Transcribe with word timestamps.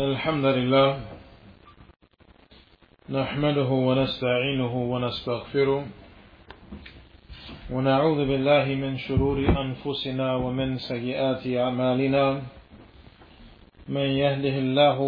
الحمد 0.00 0.44
لله 0.44 1.00
نحمده 3.10 3.70
ونستعينه 3.88 4.74
ونستغفره 4.92 5.84
ونعوذ 7.70 8.20
بالله 8.30 8.64
من 8.64 8.98
شرور 8.98 9.38
أنفسنا 9.38 10.36
ومن 10.36 10.78
سيئات 10.78 11.46
أعمالنا. 11.46 12.42
من 13.88 14.08
يهده 14.22 14.56
الله 14.58 14.98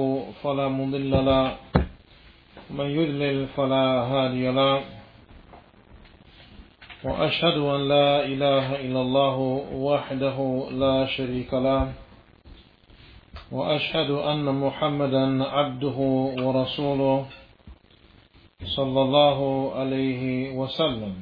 فلا 0.43 0.69
مضل 0.69 1.11
له 1.11 1.57
ومن 2.71 2.88
يضلل 2.91 3.47
فلا 3.47 3.87
هادي 4.11 4.51
له. 4.51 4.83
وأشهد 7.04 7.57
أن 7.59 7.88
لا 7.88 8.27
إله 8.27 8.67
إلا 8.81 9.01
الله 9.01 9.37
وحده 9.72 10.38
لا 10.71 11.07
شريك 11.07 11.54
له. 11.54 12.10
وأشهد 13.53 14.10
أن 14.10 14.44
محمدا 14.44 15.44
عبده 15.44 15.99
ورسوله 16.45 17.27
صلى 18.77 19.00
الله 19.02 19.38
عليه 19.74 20.54
وسلم. 20.54 21.14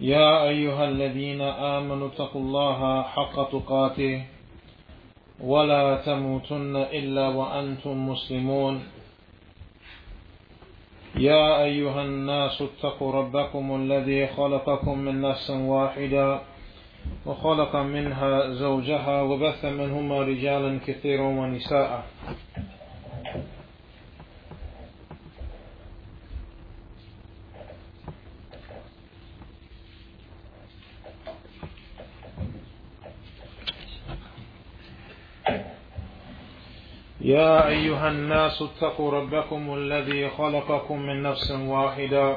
يا 0.00 0.42
أيها 0.48 0.84
الذين 0.84 1.40
آمنوا 1.40 2.08
اتقوا 2.08 2.42
الله 2.42 3.02
حق 3.02 3.50
تقاته 3.50 4.24
ولا 5.40 5.96
تموتن 5.96 6.76
إلا 6.76 7.28
وأنتم 7.28 8.08
مسلمون. 8.08 8.82
يا 11.16 11.62
أيها 11.62 12.02
الناس 12.02 12.62
اتقوا 12.62 13.12
ربكم 13.12 13.64
الذي 13.76 14.26
خلقكم 14.26 14.98
من 14.98 15.20
نفس 15.20 15.50
واحدة 15.50 16.40
وخلق 17.26 17.76
منها 17.76 18.48
زوجها 18.50 19.22
وبث 19.22 19.64
منهما 19.64 20.22
رجالا 20.22 20.80
كثيرا 20.86 21.22
ونساء. 21.22 22.04
يا 37.20 37.66
أيها 37.66 38.08
الناس 38.08 38.62
اتقوا 38.62 39.10
ربكم 39.10 39.74
الذي 39.74 40.30
خلقكم 40.30 40.98
من 41.02 41.22
نفس 41.22 41.50
واحدة 41.50 42.36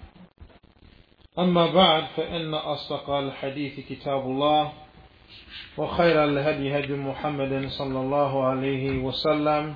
أما 1.39 1.73
بعد 1.73 2.03
فإن 2.17 2.53
أصدق 2.53 3.09
الحديث 3.09 3.79
كتاب 3.79 4.19
الله 4.25 4.71
وخير 5.77 6.23
الهدي 6.23 6.79
هدي 6.79 6.93
محمد 6.93 7.67
صلى 7.67 7.99
الله 7.99 8.43
عليه 8.43 8.99
وسلم 8.99 9.75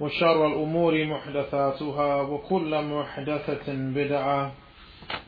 وشر 0.00 0.46
الأمور 0.46 1.04
محدثاتها 1.04 2.22
وكل 2.22 2.84
محدثة 2.84 3.72
بدعة 3.72 4.52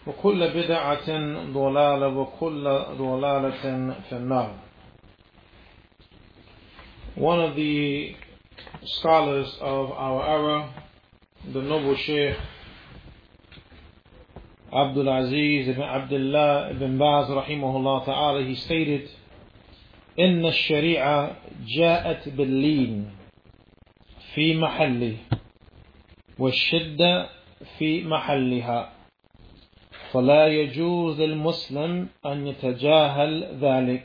وكل 0.06 0.48
بدعة 0.48 1.08
ضلالة 1.52 2.08
وكل 2.08 2.64
ضلالة 2.98 3.90
في 4.08 4.12
النار. 4.12 4.50
One 7.16 7.40
of 7.40 7.56
the 7.56 8.14
scholars 8.84 9.58
of 9.60 9.90
our 9.90 10.22
era, 10.28 10.70
the 11.52 11.60
noble 11.62 11.96
Sheikh 11.96 12.36
Abdul 14.73 15.09
Aziz 15.09 15.67
ibn 15.67 15.81
Abdullah 15.81 16.71
ibn 16.71 16.97
Baz 16.97 17.27
rahimahullah 17.29 18.05
ta'ala, 18.05 18.43
he 18.43 18.55
stated, 18.55 19.09
إن 20.19 20.45
الشريعة 20.45 21.35
جاءت 21.67 22.29
باللين 22.29 23.11
في 24.33 24.53
محله 24.55 25.15
والشدة 26.39 27.29
في 27.77 28.03
محلها 28.03 28.93
فلا 30.11 30.47
يجوز 30.47 31.21
للمسلم 31.21 32.07
أن 32.25 32.47
يتجاهل 32.47 33.57
ذلك 33.61 34.03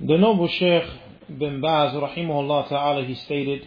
The 0.00 0.16
noble 0.16 0.48
Sheikh 0.48 0.86
bin 1.28 1.60
Baz 1.60 1.92
rahimahullah 1.92 2.68
ta'ala 2.68 3.04
he 3.04 3.14
stated, 3.14 3.66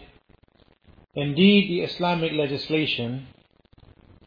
Indeed 1.14 1.68
the 1.70 1.80
Islamic 1.82 2.32
legislation 2.32 3.26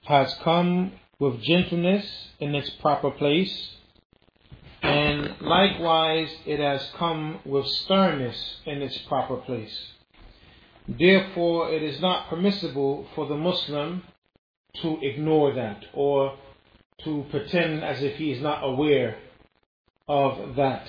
has 0.04 0.34
come 0.42 0.92
with 1.18 1.42
gentleness 1.42 2.28
in 2.38 2.54
its 2.54 2.70
proper 2.70 3.10
place, 3.10 3.76
and 4.82 5.36
likewise 5.40 6.30
it 6.46 6.58
has 6.58 6.90
come 6.96 7.40
with 7.44 7.66
sternness 7.66 8.56
in 8.64 8.80
its 8.82 8.96
proper 8.98 9.36
place. 9.36 9.92
Therefore, 10.88 11.70
it 11.70 11.82
is 11.82 12.00
not 12.00 12.28
permissible 12.28 13.06
for 13.14 13.26
the 13.26 13.36
Muslim 13.36 14.02
to 14.82 14.98
ignore 15.02 15.52
that 15.54 15.84
or 15.92 16.36
to 17.04 17.24
pretend 17.30 17.84
as 17.84 18.02
if 18.02 18.16
he 18.16 18.32
is 18.32 18.42
not 18.42 18.64
aware 18.64 19.18
of 20.08 20.56
that. 20.56 20.86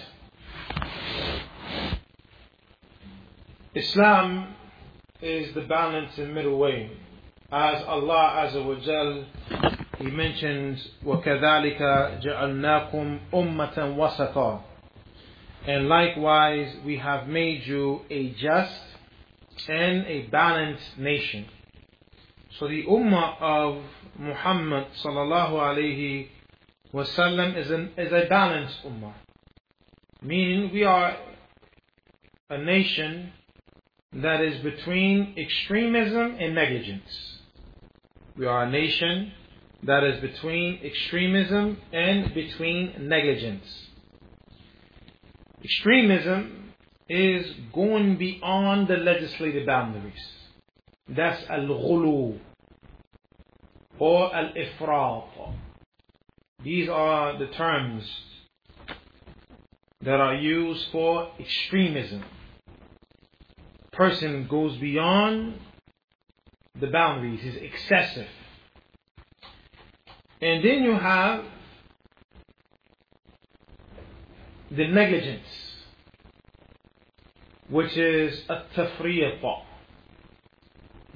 Islam 3.75 4.55
is 5.21 5.53
the 5.53 5.61
balance 5.61 6.17
and 6.17 6.33
middle 6.33 6.57
way 6.57 6.89
As 7.52 7.82
Allah 7.84 8.48
Azza 8.48 8.64
wa 8.64 8.74
Jal, 8.80 9.24
He 9.98 10.06
mentions, 10.06 10.88
وَكَذَلِكَ 11.04 11.80
جَعَلْنَاكُمْ 12.24 13.18
أُمَّةً 13.32 13.76
وَسَطًا 13.76 14.62
And 15.66 15.88
likewise, 15.88 16.76
we 16.84 16.98
have 16.98 17.28
made 17.28 17.66
you 17.66 18.02
a 18.10 18.30
just 18.30 18.80
and 19.68 20.06
a 20.06 20.22
balanced 20.22 20.98
nation. 20.98 21.46
So 22.58 22.68
the 22.68 22.84
ummah 22.84 23.40
of 23.40 23.82
Muhammad 24.18 24.86
sallallahu 25.02 25.52
alayhi 25.52 26.28
wasallam 26.92 27.56
is, 27.56 27.70
an, 27.70 27.90
is 27.96 28.12
a 28.12 28.26
balanced 28.28 28.84
ummah. 28.84 29.14
Meaning 30.22 30.72
we 30.72 30.84
are 30.84 31.16
a 32.48 32.58
nation 32.58 33.32
that 34.12 34.40
is 34.40 34.62
between 34.62 35.34
extremism 35.36 36.36
and 36.38 36.54
negligence. 36.54 37.29
We 38.37 38.45
are 38.45 38.63
a 38.63 38.69
nation 38.69 39.33
that 39.83 40.03
is 40.03 40.21
between 40.21 40.79
extremism 40.83 41.77
and 41.91 42.33
between 42.33 43.07
negligence. 43.09 43.65
Extremism 45.63 46.73
is 47.09 47.45
going 47.73 48.17
beyond 48.17 48.87
the 48.87 48.97
legislative 48.97 49.65
boundaries. 49.65 50.13
That's 51.09 51.43
al-ghulu 51.49 52.39
or 53.99 54.35
al-ifrat. 54.35 55.53
These 56.63 56.87
are 56.89 57.37
the 57.37 57.47
terms 57.47 58.09
that 60.01 60.19
are 60.19 60.35
used 60.35 60.87
for 60.91 61.31
extremism. 61.39 62.23
Person 63.91 64.47
goes 64.47 64.77
beyond 64.77 65.55
the 66.79 66.87
boundaries, 66.87 67.43
is 67.43 67.55
excessive. 67.55 68.27
And 70.41 70.63
then 70.63 70.83
you 70.83 70.93
have 70.93 71.45
the 74.71 74.87
negligence, 74.87 75.47
which 77.69 77.95
is 77.97 78.41
a 78.49 78.63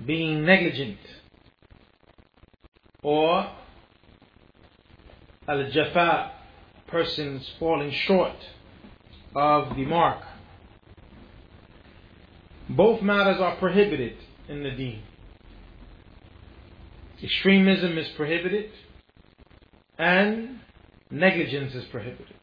being 0.05 0.45
negligent, 0.45 0.99
or 3.01 3.49
al 5.47 5.63
jafa, 5.71 6.31
persons 6.87 7.49
falling 7.59 7.91
short 7.91 8.35
of 9.35 9.75
the 9.75 9.85
mark. 9.85 10.21
Both 12.69 13.01
matters 13.01 13.39
are 13.39 13.55
prohibited 13.55 14.17
in 14.49 14.63
the 14.63 14.71
deen. 14.71 15.03
Extremism 17.23 17.97
is 17.97 18.07
prohibited 18.09 18.71
and 19.97 20.59
negligence 21.09 21.73
is 21.73 21.85
prohibited. 21.85 22.35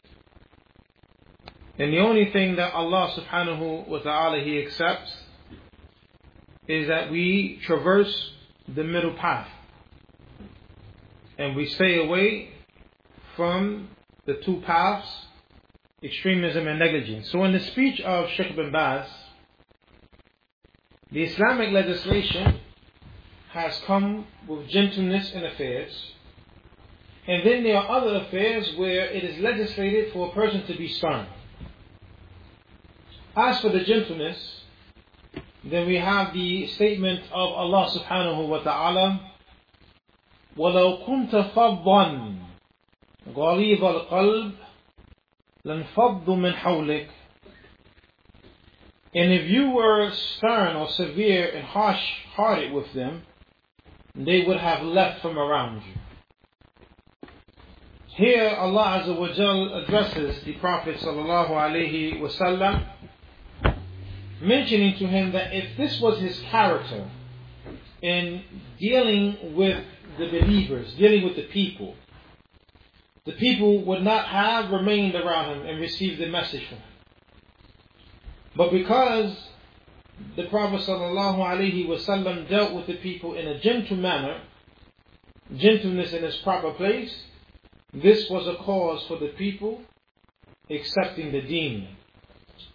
And 1.79 1.93
the 1.93 1.99
only 1.99 2.31
thing 2.33 2.57
that 2.57 2.73
Allah 2.73 3.13
subhanahu 3.17 3.89
wa 3.89 3.99
ta'ala 3.99 4.41
He 4.41 4.61
accepts 4.61 5.15
is 6.69 6.89
that 6.89 7.11
we 7.11 7.61
traverse 7.65 8.33
the 8.69 8.85
middle 8.85 9.15
path. 9.15 9.49
And 11.39 11.57
we 11.57 11.67
stay 11.67 12.05
away 12.05 12.51
from 13.37 13.89
the 14.27 14.35
two 14.35 14.63
paths, 14.65 15.09
extremism 16.03 16.69
and 16.69 16.79
negligence. 16.79 17.31
So 17.31 17.45
in 17.45 17.53
the 17.53 17.61
speech 17.61 18.01
of 18.01 18.31
Sheikh 18.31 18.55
bin 18.55 18.71
Baz, 18.71 19.09
the 21.11 21.25
Islamic 21.25 21.71
legislation 21.73 22.61
has 23.52 23.80
come 23.86 24.26
with 24.48 24.68
gentleness 24.68 25.32
in 25.32 25.46
affairs. 25.46 25.92
And 27.28 27.46
then 27.46 27.64
there 27.64 27.78
are 27.78 27.98
other 27.98 28.16
affairs 28.18 28.74
where 28.78 29.06
it 29.06 29.24
is 29.24 29.40
legislated 29.40 30.14
for 30.14 30.30
a 30.30 30.32
person 30.32 30.66
to 30.68 30.78
be 30.78 30.88
stern. 30.88 31.28
As 33.36 33.60
for 33.60 33.70
the 33.70 33.84
gentleness, 33.84 34.62
then 35.64 35.88
we 35.88 35.96
have 35.96 36.34
the 36.34 36.68
statement 36.68 37.22
of 37.32 37.52
Allah 37.52 37.90
subhanahu 37.90 38.48
wa 38.48 38.60
ta'ala, 38.60 39.32
وَلَوْ 40.58 41.08
كُنْتَ 41.08 41.54
فَضًّا 41.54 42.36
غَلِيظَ 43.34 43.80
الْقَلْبِ 43.80 44.54
لَنْفَضُّ 45.66 46.26
مِنْ 46.26 46.56
حَوْلِكَ 46.56 47.08
And 49.14 49.34
if 49.34 49.50
you 49.50 49.72
were 49.72 50.12
stern 50.12 50.76
or 50.76 50.90
severe 50.90 51.50
and 51.50 51.66
harsh-hearted 51.66 52.72
with 52.72 52.94
them, 52.94 53.24
they 54.15 54.45
would 54.45 54.59
have 54.59 54.83
left 54.83 55.23
from 55.23 55.39
around 55.39 55.83
you. 55.83 57.29
Here 58.15 58.51
Allah 58.59 59.03
Azza 59.05 59.83
addresses 59.85 60.45
the 60.45 60.53
Prophet 60.55 60.97
sallallahu 60.99 61.49
alaihi 61.49 62.21
wasallam 62.21 62.87
mentioning 64.43 64.99
to 64.99 65.07
him 65.07 65.33
that 65.33 65.55
if 65.55 65.77
this 65.79 65.99
was 66.01 66.21
his 66.21 66.39
character 66.51 67.09
in 68.03 68.43
dealing 68.79 69.55
with 69.55 69.83
the 70.19 70.29
believers, 70.29 70.93
dealing 70.95 71.25
with 71.25 71.37
the 71.37 71.45
people, 71.45 71.95
the 73.25 73.33
people 73.33 73.83
would 73.85 74.03
not 74.03 74.27
have 74.27 74.71
remained 74.71 75.15
around 75.15 75.57
him 75.57 75.67
and 75.67 75.81
received 75.81 76.21
the 76.21 76.27
message 76.27 76.67
from 76.69 76.79
him. 76.79 76.85
But 78.57 78.73
because 78.73 79.35
the 80.36 80.44
Prophet 80.46 80.82
ﷺ 80.82 82.50
dealt 82.50 82.74
with 82.74 82.88
the 82.88 82.96
people 82.96 83.36
in 83.36 83.48
a 83.48 83.60
gentle 83.60 83.98
manner, 83.98 84.42
gentleness 85.56 86.14
in 86.14 86.24
its 86.24 86.38
proper 86.38 86.72
place, 86.72 87.24
this 87.94 88.30
was 88.30 88.48
a 88.48 88.56
cause 88.64 89.06
for 89.08 89.18
the 89.18 89.30
people 89.38 89.82
accepting 90.70 91.32
the 91.32 91.42
deen 91.42 91.88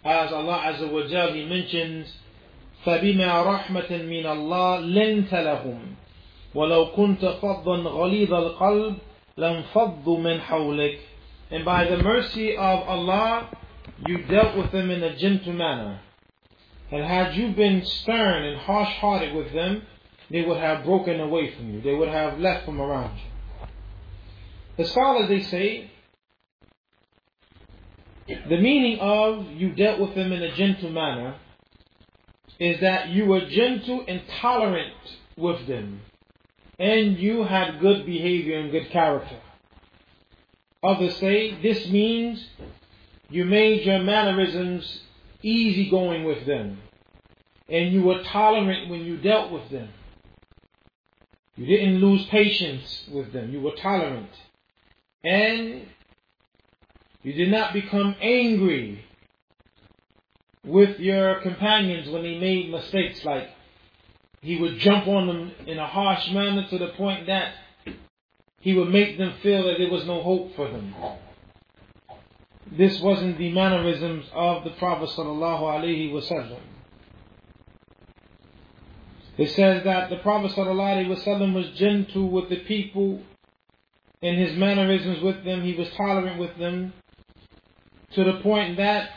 as 0.03 0.31
Allah 0.31 0.63
Azza 0.65 0.91
wa 0.91 1.07
Jal 1.07 1.33
He 1.33 1.45
mentions 1.45 2.07
فبما 2.85 3.43
رحمة 3.43 3.89
من 3.89 4.25
الله 4.25 4.79
لنت 4.79 5.33
لهم 5.33 5.95
ولو 6.55 6.85
كنت 6.85 7.25
فظا 7.25 7.77
غليظ 7.77 8.33
القلب 8.33 8.97
لانفضوا 9.37 10.19
من 10.19 10.41
حولك 10.41 10.99
and 11.51 11.63
by 11.63 11.85
the 11.85 11.97
mercy 11.97 12.57
of 12.57 12.79
Allah 12.87 13.49
you 14.07 14.17
dealt 14.23 14.57
with 14.57 14.71
them 14.71 14.91
in 14.91 15.03
a 15.03 15.15
gentle 15.15 15.53
manner 15.53 15.99
and 16.90 17.04
had 17.04 17.34
you 17.34 17.52
been 17.52 17.84
stern 17.84 18.44
and 18.44 18.58
harsh-hearted 18.60 19.34
with 19.34 19.52
them 19.52 19.82
they 20.30 20.42
would 20.42 20.58
have 20.58 20.84
broken 20.84 21.20
away 21.20 21.54
from 21.54 21.72
you. 21.72 21.80
They 21.80 21.94
would 21.94 22.08
have 22.10 22.38
left 22.38 22.66
from 22.66 22.80
around 22.80 23.16
you. 23.16 23.66
The 24.76 24.84
scholars 24.84 25.28
they 25.28 25.42
say 25.42 25.90
the 28.26 28.58
meaning 28.58 28.98
of 29.00 29.46
you 29.52 29.72
dealt 29.72 30.00
with 30.00 30.14
them 30.14 30.32
in 30.32 30.42
a 30.42 30.54
gentle 30.54 30.90
manner 30.90 31.36
is 32.58 32.80
that 32.80 33.08
you 33.08 33.24
were 33.24 33.40
gentle 33.46 34.04
and 34.06 34.20
tolerant 34.40 34.92
with 35.36 35.66
them, 35.66 36.02
and 36.78 37.18
you 37.18 37.44
had 37.44 37.80
good 37.80 38.04
behavior 38.04 38.58
and 38.58 38.70
good 38.70 38.90
character. 38.90 39.38
Others 40.82 41.16
say 41.16 41.60
this 41.62 41.88
means 41.88 42.46
you 43.30 43.44
made 43.44 43.86
your 43.86 44.00
mannerisms 44.00 45.02
easygoing 45.42 46.24
with 46.24 46.46
them, 46.46 46.78
and 47.68 47.92
you 47.92 48.02
were 48.02 48.22
tolerant 48.22 48.88
when 48.88 49.04
you 49.04 49.16
dealt 49.18 49.52
with 49.52 49.70
them. 49.70 49.88
You 51.56 51.66
didn't 51.66 52.00
lose 52.00 52.24
patience 52.26 53.04
with 53.10 53.32
them, 53.32 53.52
you 53.52 53.60
were 53.60 53.72
tolerant. 53.72 54.30
And 55.24 55.86
you 57.22 57.32
did 57.32 57.50
not 57.50 57.72
become 57.72 58.14
angry 58.20 59.04
with 60.64 61.00
your 61.00 61.40
companions 61.40 62.08
when 62.08 62.22
they 62.22 62.38
made 62.38 62.70
mistakes, 62.70 63.24
like 63.24 63.48
he 64.40 64.56
would 64.60 64.78
jump 64.78 65.08
on 65.08 65.26
them 65.26 65.52
in 65.66 65.78
a 65.78 65.86
harsh 65.86 66.30
manner 66.30 66.66
to 66.68 66.78
the 66.78 66.88
point 66.88 67.26
that 67.26 67.54
he 68.60 68.74
would 68.74 68.88
make 68.88 69.18
them 69.18 69.34
feel 69.42 69.64
that 69.64 69.78
there 69.78 69.90
was 69.90 70.06
no 70.06 70.22
hope 70.22 70.54
for 70.54 70.70
them. 70.70 70.94
This 72.70 73.00
wasn't 73.00 73.38
the 73.38 73.52
mannerisms 73.52 74.26
of 74.34 74.64
the 74.64 74.70
Prophet 74.70 75.08
sallallahu 75.10 75.62
alaihi 75.62 76.12
wasallam. 76.12 76.60
It 79.38 79.50
says 79.50 79.84
that 79.84 80.10
the 80.10 80.16
Prophet 80.16 80.52
sallallahu 80.52 81.06
alaihi 81.06 81.24
wasallam 81.24 81.54
was 81.54 81.70
gentle 81.70 82.28
with 82.28 82.48
the 82.48 82.60
people 82.64 83.22
in 84.20 84.36
his 84.36 84.56
mannerisms 84.56 85.22
with 85.22 85.44
them. 85.44 85.62
He 85.62 85.74
was 85.74 85.88
tolerant 85.96 86.38
with 86.38 86.58
them 86.58 86.92
to 88.12 88.24
the 88.24 88.40
point 88.40 88.76
that 88.76 89.10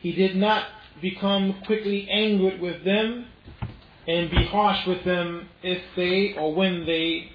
he 0.00 0.12
did 0.12 0.34
not 0.36 0.66
become 1.00 1.62
quickly 1.66 2.08
angered 2.08 2.60
with 2.60 2.84
them 2.84 3.26
and 4.08 4.30
be 4.30 4.44
harsh 4.46 4.86
with 4.86 5.04
them 5.04 5.48
if 5.62 5.82
they 5.94 6.34
or 6.34 6.54
when 6.54 6.86
they 6.86 7.30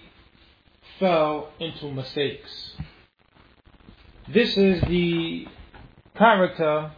fell 1.00 1.50
into 1.60 1.92
mistakes. 1.92 2.74
This 4.33 4.57
is 4.57 4.81
the 4.83 5.47
character 6.17 6.91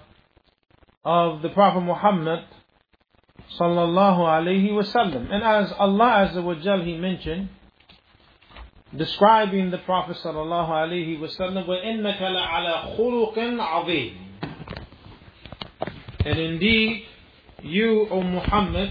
of 1.05 1.43
the 1.43 1.51
Prophet 1.51 1.81
Muhammad 1.81 2.45
sallallahu 3.59 4.19
alaihi 4.19 4.71
wasallam. 4.71 5.31
And 5.31 5.43
as 5.43 5.73
Allah 5.79 6.29
Azza 6.31 6.43
wa 6.43 6.55
Jal 6.55 6.83
He 6.83 6.97
mentioned, 6.97 7.49
describing 8.97 9.71
the 9.71 9.79
Prophet 9.79 10.17
sallallahu 10.23 10.69
alaihi 10.69 11.19
wasallam, 11.19 11.67
وَإِنَّكَ 11.67 12.21
لَعَلَى 12.21 12.97
خُلُقٍ 12.97 13.37
عَظِيمٍ 13.37 14.13
And 16.25 16.39
indeed, 16.39 17.05
you, 17.63 18.07
O 18.11 18.23
Muhammad 18.23 18.91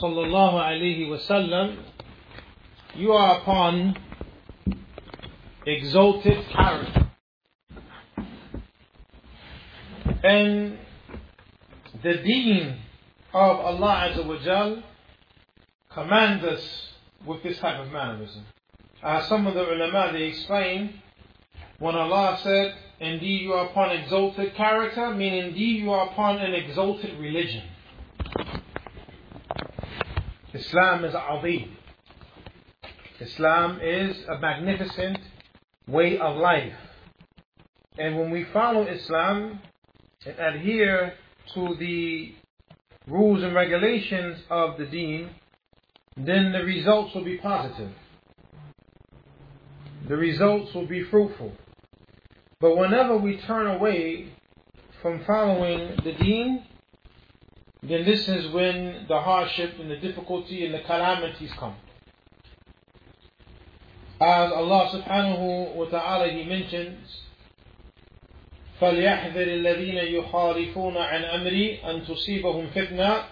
sallallahu 0.00 0.54
alaihi 0.54 1.08
wasallam, 1.08 1.76
you 2.94 3.12
are 3.12 3.40
upon 3.40 3.96
exalted 5.66 6.44
character. 6.52 7.07
And 10.23 10.77
the 12.03 12.13
deen 12.17 12.77
of 13.33 13.59
Allah 13.59 14.11
Azza 14.13 14.83
commands 15.89 16.43
us 16.43 16.89
with 17.25 17.41
this 17.43 17.57
type 17.59 17.79
of 17.79 17.91
mannerism. 17.91 18.45
As 19.01 19.27
some 19.27 19.47
of 19.47 19.53
the 19.53 19.61
ulama 19.61 20.11
they 20.11 20.23
explain, 20.23 21.01
when 21.79 21.95
Allah 21.95 22.37
said, 22.43 22.75
Indeed 22.99 23.43
you 23.43 23.53
are 23.53 23.67
upon 23.67 23.91
exalted 23.91 24.55
character, 24.55 25.11
meaning 25.11 25.47
indeed 25.47 25.81
you 25.83 25.91
are 25.91 26.07
upon 26.07 26.39
an 26.39 26.53
exalted 26.53 27.17
religion. 27.17 27.63
Islam 30.53 31.05
is 31.05 31.15
azim. 31.15 31.77
Islam 33.21 33.79
is 33.81 34.17
a 34.27 34.37
magnificent 34.39 35.19
way 35.87 36.17
of 36.17 36.35
life. 36.35 36.73
And 37.97 38.17
when 38.17 38.31
we 38.31 38.43
follow 38.51 38.85
Islam 38.85 39.61
and 40.25 40.39
adhere 40.39 41.13
to 41.53 41.75
the 41.79 42.33
rules 43.07 43.43
and 43.43 43.55
regulations 43.55 44.39
of 44.49 44.77
the 44.77 44.85
deen, 44.85 45.29
then 46.17 46.51
the 46.51 46.63
results 46.63 47.15
will 47.15 47.23
be 47.23 47.37
positive 47.37 47.91
the 50.09 50.17
results 50.17 50.73
will 50.73 50.87
be 50.87 51.03
fruitful. 51.03 51.53
But 52.59 52.75
whenever 52.75 53.15
we 53.15 53.37
turn 53.37 53.67
away 53.67 54.33
from 55.01 55.23
following 55.23 55.97
the 56.03 56.13
deen, 56.13 56.65
then 57.83 58.03
this 58.05 58.27
is 58.27 58.51
when 58.51 59.05
the 59.07 59.21
hardship 59.21 59.75
and 59.79 59.89
the 59.89 59.97
difficulty 59.97 60.65
and 60.65 60.73
the 60.73 60.79
calamities 60.79 61.51
come. 61.57 61.75
As 64.19 64.51
Allah 64.51 64.89
subhanahu 64.91 65.75
wa 65.75 65.85
ta'ala 65.85 66.29
He 66.29 66.43
mentions, 66.43 67.07
فليحذر 68.80 69.42
الذين 69.42 69.96
يخالفون 69.96 70.96
عن 70.96 71.24
أمري 71.24 71.80
أن 71.84 72.04
تصيبهم 72.04 72.66
فتنة 72.66 73.22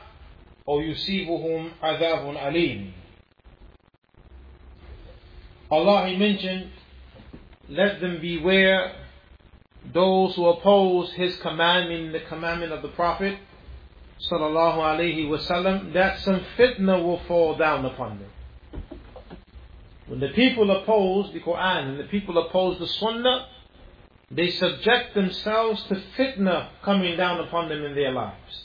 أو 0.69 0.81
يصيبهم 0.81 1.71
عذاب 1.83 2.37
أليم 2.37 2.93
Allah 5.71 6.07
He 6.07 6.17
mentioned, 6.17 6.71
let 7.71 7.99
them 8.03 8.21
beware 8.21 8.93
those 9.95 10.35
who 10.37 10.47
oppose 10.47 11.11
his 11.15 11.35
commandment, 11.39 12.13
the 12.13 12.21
commandment 12.21 12.73
of 12.73 12.83
the 12.83 12.89
Prophet, 12.89 13.39
sallallahu 14.31 14.77
alaihi 14.77 15.27
wasallam, 15.29 15.95
that 15.95 16.21
some 16.21 16.45
fitna 16.59 17.03
will 17.03 17.21
fall 17.27 17.57
down 17.57 17.87
upon 17.87 18.19
them. 18.19 18.31
When 20.07 20.21
the 20.21 20.29
people 20.29 20.71
oppose 20.71 21.33
the 21.33 21.41
Quran 21.41 21.93
and 21.93 22.01
the 22.01 22.05
people 22.05 22.37
oppose 22.37 22.79
the 22.79 22.87
Sunnah, 22.87 23.47
they 24.30 24.50
subject 24.52 25.14
themselves 25.14 25.84
to 25.84 25.96
fitna 26.18 26.70
coming 26.84 27.16
down 27.16 27.40
upon 27.40 27.70
them 27.70 27.84
in 27.84 27.96
their 27.96 28.12
lives. 28.12 28.64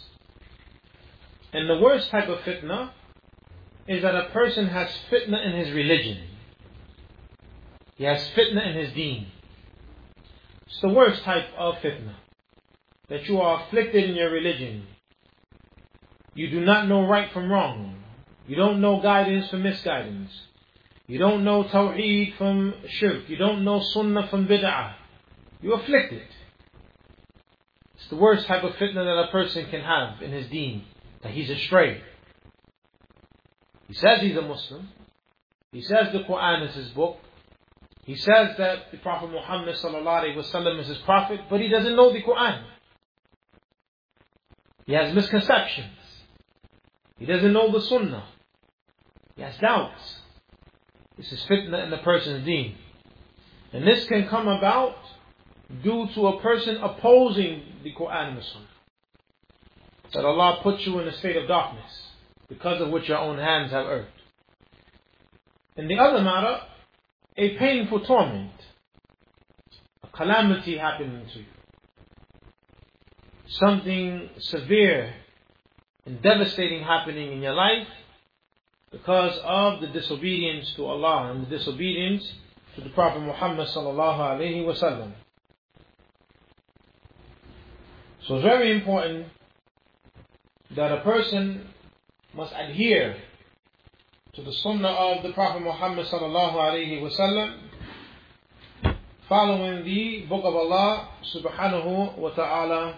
And 1.53 1.69
the 1.69 1.79
worst 1.79 2.11
type 2.11 2.29
of 2.29 2.39
fitna 2.41 2.91
is 3.87 4.03
that 4.03 4.15
a 4.15 4.31
person 4.31 4.69
has 4.69 4.89
fitna 5.11 5.45
in 5.47 5.57
his 5.59 5.71
religion. 5.73 6.19
He 7.95 8.05
has 8.05 8.27
fitna 8.31 8.67
in 8.67 8.77
his 8.77 8.93
deen. 8.95 9.29
It's 10.67 10.81
the 10.81 10.89
worst 10.89 11.23
type 11.23 11.47
of 11.57 11.77
fitna. 11.77 12.15
That 13.09 13.29
you 13.29 13.41
are 13.41 13.63
afflicted 13.63 14.09
in 14.09 14.17
your 14.17 14.31
religion. 14.31 14.87
You 16.35 16.51
do 16.51 16.61
not 16.65 16.89
know 16.89 17.07
right 17.07 17.31
from 17.33 17.53
wrong. 17.53 18.03
You 18.49 18.57
don't 18.57 18.81
know 18.81 19.01
guidance 19.01 19.51
from 19.51 19.63
misguidance. 19.63 20.33
You 21.07 21.19
don't 21.19 21.45
know 21.45 21.65
Tawheed 21.65 22.37
from 22.39 22.75
Shirk. 22.89 23.29
You 23.29 23.37
don't 23.37 23.65
know 23.65 23.81
Sunnah 23.81 24.29
from 24.29 24.49
Bid'ah. 24.49 24.95
You're 25.63 25.81
afflicted. 25.81 26.23
It's 27.97 28.09
the 28.09 28.17
worst 28.17 28.47
type 28.47 28.65
of 28.65 28.73
fitna 28.75 28.95
that 28.95 29.29
a 29.29 29.31
person 29.31 29.65
can 29.67 29.81
have 29.81 30.21
in 30.21 30.33
his 30.33 30.49
deen. 30.49 30.85
That 31.23 31.33
he's 31.33 31.49
astray. 31.49 32.03
He 33.87 33.95
says 33.95 34.21
he's 34.21 34.37
a 34.37 34.43
Muslim. 34.43 34.89
He 35.71 35.83
says 35.83 36.13
the 36.13 36.25
Quran 36.25 36.69
is 36.69 36.75
his 36.75 36.89
book. 36.89 37.19
He 38.05 38.17
says 38.17 38.57
that 38.59 38.91
the 38.91 38.99
Prophet 38.99 39.31
Muhammad 39.31 39.77
wasallam 39.77 40.81
is 40.81 40.89
his 40.89 40.99
prophet, 40.99 41.41
but 41.49 41.61
he 41.61 41.69
doesn't 41.69 41.95
know 41.95 42.13
the 42.13 42.21
Quran. 42.21 42.65
He 44.87 44.95
has 44.95 45.15
misconceptions. 45.15 45.97
He 47.19 47.27
doesn't 47.27 47.53
know 47.53 47.71
the 47.71 47.81
Sunnah. 47.83 48.25
He 49.37 49.43
has 49.43 49.57
doubts. 49.59 50.17
This 51.17 51.31
is 51.31 51.41
fitna 51.45 51.85
in 51.85 51.91
the 51.91 51.99
person's 51.99 52.45
deen. 52.45 52.75
And 53.73 53.87
this 53.87 54.05
can 54.07 54.27
come 54.29 54.49
about 54.49 54.97
due 55.83 56.09
to 56.15 56.27
a 56.29 56.41
person 56.41 56.77
opposing 56.77 57.63
the 57.83 57.93
Quran 57.95 58.29
and 58.31 58.39
the 58.39 58.43
Sunnah. 58.43 58.67
That 60.13 60.25
Allah 60.25 60.61
puts 60.63 60.87
you 60.87 60.99
in 60.99 61.09
a 61.09 61.17
state 61.17 61.37
of 61.37 61.49
darkness 61.49 61.91
because 62.49 62.83
of 62.83 62.91
which 62.91 63.09
your 63.09 63.19
own 63.19 63.39
hands 63.39 63.73
have 63.73 63.87
earned. 63.87 64.07
In 65.77 65.89
the 65.89 65.99
other 65.99 66.23
matter, 66.23 66.61
a 67.39 67.57
painful 67.57 68.01
torment, 68.01 68.53
a 70.05 70.09
calamity 70.09 70.77
happening 70.77 71.27
to 71.33 71.39
you, 71.39 71.47
something 73.49 74.29
severe 74.39 75.15
and 76.05 76.21
devastating 76.21 76.83
happening 76.83 77.33
in 77.33 77.41
your 77.41 77.55
life 77.55 77.87
because 78.91 79.39
of 79.43 79.81
the 79.81 79.87
disobedience 79.87 80.71
to 80.77 80.85
Allah 80.85 81.33
and 81.33 81.47
the 81.47 81.57
disobedience 81.57 82.31
to 82.75 82.83
the 82.83 82.91
Prophet 82.91 83.21
Muhammad 83.21 83.69
sallallahu 83.69 84.19
alaihi 84.19 84.65
wasallam. 84.67 85.13
So 88.27 88.37
it's 88.37 88.45
very 88.45 88.71
important 88.71 89.27
that 90.77 90.93
a 90.93 91.01
person 91.01 91.67
must 92.35 92.53
adhere 92.57 93.17
to 94.35 94.43
the 94.43 94.53
Sunnah 94.53 94.89
of 94.89 95.23
the 95.25 95.33
Prophet 95.33 95.61
Muhammad 95.61 96.07
sallallahu 96.07 96.55
alaihi 96.55 97.03
wasallam, 97.03 97.59
following 99.29 99.85
the 99.85 100.25
Book 100.29 100.45
of 100.45 100.55
Allah 100.55 101.09
subhanahu 101.35 102.17
wa 102.17 102.31
taala 102.31 102.95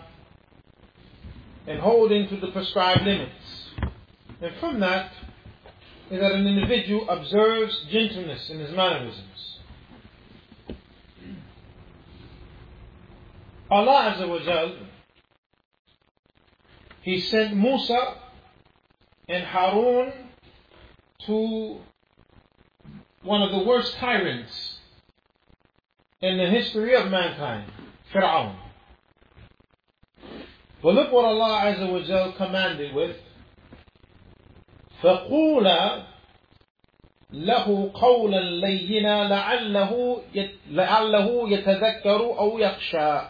and 1.67 1.81
holding 1.81 2.29
to 2.29 2.37
the 2.37 2.49
prescribed 2.49 3.03
limits. 3.05 3.71
And 4.43 4.53
from 4.61 4.79
that 4.81 5.11
is 6.11 6.21
that 6.21 6.33
an 6.33 6.47
individual 6.47 7.09
observes 7.09 7.87
gentleness 7.91 8.51
in 8.51 8.59
his 8.59 8.73
mannerisms. 8.73 9.59
Allah 13.71 14.15
Azza 14.15 14.29
wa 14.29 14.39
Jal, 14.45 14.77
He 17.04 17.20
sent 17.20 17.56
Musa 17.56 18.16
and 19.28 19.44
Harun 19.44 20.12
to 21.26 21.78
one 23.24 23.42
of 23.42 23.52
the 23.52 23.60
worst 23.60 23.96
tyrants 23.98 24.80
in 26.22 26.38
the 26.38 26.48
history 26.48 26.96
of 26.96 27.10
mankind, 27.10 27.72
Fir'aun. 28.14 28.56
But 30.82 30.94
look 30.94 31.12
what 31.12 31.26
Allah 31.26 31.62
Azza 31.66 31.92
wa 31.92 32.02
Jal 32.02 32.34
commanded 32.34 32.94
with. 32.94 33.16
فقولا 35.02 36.04
له 37.32 37.92
قولا 37.94 38.42
لينا 38.68 39.30
لعله 39.30 40.22
لعله 40.70 41.50
يتذكر 41.50 42.20
أو 42.40 42.60
يخشى 42.60 43.22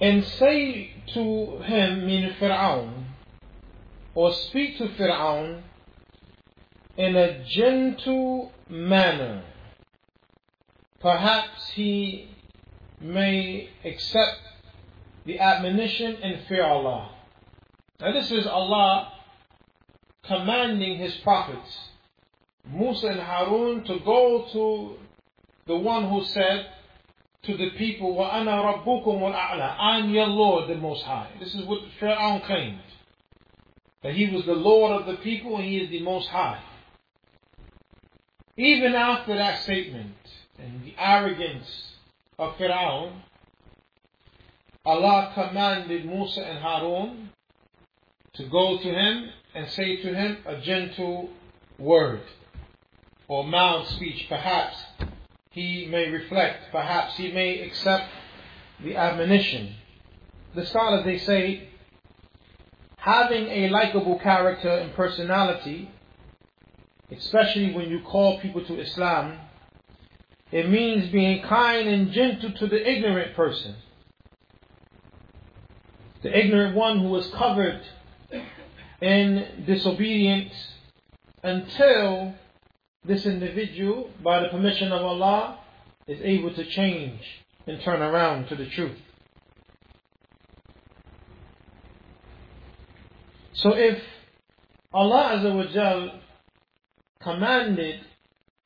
and 0.00 0.24
say 0.24 0.90
to 1.13 1.59
him 1.63 2.05
mean 2.05 2.33
Fir'aun 2.39 3.05
or 4.15 4.33
speak 4.33 4.77
to 4.77 4.87
Fir'aun 4.89 5.61
in 6.97 7.15
a 7.15 7.43
gentle 7.45 8.51
manner 8.69 9.43
perhaps 10.99 11.69
he 11.69 12.27
may 12.99 13.69
accept 13.85 14.39
the 15.25 15.39
admonition 15.39 16.17
and 16.21 16.45
fear 16.47 16.63
Allah. 16.63 17.11
Now, 17.99 18.11
this 18.11 18.31
is 18.31 18.45
Allah 18.45 19.13
commanding 20.23 20.97
His 20.97 21.15
prophets, 21.17 21.89
Musa 22.69 23.07
and 23.07 23.19
Harun, 23.19 23.83
to 23.85 23.99
go 23.99 24.47
to 24.51 24.97
the 25.67 25.77
one 25.77 26.09
who 26.09 26.23
said 26.25 26.67
to 27.44 27.56
the 27.56 27.70
people, 27.70 28.14
وَأَنَا 28.14 28.84
رَبُّكُمُ 28.84 29.04
الْأَعْلَى 29.04 29.76
I'm 29.78 30.10
your 30.10 30.26
Lord, 30.26 30.68
the 30.68 30.76
Most 30.76 31.04
High. 31.04 31.28
This 31.38 31.54
is 31.54 31.64
what 31.66 31.80
Pharaoh 32.00 32.40
claimed. 32.44 32.80
That 34.02 34.14
he 34.14 34.30
was 34.30 34.44
the 34.46 34.54
Lord 34.54 35.00
of 35.00 35.06
the 35.06 35.22
people 35.22 35.56
and 35.56 35.64
he 35.64 35.78
is 35.78 35.90
the 35.90 36.02
Most 36.02 36.28
High. 36.28 36.60
Even 38.56 38.94
after 38.94 39.36
that 39.36 39.62
statement 39.62 40.14
and 40.58 40.84
the 40.84 40.94
arrogance 40.98 41.94
of 42.38 42.56
Pharaoh, 42.56 43.12
Allah 44.86 45.32
commanded 45.34 46.04
Musa 46.04 46.46
and 46.46 46.58
Harun 46.58 47.30
to 48.34 48.44
go 48.48 48.78
to 48.78 48.88
him 48.88 49.30
and 49.54 49.68
say 49.70 49.96
to 49.96 50.14
him 50.14 50.38
a 50.46 50.60
gentle 50.60 51.30
word 51.78 52.22
or 53.28 53.44
mild 53.44 53.86
speech. 53.88 54.26
Perhaps 54.28 54.76
he 55.59 55.85
may 55.87 56.09
reflect, 56.09 56.71
perhaps 56.71 57.17
he 57.17 57.31
may 57.31 57.61
accept 57.61 58.09
the 58.83 58.95
admonition. 58.95 59.75
The 60.55 60.65
scholars 60.65 61.03
they 61.03 61.17
say 61.17 61.69
having 62.97 63.47
a 63.47 63.69
likable 63.69 64.19
character 64.19 64.69
and 64.69 64.93
personality, 64.93 65.91
especially 67.11 67.73
when 67.73 67.89
you 67.89 68.01
call 68.01 68.39
people 68.39 68.63
to 68.65 68.79
Islam, 68.79 69.37
it 70.51 70.69
means 70.69 71.11
being 71.11 71.43
kind 71.43 71.87
and 71.87 72.11
gentle 72.11 72.51
to 72.53 72.67
the 72.67 72.89
ignorant 72.89 73.35
person 73.35 73.75
the 76.21 76.37
ignorant 76.37 76.75
one 76.75 76.99
who 76.99 77.15
is 77.15 77.27
covered 77.27 77.81
in 79.01 79.63
disobedience 79.65 80.53
until 81.43 82.33
this 83.03 83.25
individual, 83.25 84.09
by 84.23 84.41
the 84.41 84.49
permission 84.49 84.91
of 84.91 85.01
Allah, 85.01 85.59
is 86.07 86.19
able 86.21 86.53
to 86.53 86.65
change 86.65 87.21
and 87.67 87.81
turn 87.81 88.01
around 88.01 88.47
to 88.47 88.55
the 88.55 88.65
truth. 88.65 88.97
So 93.53 93.73
if 93.75 94.01
Allah 94.93 95.37
Azza 95.37 96.19
commanded 97.21 98.01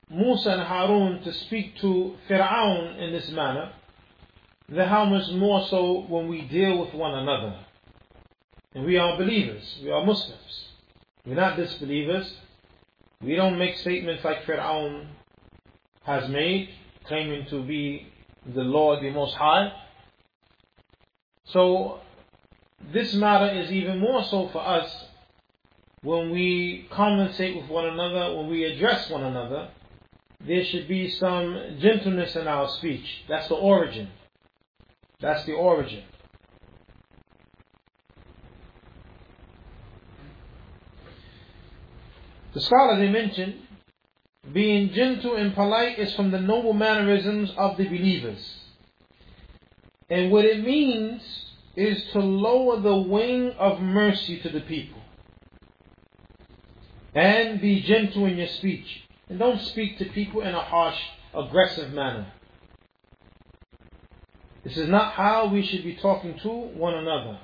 Musa 0.09 0.51
and 0.51 0.61
Harun 0.61 1.23
to 1.23 1.33
speak 1.33 1.77
to 1.79 2.15
Fir'aun 2.29 2.99
in 2.99 3.11
this 3.11 3.29
manner, 3.31 3.73
then 4.69 4.87
how 4.87 5.05
much 5.05 5.29
more 5.31 5.67
so 5.67 6.05
when 6.07 6.27
we 6.27 6.41
deal 6.41 6.77
with 6.77 6.93
one 6.93 7.15
another? 7.15 7.59
And 8.75 8.85
we 8.85 8.97
are 8.97 9.17
believers, 9.17 9.79
we 9.83 9.91
are 9.91 10.05
Muslims. 10.05 10.69
We're 11.25 11.35
not 11.35 11.57
disbelievers. 11.57 12.31
We 13.23 13.35
don't 13.35 13.57
make 13.57 13.77
statements 13.77 14.23
like 14.23 14.43
Fir'aun 14.43 15.07
has 16.03 16.29
made, 16.29 16.69
claiming 17.05 17.45
to 17.47 17.63
be 17.63 18.07
the 18.53 18.63
Lord, 18.63 19.01
the 19.01 19.11
Most 19.11 19.35
High. 19.35 19.71
So, 21.45 21.99
this 22.91 23.13
matter 23.13 23.49
is 23.57 23.71
even 23.71 23.99
more 23.99 24.23
so 24.25 24.49
for 24.49 24.59
us 24.59 25.05
when 26.01 26.31
we 26.31 26.85
conversate 26.91 27.55
with 27.55 27.69
one 27.69 27.85
another, 27.85 28.35
when 28.35 28.49
we 28.49 28.65
address 28.65 29.09
one 29.09 29.23
another, 29.23 29.69
there 30.45 30.65
should 30.65 30.89
be 30.89 31.09
some 31.09 31.77
gentleness 31.79 32.35
in 32.35 32.45
our 32.45 32.67
speech. 32.67 33.23
That's 33.29 33.47
the 33.47 33.55
origin. 33.55 34.09
That's 35.21 35.45
the 35.45 35.53
origin. 35.53 36.03
The 42.53 42.61
scholars 42.61 42.99
they 42.99 43.09
mentioned, 43.09 43.55
being 44.51 44.93
gentle 44.93 45.35
and 45.35 45.55
polite 45.55 45.97
is 45.97 46.13
from 46.15 46.31
the 46.31 46.39
noble 46.39 46.73
mannerisms 46.73 47.51
of 47.57 47.77
the 47.77 47.85
believers. 47.85 48.55
And 50.09 50.31
what 50.31 50.45
it 50.45 50.63
means 50.63 51.21
is 51.75 52.03
to 52.11 52.19
lower 52.19 52.79
the 52.79 52.95
wing 52.95 53.51
of 53.57 53.81
mercy 53.81 54.39
to 54.41 54.49
the 54.49 54.61
people. 54.61 55.01
And 57.15 57.61
be 57.61 57.81
gentle 57.81 58.25
in 58.25 58.37
your 58.37 58.47
speech. 58.47 59.03
And 59.29 59.39
don't 59.39 59.61
speak 59.61 59.97
to 59.99 60.05
people 60.05 60.41
in 60.41 60.53
a 60.53 60.61
harsh, 60.61 60.99
aggressive 61.33 61.93
manner. 61.93 62.31
This 64.63 64.77
is 64.77 64.89
not 64.89 65.13
how 65.13 65.47
we 65.47 65.65
should 65.65 65.83
be 65.83 65.95
talking 65.95 66.37
to 66.39 66.49
one 66.49 66.93
another. 66.93 67.39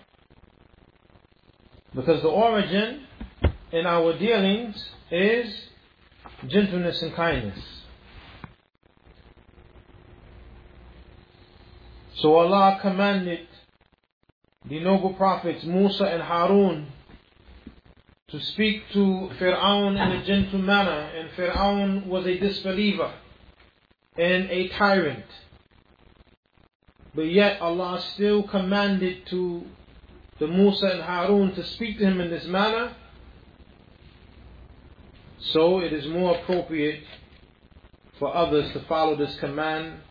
Because 1.95 2.21
the 2.21 2.29
origin 2.29 3.01
in 3.71 3.85
our 3.85 4.17
dealings 4.17 4.89
is 5.11 5.69
gentleness 6.47 7.01
and 7.01 7.13
kindness. 7.13 7.59
So 12.15 12.35
Allah 12.35 12.79
commanded 12.81 13.47
the 14.65 14.79
noble 14.81 15.13
prophets 15.13 15.63
Musa 15.63 16.03
and 16.05 16.21
Harun 16.21 16.87
to 18.27 18.39
speak 18.39 18.83
to 18.93 19.31
Fir'aun 19.39 19.91
in 19.93 20.21
a 20.21 20.25
gentle 20.25 20.59
manner, 20.59 21.09
and 21.15 21.29
Fir'aun 21.31 22.05
was 22.07 22.27
a 22.27 22.37
disbeliever 22.37 23.11
and 24.17 24.49
a 24.51 24.67
tyrant. 24.69 25.25
But 27.15 27.31
yet 27.31 27.59
Allah 27.61 28.01
still 28.13 28.43
commanded 28.43 29.25
to 29.27 29.63
the 30.39 30.47
Musa 30.47 30.87
and 30.87 31.01
Harun 31.01 31.55
to 31.55 31.63
speak 31.63 31.97
to 31.97 32.05
him 32.05 32.21
in 32.21 32.29
this 32.29 32.45
manner. 32.45 32.95
So 35.41 35.79
it 35.79 35.93
is 35.93 36.05
more 36.07 36.37
appropriate 36.37 37.03
for 38.19 38.35
others 38.35 38.71
to 38.73 38.81
follow 38.81 39.15
this 39.15 39.39
command 39.39 40.01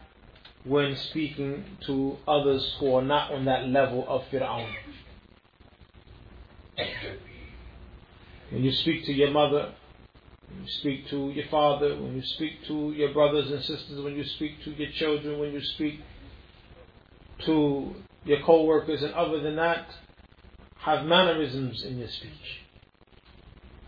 when 0.64 0.96
speaking 0.96 1.64
to 1.86 2.16
others 2.26 2.76
who 2.80 2.94
are 2.94 3.02
not 3.02 3.32
on 3.32 3.44
that 3.44 3.68
level 3.68 4.04
of 4.08 4.24
Fir'aun. 4.30 4.68
When 8.50 8.64
you 8.64 8.72
speak 8.72 9.04
to 9.04 9.12
your 9.12 9.30
mother, 9.30 9.74
when 10.48 10.62
you 10.62 10.68
speak 10.68 11.08
to 11.08 11.30
your 11.30 11.46
father, 11.48 11.94
when 12.00 12.16
you 12.16 12.22
speak 12.22 12.64
to 12.68 12.92
your 12.92 13.12
brothers 13.12 13.50
and 13.50 13.62
sisters, 13.62 14.00
when 14.00 14.16
you 14.16 14.24
speak 14.24 14.62
to 14.64 14.70
your 14.70 14.90
children, 14.92 15.38
when 15.38 15.52
you 15.52 15.62
speak 15.62 16.00
to 17.44 17.94
your 18.24 18.40
co-workers 18.40 19.02
and 19.02 19.12
other 19.14 19.40
than 19.40 19.56
that, 19.56 19.86
have 20.78 21.04
mannerisms 21.04 21.84
in 21.84 21.98
your 21.98 22.08
speech. 22.08 22.62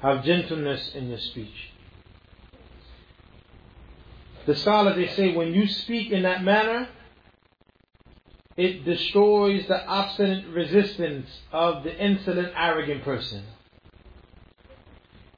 Have 0.02 0.24
gentleness 0.24 0.92
in 0.94 1.08
your 1.08 1.18
speech. 1.18 1.70
The 4.46 4.54
scholars 4.54 4.96
they 4.96 5.08
say 5.08 5.34
when 5.34 5.52
you 5.52 5.66
speak 5.68 6.10
in 6.10 6.22
that 6.22 6.42
manner, 6.42 6.88
it 8.56 8.84
destroys 8.84 9.66
the 9.68 9.86
obstinate 9.86 10.46
resistance 10.48 11.28
of 11.52 11.84
the 11.84 11.96
insolent, 11.96 12.52
arrogant 12.56 13.04
person. 13.04 13.44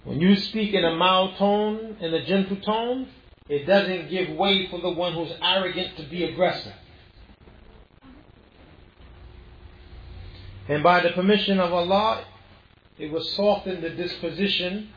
When 0.05 0.21
you 0.21 0.37
speak 0.37 0.75
in 0.75 0.85
a 0.85 0.95
mild 0.95 1.37
tone, 1.37 1.97
in 2.01 2.15
a 2.15 2.25
gentle 2.25 2.57
tone, 2.57 3.09
it 3.49 3.67
doesn't 3.67 4.11
give 4.11 4.31
way 4.31 4.69
for 4.69 4.81
the 4.81 4.91
one 4.91 5.15
who's 5.15 5.33
arrogant 5.43 5.97
to 5.97 6.05
be 6.05 6.25
aggressive. 6.25 6.73
And 10.69 10.83
by 10.83 11.01
the 11.01 11.11
permission 11.11 11.61
of 11.61 11.73
Allah, 11.73 12.25
it 12.99 13.11
will 13.11 13.25
soften 13.25 13.81
the 13.81 13.91
disposition 13.91 14.91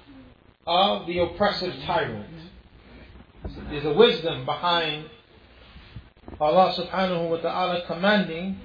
of 0.68 1.08
the 1.08 1.20
oppressive 1.20 1.74
tyrant. 1.86 2.28
There's 3.70 3.86
a 3.86 3.94
wisdom 3.94 4.46
behind 4.46 5.10
Allah 6.40 6.74
subhanahu 6.74 7.30
wa 7.30 7.38
ta'ala 7.38 7.86
commanding 7.86 8.60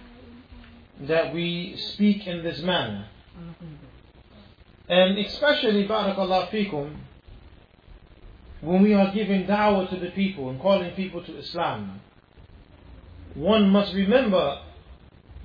that 1.03 1.35
we 1.35 1.77
speak 1.77 2.27
in 2.27 2.43
this 2.43 2.61
manner. 2.61 3.07
And 4.89 5.19
especially, 5.19 5.87
barakallah 5.87 6.49
fikum, 6.49 6.97
when 8.61 8.83
we 8.83 8.93
are 8.95 9.13
giving 9.13 9.45
da'wah 9.47 9.89
to 9.91 9.97
the 9.97 10.11
people 10.11 10.51
and 10.51 10.61
calling 10.61 10.91
people 10.93 11.23
to 11.25 11.39
Islam, 11.39 12.01
one 13.35 13.71
must 13.71 13.95
remember 13.95 14.61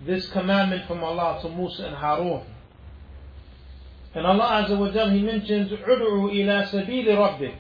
this 0.06 0.28
commandment 0.30 0.88
from 0.88 1.04
Allah 1.04 1.40
to 1.42 1.50
Musa 1.50 1.86
and 1.86 1.96
Harun. 1.96 2.44
And 4.15 4.27
Allah 4.27 4.65
Azza 4.65 4.79
wa 4.79 4.91
Jal, 4.91 5.11
He 5.11 5.23
mentions, 5.23 5.71
عُدْعُوا 5.71 6.33
إِلَى 6.33 6.67
سَبِيلِ 6.71 7.07
رَبِّكَ 7.07 7.55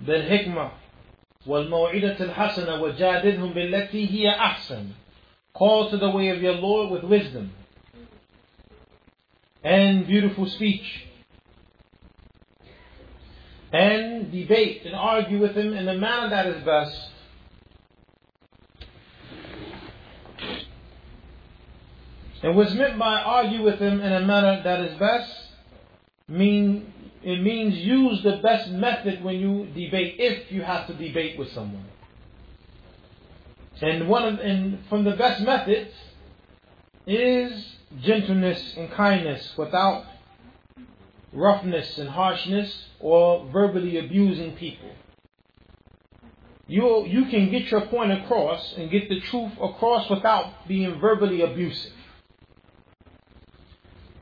بالحكمة 0.00 0.70
والموعدة 1.46 2.16
الحسنة 2.20 2.82
وجادلهم 2.82 3.52
بالتي 3.52 4.10
هي 4.10 4.30
أحسن 4.30 4.84
Call 5.54 5.90
to 5.90 5.96
the 5.96 6.10
way 6.10 6.28
of 6.28 6.42
your 6.42 6.52
Lord 6.52 6.90
with 6.90 7.02
wisdom 7.02 7.52
and 9.64 10.06
beautiful 10.06 10.46
speech 10.46 11.06
and 13.72 14.30
debate 14.30 14.82
and 14.84 14.94
argue 14.94 15.40
with 15.40 15.56
him 15.56 15.72
in 15.72 15.86
the 15.86 15.94
manner 15.94 16.28
that 16.30 16.46
is 16.46 16.62
best 16.62 17.09
And 22.43 22.55
what's 22.55 22.73
meant 22.73 22.97
by 22.97 23.21
argue 23.21 23.63
with 23.63 23.79
him 23.79 24.01
in 24.01 24.11
a 24.11 24.21
manner 24.21 24.61
that 24.63 24.81
is 24.81 24.97
best 24.97 25.31
mean 26.27 26.91
it 27.23 27.41
means 27.41 27.75
use 27.75 28.23
the 28.23 28.37
best 28.37 28.69
method 28.71 29.23
when 29.23 29.39
you 29.39 29.67
debate 29.67 30.15
if 30.17 30.51
you 30.51 30.63
have 30.63 30.87
to 30.87 30.93
debate 30.93 31.37
with 31.37 31.51
someone. 31.51 31.85
And 33.79 34.07
one 34.07 34.25
of, 34.25 34.39
and 34.39 34.79
from 34.89 35.03
the 35.03 35.15
best 35.15 35.41
methods 35.41 35.93
is 37.05 37.75
gentleness 38.01 38.73
and 38.75 38.91
kindness 38.91 39.53
without 39.57 40.05
roughness 41.33 41.97
and 41.97 42.09
harshness 42.09 42.85
or 42.99 43.47
verbally 43.51 43.97
abusing 43.97 44.53
people. 44.55 44.89
You, 46.67 47.05
you 47.05 47.25
can 47.25 47.51
get 47.51 47.69
your 47.69 47.81
point 47.81 48.11
across 48.11 48.73
and 48.77 48.89
get 48.89 49.09
the 49.09 49.19
truth 49.19 49.51
across 49.61 50.09
without 50.09 50.67
being 50.67 50.99
verbally 50.99 51.41
abusive. 51.41 51.91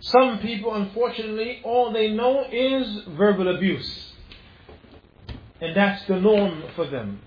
Some 0.02 0.40
people, 0.40 0.74
unfortunately, 0.74 1.60
all 1.64 1.92
they 1.92 2.10
know 2.10 2.46
is 2.50 3.04
verbal 3.10 3.54
abuse. 3.54 4.14
And 5.62 5.76
that's 5.76 6.06
the 6.06 6.20
norm 6.20 6.64
for 6.76 6.88
them. 6.88 7.22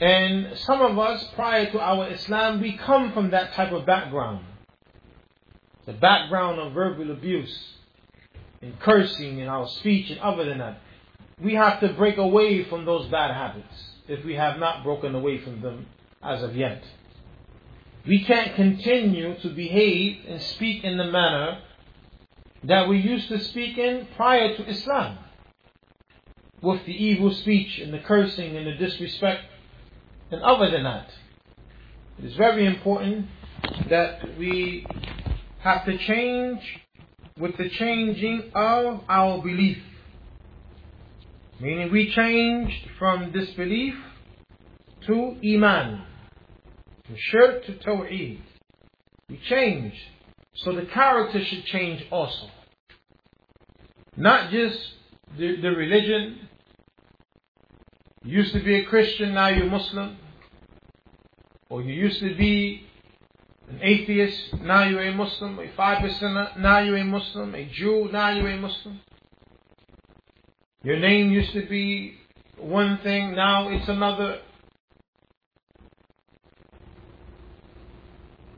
And 0.00 0.58
some 0.58 0.82
of 0.82 0.98
us, 0.98 1.24
prior 1.34 1.70
to 1.70 1.80
our 1.80 2.10
Islam, 2.10 2.60
we 2.60 2.76
come 2.76 3.12
from 3.12 3.30
that 3.30 3.54
type 3.54 3.72
of 3.72 3.86
background. 3.86 4.44
The 5.86 5.94
background 5.94 6.58
of 6.58 6.74
verbal 6.74 7.10
abuse 7.10 7.56
and 8.60 8.78
cursing 8.80 9.38
in 9.38 9.48
our 9.48 9.68
speech 9.68 10.10
and 10.10 10.20
other 10.20 10.44
than 10.44 10.58
that. 10.58 10.80
We 11.40 11.54
have 11.54 11.80
to 11.80 11.92
break 11.94 12.18
away 12.18 12.64
from 12.64 12.84
those 12.84 13.06
bad 13.08 13.34
habits 13.34 13.74
if 14.08 14.24
we 14.24 14.34
have 14.34 14.58
not 14.58 14.84
broken 14.84 15.14
away 15.14 15.38
from 15.42 15.62
them 15.62 15.86
as 16.22 16.42
of 16.42 16.54
yet. 16.56 16.82
We 18.06 18.22
can't 18.24 18.54
continue 18.54 19.36
to 19.40 19.48
behave 19.48 20.18
and 20.28 20.40
speak 20.40 20.84
in 20.84 20.96
the 20.96 21.10
manner 21.10 21.60
that 22.62 22.88
we 22.88 22.98
used 22.98 23.28
to 23.28 23.40
speak 23.40 23.78
in 23.78 24.06
prior 24.16 24.56
to 24.56 24.68
Islam. 24.68 25.18
With 26.62 26.86
the 26.86 26.92
evil 26.92 27.34
speech 27.34 27.78
and 27.78 27.92
the 27.92 27.98
cursing 27.98 28.56
and 28.56 28.66
the 28.66 28.74
disrespect 28.74 29.44
and 30.30 30.40
other 30.42 30.70
than 30.70 30.84
that. 30.84 31.10
It 32.18 32.26
is 32.26 32.36
very 32.36 32.64
important 32.64 33.26
that 33.88 34.38
we 34.38 34.86
have 35.60 35.84
to 35.84 35.98
change 35.98 36.60
with 37.38 37.56
the 37.56 37.68
changing 37.70 38.52
of 38.54 39.02
our 39.08 39.42
belief. 39.42 39.78
Meaning 41.60 41.90
we 41.90 42.12
changed 42.12 42.88
from 42.98 43.32
disbelief 43.32 43.94
to 45.06 45.36
Iman. 45.44 46.05
From 47.06 47.16
shirk 47.16 47.64
to 47.66 47.72
tawheed. 47.72 48.40
We 49.28 49.38
change. 49.48 49.94
So 50.54 50.72
the 50.72 50.86
character 50.86 51.44
should 51.44 51.64
change 51.64 52.04
also. 52.10 52.48
Not 54.16 54.50
just 54.50 54.78
the, 55.36 55.60
the 55.60 55.70
religion. 55.70 56.48
You 58.24 58.38
used 58.38 58.54
to 58.54 58.60
be 58.62 58.76
a 58.76 58.84
Christian, 58.84 59.34
now 59.34 59.48
you're 59.48 59.70
Muslim. 59.70 60.16
Or 61.68 61.82
you 61.82 61.92
used 61.92 62.20
to 62.20 62.34
be 62.34 62.84
an 63.68 63.80
atheist, 63.82 64.54
now 64.60 64.84
you're 64.84 65.02
a 65.02 65.12
Muslim. 65.12 65.58
A 65.58 65.68
five 65.76 65.98
percenter, 65.98 66.56
now 66.58 66.78
you're 66.78 66.96
a 66.96 67.04
Muslim. 67.04 67.54
A 67.54 67.64
Jew, 67.66 68.08
now 68.12 68.30
you're 68.30 68.50
a 68.50 68.56
Muslim. 68.56 69.00
Your 70.82 70.98
name 70.98 71.30
used 71.30 71.52
to 71.52 71.66
be 71.66 72.14
one 72.56 72.98
thing, 72.98 73.34
now 73.34 73.68
it's 73.68 73.88
another. 73.88 74.40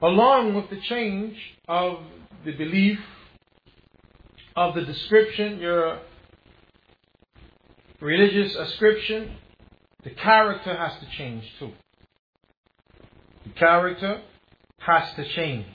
Along 0.00 0.54
with 0.54 0.70
the 0.70 0.80
change 0.80 1.37
of 1.66 1.98
the 2.44 2.52
belief, 2.52 3.00
of 4.54 4.74
the 4.74 4.82
description, 4.82 5.58
your 5.58 6.00
religious 8.00 8.54
ascription, 8.54 9.37
the 10.04 10.11
character 10.11 10.76
has 10.76 10.92
to 11.00 11.06
change 11.16 11.44
too. 11.58 11.72
The 13.44 13.50
character 13.50 14.22
has 14.78 15.14
to 15.14 15.28
change. 15.34 15.66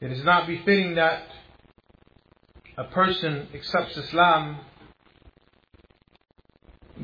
It 0.00 0.10
is 0.10 0.24
not 0.24 0.48
befitting 0.48 0.96
that 0.96 1.28
a 2.76 2.84
person 2.84 3.48
accepts 3.54 3.96
Islam, 3.96 4.58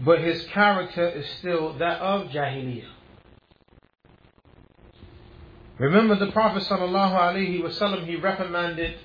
but 0.04 0.20
his 0.20 0.44
character 0.46 1.08
is 1.08 1.26
still 1.38 1.78
that 1.78 2.00
of 2.00 2.28
Jahiliyyah. 2.28 2.88
Remember 5.80 6.14
the 6.14 6.30
Prophet 6.30 6.62
sallallahu 6.64 7.18
alaihi 7.18 7.62
wasallam, 7.62 8.04
he 8.06 8.16
reprimanded 8.16 8.96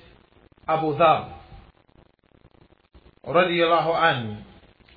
Abu 0.68 0.92
Dhar 0.98 1.32
radiallahu 3.26 3.94
anhu. 3.94 4.42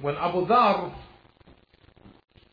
When 0.02 0.16
Abu 0.16 0.46
Dhar 0.46 0.94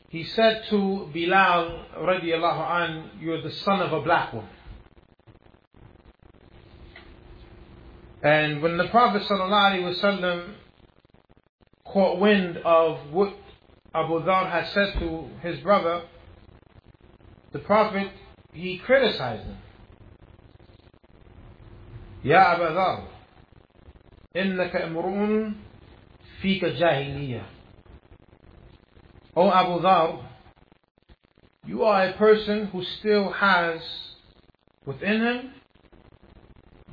he 0.07 0.23
said 0.23 0.63
to 0.69 1.09
Bilal 1.13 1.87
radiallahu 1.97 2.71
an, 2.71 3.09
you're 3.19 3.41
the 3.41 3.51
son 3.51 3.81
of 3.81 3.91
a 3.91 4.01
black 4.01 4.31
woman. 4.31 4.49
And 8.23 8.61
when 8.63 8.77
the 8.77 8.87
Prophet 8.87 9.23
ﷺ 9.23 10.53
caught 11.83 12.19
wind 12.21 12.59
of 12.63 13.11
what 13.11 13.33
Abu 13.93 14.21
Dhar 14.21 14.49
had 14.49 14.69
said 14.69 14.93
to 14.99 15.27
his 15.41 15.59
brother, 15.59 16.03
the 17.51 17.59
Prophet, 17.59 18.07
he 18.52 18.78
criticized 18.78 19.44
him. 19.44 19.58
يا 22.24 22.56
أبا 22.56 22.72
ذر 22.72 23.08
إنك 24.36 24.76
امرؤ 24.76 25.52
فيك 26.40 26.64
جاهلية 26.64 27.42
O 29.34 29.50
Abu 29.50 29.80
Dhar, 29.80 30.26
you 31.64 31.84
are 31.84 32.08
a 32.08 32.12
person 32.12 32.66
who 32.66 32.84
still 32.84 33.32
has 33.32 33.80
within 34.84 35.22
him 35.22 35.54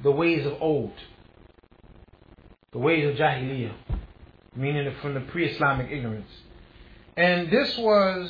the 0.01 0.11
ways 0.11 0.45
of 0.45 0.53
old 0.61 0.93
the 2.71 2.77
ways 2.77 3.07
of 3.09 3.15
Jahiliyyah, 3.15 3.73
meaning 4.55 4.93
from 5.01 5.15
the 5.15 5.21
pre 5.21 5.47
Islamic 5.47 5.91
ignorance. 5.91 6.29
And 7.17 7.49
this 7.51 7.77
was 7.77 8.29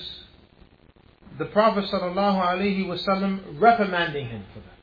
the 1.39 1.47
Prophet 1.47 1.85
ﷺ 1.91 3.61
reprimanding 3.61 4.29
him 4.29 4.45
for 4.53 4.61
that. 4.61 4.75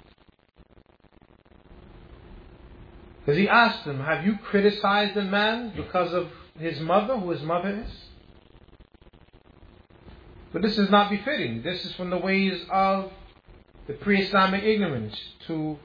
Because 3.19 3.37
he 3.37 3.47
asked 3.47 3.85
him, 3.85 3.99
Have 3.99 4.25
you 4.25 4.37
criticized 4.37 5.15
a 5.15 5.23
man 5.23 5.73
because 5.75 6.13
of 6.13 6.29
his 6.59 6.79
mother, 6.79 7.17
who 7.17 7.29
his 7.29 7.41
mother 7.41 7.85
is? 7.85 7.91
But 10.51 10.61
this 10.61 10.77
is 10.77 10.89
not 10.89 11.09
befitting. 11.09 11.61
This 11.63 11.85
is 11.85 11.93
from 11.93 12.09
the 12.09 12.17
ways 12.17 12.59
of 12.69 13.11
the 13.87 13.93
pre 13.93 14.21
Islamic 14.21 14.63
ignorance 14.63 15.17
to 15.47 15.77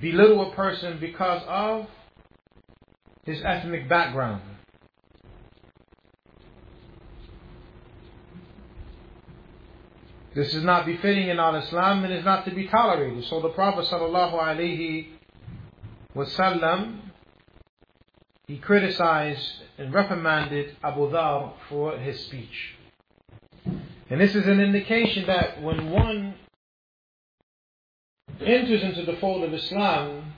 belittle 0.00 0.52
a 0.52 0.54
person 0.54 0.98
because 1.00 1.42
of 1.48 1.86
his 3.24 3.40
ethnic 3.44 3.88
background. 3.88 4.42
This 10.36 10.52
is 10.52 10.62
not 10.62 10.84
befitting 10.84 11.28
in 11.28 11.38
our 11.38 11.56
Islam 11.56 12.04
and 12.04 12.12
is 12.12 12.22
not 12.22 12.44
to 12.44 12.50
be 12.50 12.68
tolerated. 12.68 13.24
So 13.24 13.40
the 13.40 13.48
Prophet 13.48 13.86
sallallahu 13.86 14.34
alaihi 14.34 15.06
wasallam 16.14 17.00
he 18.46 18.58
criticized 18.58 19.62
and 19.78 19.94
reprimanded 19.94 20.76
Abu 20.84 21.10
Dhar 21.10 21.54
for 21.70 21.96
his 21.96 22.20
speech. 22.26 22.74
And 24.10 24.20
this 24.20 24.34
is 24.34 24.46
an 24.46 24.60
indication 24.60 25.26
that 25.26 25.62
when 25.62 25.90
one 25.90 26.34
enters 28.38 28.82
into 28.82 29.10
the 29.10 29.16
fold 29.16 29.42
of 29.42 29.54
Islam, 29.54 30.34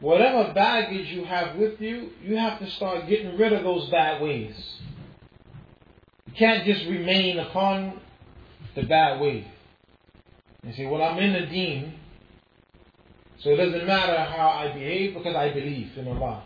whatever 0.00 0.54
baggage 0.54 1.08
you 1.08 1.26
have 1.26 1.56
with 1.56 1.78
you, 1.78 2.08
you 2.24 2.38
have 2.38 2.58
to 2.60 2.70
start 2.70 3.06
getting 3.06 3.36
rid 3.36 3.52
of 3.52 3.64
those 3.64 3.90
bad 3.90 4.22
ways. 4.22 4.56
You 6.26 6.32
can't 6.32 6.64
just 6.64 6.86
remain 6.86 7.38
upon 7.38 8.00
the 8.76 8.82
bad 8.82 9.20
way. 9.20 9.50
You 10.62 10.72
say, 10.74 10.86
well, 10.86 11.02
I'm 11.02 11.18
in 11.18 11.32
the 11.32 11.46
deen, 11.46 11.94
so 13.40 13.50
it 13.50 13.56
doesn't 13.56 13.86
matter 13.86 14.16
how 14.16 14.48
I 14.48 14.72
behave 14.72 15.14
because 15.14 15.34
I 15.34 15.52
believe 15.52 15.96
in 15.96 16.06
Allah. 16.06 16.44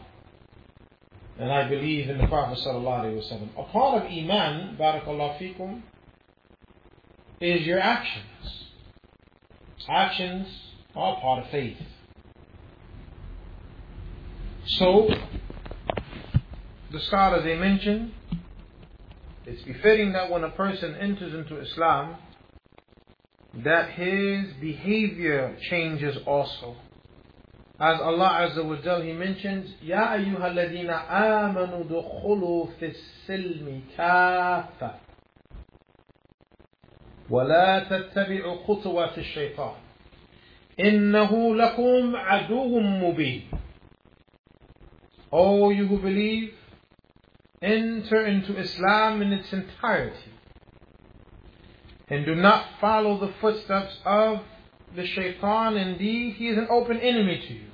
And 1.39 1.51
I 1.51 1.69
believe 1.69 2.09
in 2.09 2.19
the 2.19 2.27
Prophet 2.27 2.59
sallallahu 2.59 3.05
alaihi 3.05 3.33
wasallam. 3.33 3.49
A 3.59 3.73
part 3.73 4.03
of 4.03 4.11
Iman, 4.11 4.77
barakallah 4.79 5.39
fikum, 5.39 5.83
is 7.41 7.67
your 7.67 7.81
actions. 7.81 8.67
Actions 9.89 10.47
are 10.95 11.21
part 11.21 11.45
of 11.45 11.51
faith. 11.51 11.79
So, 14.67 15.09
the 16.93 17.01
scholars 17.01 17.45
they 17.45 17.57
mention, 17.57 18.13
it's 19.50 19.62
befitting 19.64 20.14
that 20.14 20.30
when 20.32 20.44
a 20.44 20.50
person 20.52 20.96
enters 20.96 21.34
into 21.34 21.60
Islam, 21.60 22.18
that 23.64 23.92
his 23.92 24.54
behavior 24.60 25.56
changes 25.70 26.18
also. 26.26 26.76
As 27.80 28.00
Allah 28.02 28.50
Azza 28.50 28.66
wa 28.66 28.78
Jal, 28.82 29.02
He 29.02 29.12
mentions, 29.12 29.70
يَا 29.84 30.16
أَيُّهَا 30.16 30.48
الَّذِينَ 30.48 30.90
آمَنُوا 30.90 31.84
دُخُلُوا 31.84 32.68
فِي 32.80 32.86
السِّلْمِ 32.86 33.82
كَافَةً 33.98 35.06
ولا 37.30 37.80
تتبعوا 37.90 38.56
خطوات 38.68 39.18
الشيطان 39.18 39.76
إنه 40.80 41.56
لكم 41.56 42.16
عدو 42.16 42.80
مبين 42.80 43.42
O 45.32 45.70
you 45.70 45.88
who 45.88 45.98
believe, 45.98 46.54
enter 47.63 48.25
into 48.27 48.59
Islam 48.59 49.23
in 49.23 49.33
its 49.33 49.53
entirety. 49.53 50.33
And 52.09 52.25
do 52.25 52.35
not 52.35 52.65
follow 52.81 53.21
the 53.21 53.33
footsteps 53.41 53.99
of 54.05 54.41
the 54.97 55.07
shaitan. 55.07 55.77
Indeed, 55.77 56.35
he 56.37 56.49
is 56.49 56.59
an 56.59 56.67
open 56.71 56.99
enemy 56.99 57.43
to 57.47 57.55
you. 57.55 57.67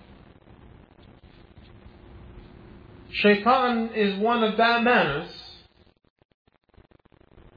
Shaitan 3.12 3.90
is 3.94 4.18
one 4.20 4.42
of 4.42 4.58
bad 4.58 4.84
manners, 4.84 5.30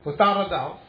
without 0.06 0.48
a 0.48 0.50
doubt. 0.50 0.80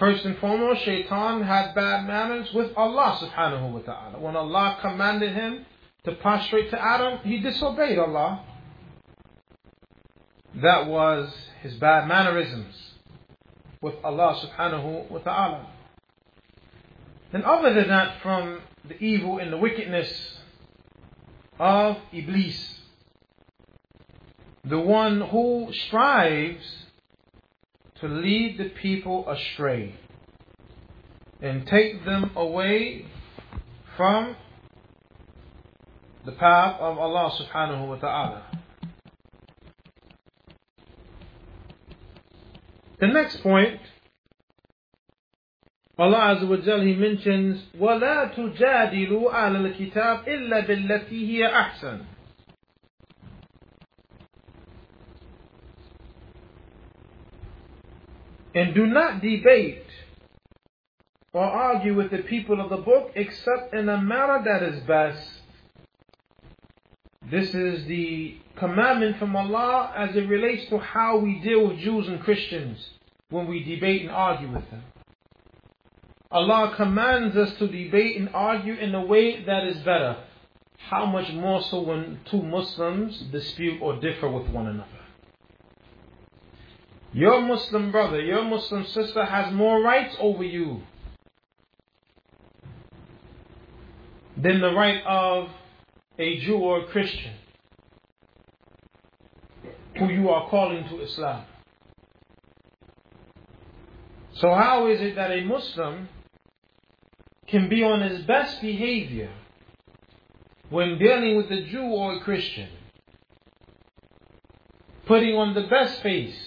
First 0.00 0.24
and 0.24 0.38
foremost, 0.38 0.82
Shaitan 0.82 1.42
had 1.42 1.74
bad 1.74 2.06
manners 2.06 2.52
with 2.54 2.72
Allah 2.76 3.20
subhanahu 3.22 3.72
wa 3.72 3.78
ta'ala. 3.80 4.18
When 4.18 4.34
Allah 4.34 4.78
commanded 4.80 5.34
him 5.34 5.66
to 6.04 6.12
prostrate 6.12 6.70
to 6.70 6.82
Adam, 6.82 7.18
he 7.22 7.38
disobeyed 7.38 7.98
Allah. 7.98 8.44
That 10.54 10.86
was 10.86 11.32
his 11.62 11.74
bad 11.74 12.08
mannerisms 12.08 12.74
with 13.80 13.94
Allah 14.04 14.34
subhanahu 14.44 15.10
wa 15.10 15.18
ta'ala. 15.18 15.66
And 17.32 17.44
other 17.44 17.72
than 17.72 17.88
that, 17.88 18.20
from 18.22 18.60
the 18.86 18.98
evil 19.02 19.38
and 19.38 19.52
the 19.52 19.56
wickedness 19.56 20.40
of 21.58 21.98
Iblis, 22.12 22.80
the 24.64 24.80
one 24.80 25.20
who 25.20 25.70
strives 25.72 26.86
to 28.00 28.08
lead 28.08 28.58
the 28.58 28.70
people 28.70 29.28
astray 29.28 29.94
and 31.40 31.66
take 31.66 32.04
them 32.04 32.32
away 32.34 33.06
from 33.96 34.36
the 36.24 36.32
path 36.32 36.80
of 36.80 36.98
Allah 36.98 37.30
subhanahu 37.38 37.88
wa 37.88 37.96
ta'ala. 37.96 38.49
The 42.99 43.07
next 43.07 43.41
point, 43.41 43.79
Allah 45.97 46.35
Azza 46.35 46.47
wa 46.49 46.57
Jal, 46.57 46.81
He 46.81 46.93
mentions, 46.93 47.61
وَلَا 47.79 48.35
تُجَادِلُوا 48.35 49.31
عَلَى 49.31 49.93
الْكِتَابِ 49.93 50.27
إِلَّا 50.27 50.67
بِالَّتِي 50.67 51.09
هِيَ 51.09 51.49
أَحْسَنُ 51.49 52.05
And 58.55 58.73
do 58.73 58.85
not 58.85 59.21
debate 59.21 59.83
or 61.33 61.43
argue 61.43 61.93
with 61.93 62.11
the 62.11 62.19
people 62.19 62.61
of 62.61 62.69
the 62.69 62.77
book 62.77 63.11
except 63.15 63.73
in 63.73 63.89
a 63.89 64.01
manner 64.01 64.41
that 64.45 64.63
is 64.63 64.79
best 64.83 65.38
This 67.30 67.54
is 67.54 67.84
the 67.86 68.36
commandment 68.56 69.18
from 69.18 69.36
Allah 69.36 69.92
as 69.96 70.16
it 70.16 70.28
relates 70.28 70.68
to 70.70 70.78
how 70.78 71.18
we 71.18 71.38
deal 71.38 71.68
with 71.68 71.78
Jews 71.78 72.08
and 72.08 72.20
Christians 72.20 72.84
when 73.28 73.46
we 73.46 73.62
debate 73.62 74.02
and 74.02 74.10
argue 74.10 74.52
with 74.52 74.68
them. 74.70 74.82
Allah 76.32 76.74
commands 76.76 77.36
us 77.36 77.56
to 77.58 77.68
debate 77.68 78.16
and 78.16 78.30
argue 78.34 78.74
in 78.74 78.94
a 78.94 79.04
way 79.04 79.44
that 79.44 79.64
is 79.64 79.76
better. 79.78 80.16
How 80.78 81.06
much 81.06 81.30
more 81.32 81.62
so 81.62 81.82
when 81.82 82.18
two 82.24 82.42
Muslims 82.42 83.20
dispute 83.30 83.80
or 83.80 84.00
differ 84.00 84.28
with 84.28 84.48
one 84.48 84.66
another? 84.66 84.88
Your 87.12 87.40
Muslim 87.40 87.92
brother, 87.92 88.20
your 88.20 88.44
Muslim 88.44 88.86
sister 88.86 89.24
has 89.24 89.52
more 89.52 89.80
rights 89.82 90.16
over 90.18 90.42
you 90.42 90.82
than 94.36 94.60
the 94.60 94.72
right 94.72 95.02
of 95.04 95.50
a 96.20 96.38
Jew 96.40 96.58
or 96.58 96.80
a 96.80 96.86
Christian 96.86 97.32
who 99.96 100.08
you 100.10 100.28
are 100.28 100.48
calling 100.48 100.86
to 100.88 101.00
Islam. 101.00 101.44
So, 104.34 104.52
how 104.54 104.86
is 104.88 105.00
it 105.00 105.16
that 105.16 105.30
a 105.30 105.42
Muslim 105.44 106.08
can 107.46 107.68
be 107.68 107.82
on 107.82 108.02
his 108.02 108.22
best 108.22 108.60
behavior 108.60 109.30
when 110.68 110.98
dealing 110.98 111.36
with 111.36 111.50
a 111.50 111.62
Jew 111.62 111.82
or 111.82 112.14
a 112.14 112.20
Christian? 112.20 112.68
Putting 115.06 115.34
on 115.34 115.54
the 115.54 115.66
best 115.66 116.02
face, 116.02 116.38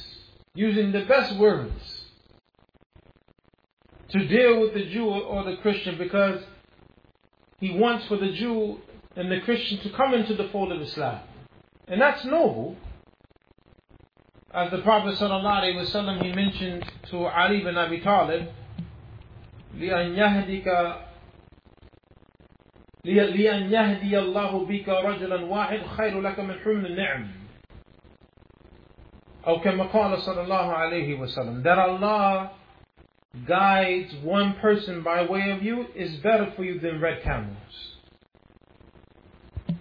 using 0.56 0.92
the 0.92 1.06
best 1.06 1.36
words 1.38 2.06
to 4.10 4.28
deal 4.28 4.62
with 4.62 4.74
the 4.74 4.86
Jew 4.86 5.10
or 5.10 5.44
the 5.44 5.58
Christian 5.58 5.98
because 5.98 6.42
he 7.60 7.72
wants 7.78 8.06
for 8.08 8.18
the 8.18 8.32
Jew 8.32 8.80
and 9.16 9.31
the 9.31 9.40
Christian 9.40 9.79
to 9.81 9.90
come 9.90 10.14
into 10.14 10.35
the 10.35 10.49
fold 10.49 10.73
of 10.73 10.81
Islam. 10.81 11.21
And 11.87 12.01
that's 12.01 12.25
noble. 12.25 12.77
As 14.55 14.71
the 14.71 14.79
Prophet 14.79 15.14
ﷺ, 15.18 16.23
he 16.23 16.33
mentioned 16.33 16.85
to 17.11 17.27
Ali 17.27 17.62
bin 17.62 17.77
Abi 17.77 18.01
Talib, 18.01 18.49
لأن 19.77 20.16
يهدك 20.16 20.66
لأن 23.05 23.73
يهدي 23.73 24.18
الله 24.18 24.64
بك 24.66 24.88
رجلا 24.88 25.44
واحد 25.44 25.83
خير 25.87 26.21
لك 26.21 26.40
من 26.40 26.59
حمل 26.59 26.87
النعم 26.87 27.29
أو 29.47 29.61
كما 29.61 29.85
قال 29.85 30.18
صلى 30.18 30.42
الله 30.42 30.73
عليه 30.73 31.18
وسلم 31.18 31.62
that 31.62 31.79
Allah 31.79 32.51
guides 33.47 34.14
one 34.25 34.55
person 34.61 35.03
by 35.03 35.23
way 35.23 35.51
of 35.51 35.62
you 35.62 35.87
is 35.94 36.16
better 36.16 36.53
for 36.57 36.64
you 36.64 36.81
than 36.81 37.01
red 37.01 37.23
camels 37.23 37.91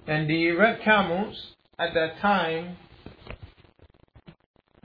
and 0.06 0.28
the 0.28 0.50
red 0.52 0.80
camels 0.82 1.54
at 1.78 1.94
that 1.94 2.18
time, 2.20 2.76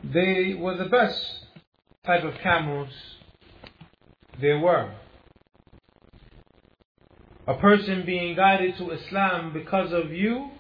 they 0.04 0.54
were 0.54 0.78
the 0.78 0.86
best 0.86 1.46
type 2.06 2.24
of 2.24 2.34
camels 2.42 2.90
there 4.40 4.60
were. 4.60 4.92
A 7.48 7.56
person 7.56 8.06
being 8.06 8.36
guided 8.36 8.78
to 8.78 8.92
Islam 8.92 9.54
because 9.54 9.92
of 9.92 10.12
you 10.12 10.52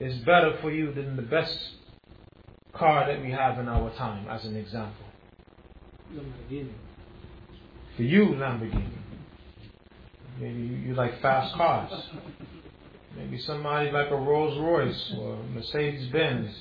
is 0.00 0.18
better 0.18 0.58
for 0.60 0.70
you 0.70 0.92
than 0.92 1.16
the 1.16 1.22
best 1.22 1.56
car 2.72 3.06
that 3.06 3.22
we 3.22 3.30
have 3.30 3.58
in 3.58 3.68
our 3.68 3.90
time, 3.96 4.28
as 4.28 4.44
an 4.44 4.56
example. 4.56 5.06
Lamborghini. 6.12 6.72
For 7.96 8.02
you, 8.02 8.26
Lamborghini. 8.26 8.90
Maybe 10.40 10.60
you 10.60 10.94
like 10.94 11.20
fast 11.20 11.54
cars. 11.54 11.92
Maybe 13.18 13.38
somebody 13.40 13.90
like 13.90 14.10
a 14.12 14.16
Rolls 14.16 14.56
Royce 14.60 15.12
or 15.18 15.42
Mercedes 15.52 16.08
Benz. 16.10 16.54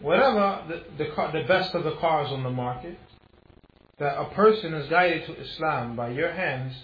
Whatever 0.00 0.62
the, 0.68 1.04
the, 1.04 1.10
car, 1.12 1.32
the 1.32 1.48
best 1.48 1.74
of 1.74 1.82
the 1.82 1.96
cars 1.96 2.30
on 2.30 2.42
the 2.42 2.50
market, 2.50 2.98
that 3.98 4.20
a 4.20 4.26
person 4.34 4.74
is 4.74 4.86
guided 4.90 5.24
to 5.24 5.40
Islam 5.40 5.96
by 5.96 6.10
your 6.10 6.30
hands 6.30 6.74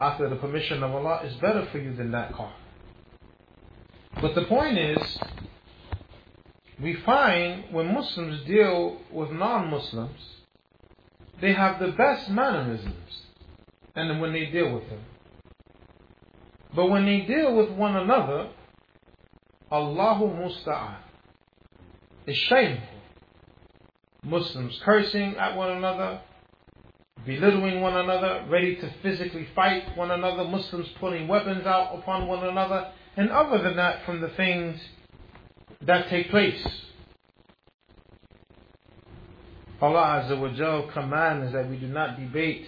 after 0.00 0.28
the 0.28 0.36
permission 0.36 0.84
of 0.84 0.94
Allah 0.94 1.22
is 1.24 1.34
better 1.36 1.66
for 1.72 1.78
you 1.78 1.92
than 1.96 2.12
that 2.12 2.34
car. 2.34 2.52
But 4.22 4.36
the 4.36 4.44
point 4.44 4.78
is, 4.78 5.18
we 6.80 6.94
find 6.94 7.64
when 7.72 7.92
Muslims 7.92 8.46
deal 8.46 9.00
with 9.10 9.32
non 9.32 9.70
Muslims, 9.70 10.20
they 11.40 11.52
have 11.52 11.80
the 11.80 11.88
best 11.88 12.30
mannerisms 12.30 13.22
and 13.96 14.20
when 14.20 14.32
they 14.32 14.46
deal 14.46 14.72
with 14.72 14.88
them. 14.88 15.00
But 16.74 16.86
when 16.86 17.06
they 17.06 17.20
deal 17.20 17.54
with 17.54 17.70
one 17.70 17.96
another, 17.96 18.50
Allahu 19.70 20.26
Musta'an. 20.26 20.98
It's 22.26 22.38
shameful. 22.38 22.86
Muslims 24.22 24.80
cursing 24.84 25.36
at 25.36 25.56
one 25.56 25.70
another, 25.70 26.20
belittling 27.24 27.80
one 27.80 27.96
another, 27.96 28.44
ready 28.48 28.76
to 28.76 28.92
physically 29.02 29.46
fight 29.54 29.96
one 29.96 30.10
another, 30.10 30.44
Muslims 30.44 30.88
pulling 30.98 31.28
weapons 31.28 31.64
out 31.66 31.96
upon 31.96 32.26
one 32.26 32.44
another, 32.44 32.90
and 33.16 33.30
other 33.30 33.62
than 33.62 33.76
that, 33.76 34.04
from 34.04 34.20
the 34.20 34.28
things 34.30 34.80
that 35.82 36.08
take 36.08 36.30
place. 36.30 36.66
Allah 39.80 40.24
Azza 40.24 40.40
wa 40.40 40.48
Jal 40.48 40.88
commands 40.88 41.52
that 41.52 41.68
we 41.68 41.76
do 41.76 41.86
not 41.86 42.18
debate 42.18 42.66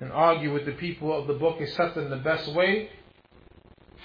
and 0.00 0.10
argue 0.12 0.52
with 0.52 0.66
the 0.66 0.72
people 0.72 1.16
of 1.16 1.26
the 1.26 1.34
book 1.34 1.58
except 1.60 1.96
in 1.96 2.10
the 2.10 2.16
best 2.16 2.52
way 2.52 2.90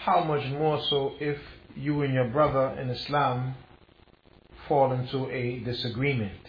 how 0.04 0.22
much 0.24 0.44
more 0.52 0.80
so 0.90 1.12
if 1.20 1.38
you 1.76 2.02
and 2.02 2.14
your 2.14 2.28
brother 2.28 2.78
in 2.80 2.90
Islam 2.90 3.54
fall 4.68 4.92
into 4.92 5.30
a 5.30 5.60
disagreement? 5.60 6.40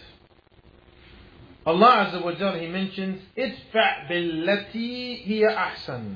Allah 1.64 2.10
Azza 2.12 2.24
wa 2.24 2.32
Jalla, 2.32 2.60
He 2.60 2.68
mentions, 2.68 3.20
ادفع 3.38 4.08
بالتي 4.08 5.26
هي 5.26 5.56
أحسن 5.56 6.14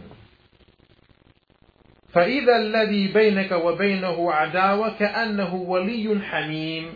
فإذا 2.12 2.56
الذي 2.56 3.08
بينك 3.12 3.52
وبينه 3.52 4.32
عداوة 4.32 4.98
كأنه 4.98 5.54
ولي 5.54 6.20
حميم 6.22 6.94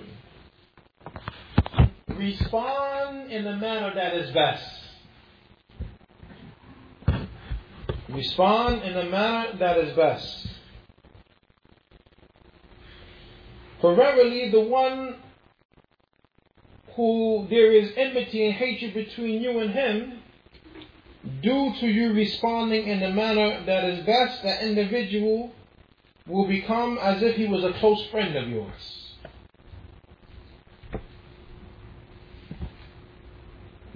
Respond 2.08 3.30
in 3.30 3.44
the 3.44 3.56
manner 3.56 3.92
that 3.94 4.14
is 4.14 4.30
best. 4.30 4.77
Respond 8.09 8.81
in 8.83 8.93
the 8.93 9.03
manner 9.03 9.55
that 9.59 9.77
is 9.77 9.95
best. 9.95 10.47
For 13.81 13.95
verily 13.95 14.49
the 14.49 14.61
one 14.61 15.15
who 16.95 17.47
there 17.49 17.71
is 17.71 17.91
enmity 17.95 18.45
and 18.45 18.55
hatred 18.55 18.93
between 18.93 19.41
you 19.41 19.59
and 19.59 19.71
him, 19.71 20.19
due 21.41 21.73
to 21.79 21.87
you 21.87 22.13
responding 22.13 22.87
in 22.87 22.99
the 22.99 23.09
manner 23.09 23.63
that 23.65 23.85
is 23.85 24.05
best, 24.05 24.43
that 24.43 24.63
individual 24.63 25.53
will 26.27 26.47
become 26.47 26.97
as 26.97 27.21
if 27.21 27.35
he 27.35 27.45
was 27.45 27.63
a 27.63 27.73
close 27.73 28.05
friend 28.07 28.35
of 28.35 28.49
yours. 28.49 28.98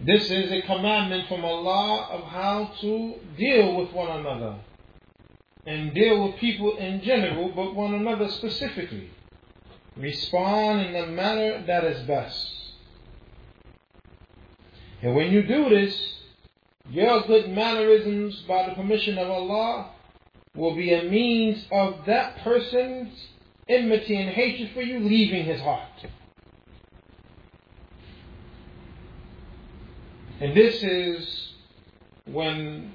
This 0.06 0.30
is 0.30 0.52
a 0.52 0.62
commandment 0.63 1.30
from 1.30 1.46
Allah 1.46 2.10
of 2.12 2.24
how 2.26 2.72
to 2.82 3.13
deal 3.38 3.78
with 3.78 3.94
one 3.94 4.20
another 4.20 4.58
and 5.66 5.94
deal 5.94 6.28
with 6.28 6.36
people 6.38 6.76
in 6.76 7.02
general, 7.04 7.54
but 7.56 7.74
one 7.74 7.94
another 7.94 8.28
specifically. 8.30 9.12
Respond 9.96 10.88
in 10.88 10.94
the 10.94 11.08
manner 11.08 11.63
that 11.68 11.86
is 11.86 12.06
best. 12.06 12.52
And 15.02 15.16
when 15.16 15.32
you 15.32 15.44
do 15.44 15.70
this, 15.70 15.96
your 16.89 17.22
good 17.22 17.50
mannerisms, 17.52 18.42
by 18.46 18.68
the 18.68 18.76
permission 18.76 19.18
of 19.18 19.30
Allah, 19.30 19.92
will 20.54 20.76
be 20.76 20.94
a 20.94 21.04
means 21.04 21.66
of 21.72 22.06
that 22.08 22.39
person's 22.39 23.28
enmity 23.70 24.18
and 24.18 24.32
hatred 24.32 24.72
for 24.74 24.82
you 24.82 25.00
leaving 25.00 25.46
his 25.46 25.62
heart. 25.62 26.08
And 30.43 30.58
this 30.58 30.84
is 30.84 31.53
when 32.25 32.91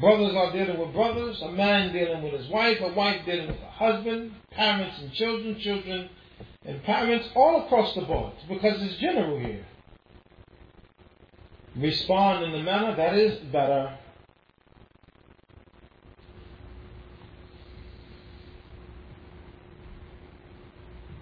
brothers 0.00 0.34
are 0.34 0.50
dealing 0.50 0.76
with 0.76 0.92
brothers, 0.92 1.40
a 1.40 1.52
man 1.52 1.92
dealing 1.92 2.20
with 2.20 2.32
his 2.32 2.48
wife, 2.48 2.78
a 2.80 2.92
wife 2.94 3.24
dealing 3.24 3.46
with 3.46 3.60
a 3.62 3.70
husband, 3.70 4.32
parents 4.50 4.98
and 4.98 5.12
children, 5.12 5.60
children 5.60 6.08
and 6.64 6.82
parents, 6.82 7.28
all 7.36 7.62
across 7.64 7.94
the 7.94 8.00
board, 8.00 8.32
because 8.48 8.82
it's 8.82 8.96
general 8.96 9.38
here. 9.38 9.64
Respond 11.76 12.46
in 12.46 12.50
the 12.50 12.62
manner 12.64 12.96
that 12.96 13.14
is 13.14 13.38
better. 13.52 13.96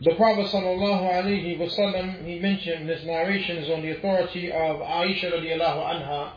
The 0.01 0.15
Prophet 0.15 0.47
ﷺ, 0.47 2.25
he 2.25 2.39
mentioned 2.39 2.89
this 2.89 3.03
narration 3.05 3.57
is 3.57 3.69
on 3.69 3.83
the 3.83 3.91
authority 3.91 4.51
of 4.51 4.77
Aisha 4.77 5.31
radiallahu 5.31 5.85
anha. 5.85 6.33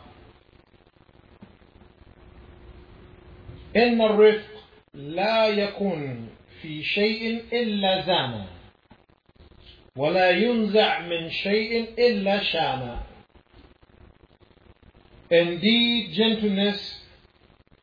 إن 3.75 4.01
الرفق 4.01 4.45
لا 4.93 5.47
يكون 5.47 6.29
في 6.61 6.83
شيء 6.83 7.43
إلا 7.53 8.05
زانا 8.05 8.45
ولا 9.95 10.29
ينزع 10.29 10.99
من 10.99 11.29
شيء 11.29 11.93
إلا 11.99 12.43
شانا 12.43 12.99
Indeed, 15.31 16.13
gentleness 16.13 16.99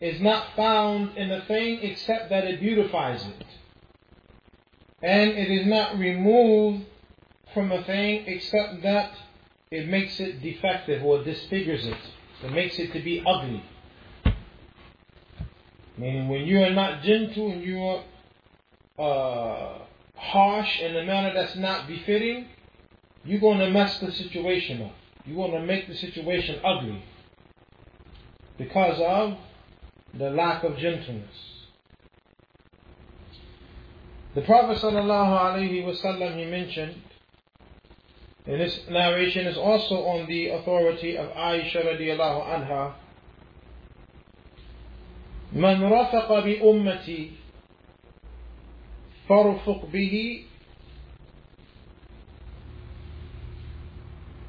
is 0.01 0.21
not 0.21 0.55
found 0.57 1.17
in 1.19 1.31
a 1.33 1.45
thing 1.45 1.81
except 1.83 2.31
that 2.31 2.45
it 2.45 2.61
beautifies 2.61 3.25
it. 3.27 3.46
And 5.02 5.32
it 5.32 5.52
is 5.52 5.68
not 5.68 5.98
removed 6.00 6.86
from 7.54 7.72
a 7.72 7.84
thing 7.84 8.24
except 8.28 8.82
that 8.84 9.12
it 9.70 9.88
makes 9.88 10.20
it 10.20 10.42
defective 10.42 11.04
or 11.04 11.24
disfigures 11.24 11.86
it. 11.86 11.98
It 12.44 12.52
makes 12.52 12.80
it 12.80 12.94
to 12.94 13.02
be 13.02 13.24
ugly. 13.26 13.64
Meaning, 15.98 16.30
when 16.30 16.46
you 16.46 16.64
are 16.64 16.72
not 16.72 17.02
gentle 17.04 17.52
and 17.52 17.64
you 17.64 17.80
are 17.80 18.04
uh, 19.00 19.80
harsh 20.16 20.80
in 20.80 20.96
a 20.96 21.04
manner 21.04 21.34
that's 21.34 21.56
not 21.56 21.88
befitting, 21.88 22.48
you're 23.24 23.40
going 23.40 23.60
to 23.60 23.70
mess 23.70 24.00
the 24.00 24.12
situation 24.12 24.82
up. 24.82 24.94
You're 25.26 25.36
going 25.36 25.60
to 25.60 25.68
make 25.68 25.88
the 25.88 25.96
situation 25.96 26.60
ugly 26.64 27.04
because 28.58 29.00
of 29.02 29.38
the 30.18 30.30
lack 30.30 30.64
of 30.64 30.78
gentleness. 30.78 31.57
The 34.38 34.44
Prophet 34.44 34.78
ﷺ, 34.78 36.38
he 36.38 36.46
mentioned, 36.46 37.02
and 38.46 38.62
this 38.62 38.82
narration 38.88 39.48
is 39.48 39.58
also 39.58 39.96
on 40.06 40.28
the 40.28 40.50
authority 40.50 41.18
of 41.18 41.30
Aisha 41.30 41.84
radiallahu 41.84 42.46
anha, 42.46 42.94
من 45.56 45.82
رفق 45.92 46.30
بأمتي 46.30 47.32
فارفق 49.28 49.86
به 49.92 50.44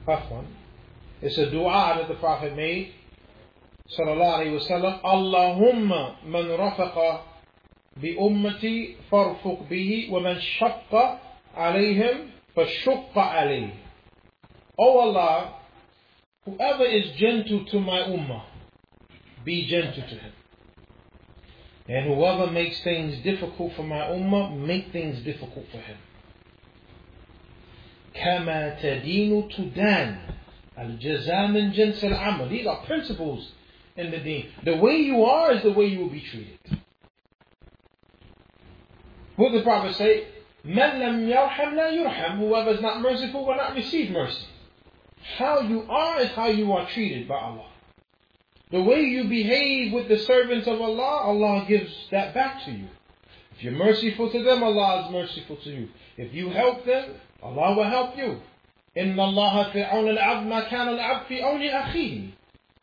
عفوا 0.06 0.42
It's 1.22 1.38
a 1.38 1.50
dua 1.50 1.94
that 1.96 2.08
the 2.08 2.14
Prophet 2.16 2.54
made 2.54 2.92
صلى 3.98 4.12
الله 4.12 4.36
عليه 4.36 4.52
وسلم 4.60 5.00
اللهم 5.04 6.14
من 6.26 6.50
رفق 6.50 7.24
بأمتي 7.97 8.95
فارفق 9.11 9.59
به 9.69 10.07
ومن 10.11 10.39
شق 10.39 11.19
عليهم 11.55 12.15
فشق 12.55 13.17
عليه 13.17 13.69
Oh 14.75 14.97
Allah, 14.99 15.53
whoever 16.45 16.83
is 16.83 17.11
gentle 17.17 17.63
to 17.65 17.79
my 17.79 17.99
ummah, 17.99 18.41
be 19.45 19.67
gentle 19.67 20.01
to 20.01 20.15
him. 20.15 20.33
And 21.87 22.05
whoever 22.07 22.49
makes 22.49 22.81
things 22.83 23.17
difficult 23.23 23.73
for 23.75 23.83
my 23.83 23.99
ummah, 23.99 24.57
make 24.57 24.91
things 24.91 25.19
difficult 25.23 25.65
for 25.71 25.77
him. 25.77 25.97
كما 28.15 28.79
تدين 28.81 29.49
تدان 29.49 30.17
الجزاء 30.79 31.47
من 31.47 31.71
جنس 31.71 32.03
العمل 32.03 32.49
These 32.49 32.67
are 32.67 32.85
principles 32.85 33.51
in 33.95 34.11
the 34.11 34.17
deen. 34.19 34.47
The 34.63 34.77
way 34.77 34.97
you 34.97 35.23
are 35.25 35.53
is 35.53 35.63
the 35.63 35.71
way 35.71 35.85
you 35.85 35.99
will 35.99 36.09
be 36.09 36.21
treated. 36.21 36.76
What 39.37 39.51
did 39.51 39.61
the 39.61 39.63
Prophet 39.63 39.95
say? 39.95 40.27
من 40.65 40.99
لم 40.99 41.29
يرحم 41.29 41.75
لا 41.75 41.89
يرحم 41.91 42.37
Whoever 42.39 42.71
is 42.71 42.81
not 42.81 43.01
merciful 43.01 43.45
will 43.45 43.55
not 43.55 43.75
receive 43.75 44.11
mercy. 44.11 44.45
How 45.37 45.59
you 45.61 45.85
are 45.89 46.21
is 46.21 46.29
how 46.31 46.47
you 46.47 46.71
are 46.73 46.87
treated 46.89 47.27
by 47.27 47.35
Allah. 47.35 47.67
The 48.71 48.81
way 48.81 49.01
you 49.01 49.25
behave 49.25 49.93
with 49.93 50.07
the 50.07 50.17
servants 50.17 50.67
of 50.67 50.81
Allah, 50.81 51.21
Allah 51.27 51.65
gives 51.67 51.93
that 52.11 52.33
back 52.33 52.65
to 52.65 52.71
you. 52.71 52.87
If 53.55 53.63
you're 53.63 53.73
merciful 53.73 54.31
to 54.31 54.43
them, 54.43 54.63
Allah 54.63 55.05
is 55.05 55.11
merciful 55.11 55.57
to 55.57 55.69
you. 55.69 55.89
If 56.17 56.33
you 56.33 56.49
help 56.49 56.85
them, 56.85 57.11
Allah 57.41 57.75
will 57.75 57.83
help 57.83 58.17
you. 58.17 58.41
إن 58.97 59.15
الله 59.15 59.71
في 59.71 59.83
عون 59.83 60.09
العبد 60.09 60.47
ما 60.47 60.69
كان 60.69 60.87
العبد 60.87 61.25
في 61.27 61.41
عون 61.41 61.61
أخيه. 61.61 62.31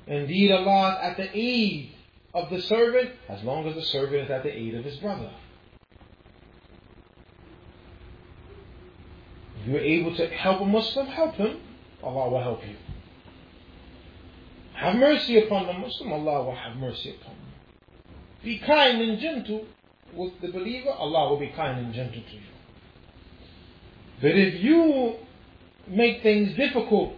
Indeed, 0.07 0.51
Allah 0.51 0.93
is 0.93 1.11
at 1.11 1.17
the 1.17 1.39
aid 1.39 1.91
of 2.35 2.51
the 2.51 2.61
servant 2.63 3.11
as 3.29 3.43
long 3.43 3.67
as 3.67 3.75
the 3.75 3.83
servant 3.83 4.25
is 4.25 4.31
at 4.31 4.43
the 4.43 4.57
aid 4.57 4.75
of 4.75 4.85
his 4.85 4.97
brother. 4.99 5.31
If 9.66 9.72
you're 9.72 9.80
able 9.80 10.16
to 10.18 10.28
help 10.28 10.62
a 10.62 10.66
Muslim, 10.66 11.08
help 11.08 11.36
him. 11.36 11.58
Allah 12.04 12.30
will 12.30 12.44
help 12.44 12.64
you. 12.68 12.76
Have 14.76 14.96
mercy 14.96 15.40
upon 15.40 15.66
the 15.66 15.74
Muslim, 15.74 16.14
Allah 16.14 16.44
will 16.44 16.56
have 16.56 16.76
mercy 16.78 17.16
upon 17.20 17.34
you. 17.34 18.44
Be 18.44 18.60
kind 18.60 19.02
and 19.02 19.18
gentle 19.18 19.66
with 20.14 20.40
the 20.40 20.50
believer, 20.50 20.92
Allah 20.92 21.32
will 21.32 21.40
be 21.40 21.48
kind 21.48 21.80
and 21.84 21.96
gentle 21.96 22.22
to 22.22 22.36
you. 22.36 22.42
But 24.22 24.36
if 24.36 24.64
you 24.64 25.16
make 25.88 26.22
things 26.22 26.56
difficult 26.56 27.16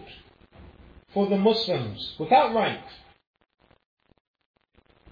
for 1.12 1.26
the 1.28 1.36
Muslims 1.36 2.14
without 2.18 2.54
right, 2.54 2.80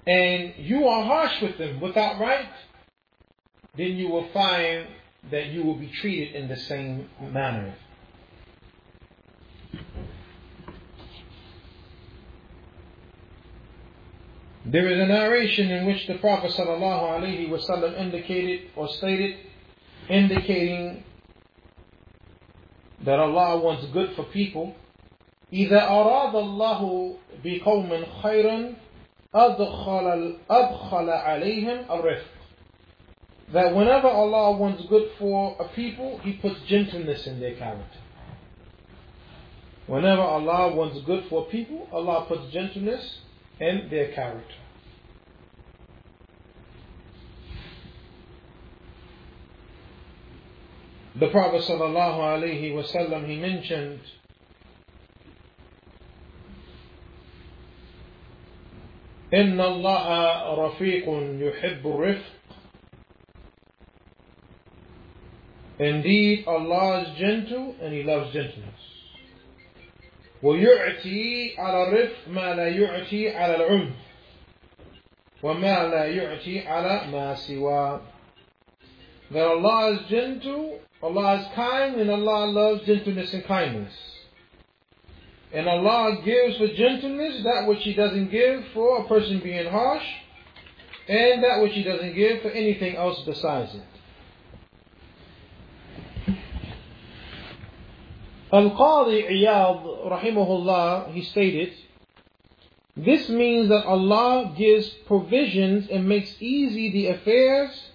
and 0.06 0.54
you 0.56 0.86
are 0.86 1.04
harsh 1.04 1.42
with 1.42 1.58
them 1.58 1.80
without 1.80 2.18
right, 2.18 2.48
then 3.76 3.98
you 3.98 4.08
will 4.08 4.28
find 4.32 4.86
that 5.29 5.47
you 5.47 5.63
will 5.63 5.75
be 5.75 5.87
treated 5.87 6.35
in 6.35 6.47
the 6.47 6.55
same 6.55 7.09
manner. 7.31 7.75
There 14.65 14.87
is 14.87 14.99
a 14.99 15.05
narration 15.07 15.71
in 15.71 15.85
which 15.87 16.07
the 16.07 16.15
Prophet 16.15 16.51
ﷺ 16.51 17.97
indicated 17.97 18.69
or 18.75 18.87
stated, 18.89 19.37
indicating 20.07 21.03
that 23.03 23.19
Allah 23.19 23.59
wants 23.59 23.85
good 23.91 24.15
for 24.15 24.23
people. 24.23 24.75
إذا 25.53 25.87
أراد 25.87 26.35
الله 26.35 27.15
بقوم 27.43 28.05
خيرا 28.23 28.73
أدخل 29.35 30.35
أدخل 30.49 31.09
عليهم 31.09 31.91
الرفق. 31.91 32.34
That 33.53 33.75
whenever 33.75 34.07
Allah 34.07 34.57
wants 34.57 34.83
good 34.87 35.11
for 35.19 35.57
a 35.59 35.65
people, 35.75 36.19
He 36.23 36.33
puts 36.33 36.61
gentleness 36.67 37.27
in 37.27 37.39
their 37.39 37.55
character. 37.55 37.99
Whenever 39.87 40.21
Allah 40.21 40.73
wants 40.73 40.99
good 41.05 41.25
for 41.29 41.45
people, 41.47 41.87
Allah 41.91 42.25
puts 42.27 42.51
gentleness 42.53 43.19
in 43.59 43.87
their 43.89 44.13
character. 44.13 44.55
The 51.15 51.27
Prophet 51.27 51.61
sallallahu 51.63 52.19
alaihi 52.19 52.73
wasallam 52.73 53.27
he 53.27 53.37
mentioned 53.37 53.99
إن 59.33 59.61
الله 59.61 60.55
رفيق 60.55 61.05
يحب 61.39 61.87
الرفق 61.87 62.34
Indeed, 65.79 66.45
Allah 66.47 67.01
is 67.01 67.17
gentle 67.17 67.75
and 67.81 67.93
He 67.93 68.03
loves 68.03 68.33
gentleness. 68.33 68.79
ويعطي 70.43 71.55
على 71.57 71.87
الرفق 71.87 72.27
ما 72.27 72.55
لا 72.55 72.67
يعطي 72.67 73.35
على 73.35 73.55
العنف 73.55 73.93
وما 75.43 75.83
لا 75.87 76.05
يعطي 76.05 76.67
على 76.67 77.11
ما 77.11 77.35
سواه 77.35 78.01
that 79.31 79.47
Allah 79.47 79.93
is 79.93 80.09
gentle, 80.09 80.79
Allah 81.01 81.39
is 81.39 81.47
kind, 81.55 81.95
and 82.01 82.11
Allah 82.11 82.47
loves 82.47 82.85
gentleness 82.85 83.33
and 83.33 83.45
kindness. 83.45 83.93
And 85.53 85.69
Allah 85.69 86.21
gives 86.25 86.57
for 86.57 86.67
gentleness 86.67 87.41
that 87.43 87.65
which 87.65 87.81
He 87.83 87.93
doesn't 87.93 88.29
give 88.29 88.65
for 88.73 89.05
a 89.05 89.07
person 89.07 89.39
being 89.39 89.67
harsh, 89.69 90.03
and 91.07 91.41
that 91.43 91.61
which 91.61 91.71
He 91.73 91.83
doesn't 91.83 92.13
give 92.13 92.41
for 92.41 92.49
anything 92.49 92.97
else 92.97 93.21
besides 93.25 93.73
it. 93.73 93.83
Al-Qadi 98.56 99.28
Iyad, 99.30 100.10
rahimahullah, 100.10 101.12
he 101.12 101.22
stated, 101.22 101.72
this 102.96 103.28
means 103.28 103.68
that 103.68 103.84
Allah 103.84 104.54
gives 104.56 104.88
provisions 105.06 105.88
and 105.90 106.08
makes 106.08 106.34
easy 106.40 106.90
the 106.90 107.08
affairs 107.08 107.90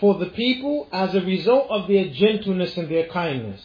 for 0.00 0.18
the 0.18 0.26
people 0.26 0.88
as 0.92 1.14
a 1.14 1.20
result 1.20 1.70
of 1.70 1.86
their 1.86 2.08
gentleness 2.08 2.76
and 2.76 2.88
their 2.88 3.06
kindness. 3.06 3.62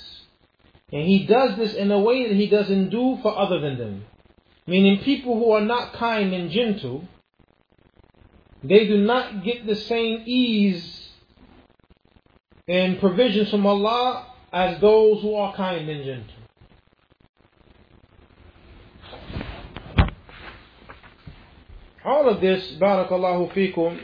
And 0.94 1.08
He 1.08 1.26
does 1.26 1.58
this 1.58 1.74
in 1.74 1.92
a 1.92 2.00
way 2.00 2.28
that 2.28 2.36
He 2.36 2.48
doesn't 2.48 2.90
do 2.90 3.18
for 3.24 3.36
other 3.36 3.60
than 3.60 3.80
them. 3.80 4.06
Meaning 4.68 5.00
people 5.00 5.40
who 5.40 5.52
are 5.52 5.66
not 5.66 5.94
kind 5.94 6.34
and 6.34 6.52
gentle, 6.52 7.08
they 8.64 8.86
do 8.86 8.98
not 8.98 9.44
get 9.44 9.66
the 9.66 9.76
same 9.76 10.24
ease 10.26 11.10
and 12.68 13.00
provisions 13.00 13.50
from 13.50 13.66
Allah 13.66 14.28
as 14.56 14.80
those 14.80 15.22
who 15.22 15.36
are 15.36 15.54
kind 15.54 15.90
and 15.90 16.06
gentle. 16.06 16.36
All 22.06 22.30
of 22.30 22.40
this, 22.40 22.64
barakallahu 22.80 23.52
fikum, 23.54 24.00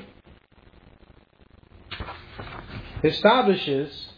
establishes 3.02 4.10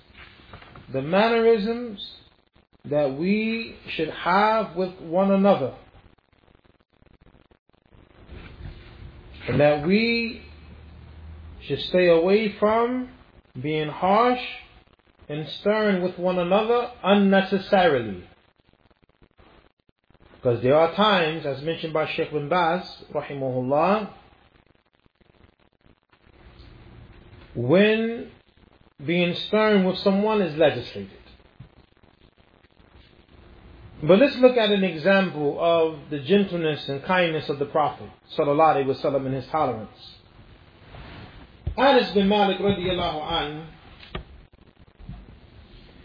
the 0.91 1.03
mannerisms 1.03 2.03
that 2.85 3.15
we 3.15 3.75
should 3.89 4.09
have 4.09 4.75
with 4.75 4.99
one 5.01 5.31
another. 5.31 5.75
And 9.47 9.59
that 9.59 9.85
we 9.85 10.41
should 11.61 11.79
stay 11.81 12.07
away 12.07 12.55
from 12.59 13.09
being 13.61 13.89
harsh 13.89 14.41
and 15.29 15.47
stern 15.47 16.01
with 16.01 16.17
one 16.17 16.39
another 16.39 16.91
unnecessarily. 17.03 18.23
Because 20.35 20.61
there 20.61 20.75
are 20.75 20.93
times, 20.93 21.45
as 21.45 21.61
mentioned 21.61 21.93
by 21.93 22.05
Sheikh 22.07 22.31
bin 22.31 22.49
Baz, 22.49 22.83
rahimahullah, 23.13 24.09
when 27.55 28.29
being 29.05 29.35
stern 29.35 29.85
with 29.85 29.97
someone 29.99 30.41
is 30.41 30.57
legislated. 30.57 31.09
But 34.01 34.19
let's 34.19 34.35
look 34.37 34.57
at 34.57 34.69
an 34.69 34.83
example 34.83 35.57
of 35.61 36.09
the 36.09 36.19
gentleness 36.19 36.89
and 36.89 37.01
kindness 37.03 37.47
of 37.47 37.57
the 37.59 37.65
Prophet 37.65 38.09
sallallahu 38.37 38.75
alaihi 38.75 38.85
wasallam 38.87 39.25
and 39.25 39.35
his 39.35 39.47
tolerance. 39.47 40.15
Anas 41.77 42.11
bin 42.11 42.27
Malik 42.27 42.57
radiallahu 42.59 43.31
an, 43.31 43.67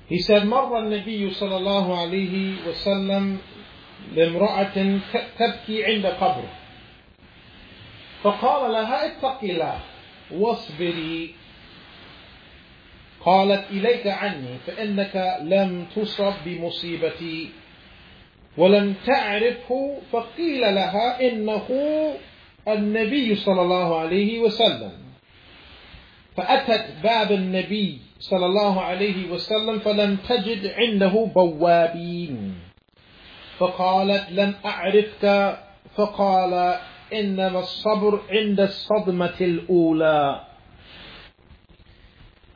he 0.08 0.18
said, 0.18 0.44
مر 0.44 0.78
النبي 0.78 1.30
صلى 1.30 1.56
الله 1.56 2.00
عليه 2.00 2.54
وسلم 2.68 3.38
لامرأة 4.14 4.98
تبكي 5.38 5.84
عند 5.84 6.06
قبر 6.06 6.44
فقال 8.22 8.72
لها 8.72 9.06
اتق 9.06 9.38
الله 9.42 9.78
واصبري. 10.30 11.34
قالت 13.20 13.64
إليك 13.70 14.06
عني 14.06 14.58
فإنك 14.66 15.38
لم 15.42 15.86
تصب 15.96 16.32
بمصيبتي 16.44 17.48
ولم 18.56 18.94
تعرفه. 19.06 19.98
فقيل 20.12 20.60
لها 20.60 21.28
إنه 21.28 21.68
النبي 22.68 23.34
صلى 23.34 23.62
الله 23.62 23.98
عليه 23.98 24.38
وسلم. 24.38 24.92
فأتت 26.36 26.86
باب 27.02 27.32
النبي 27.32 27.98
صلى 28.19 28.45
الله 28.45 28.81
عليه 28.81 29.31
وسلم 29.31 29.79
فلم 29.79 30.15
تجد 30.15 30.73
عنده 30.77 31.31
بوابين 31.35 32.55
فقالت 33.57 34.31
لم 34.31 34.53
أعرفك 34.65 35.57
فقال 35.95 36.79
إنما 37.13 37.59
الصبر 37.59 38.19
عند 38.29 38.59
الصدمة 38.59 39.37
الأولى 39.41 40.39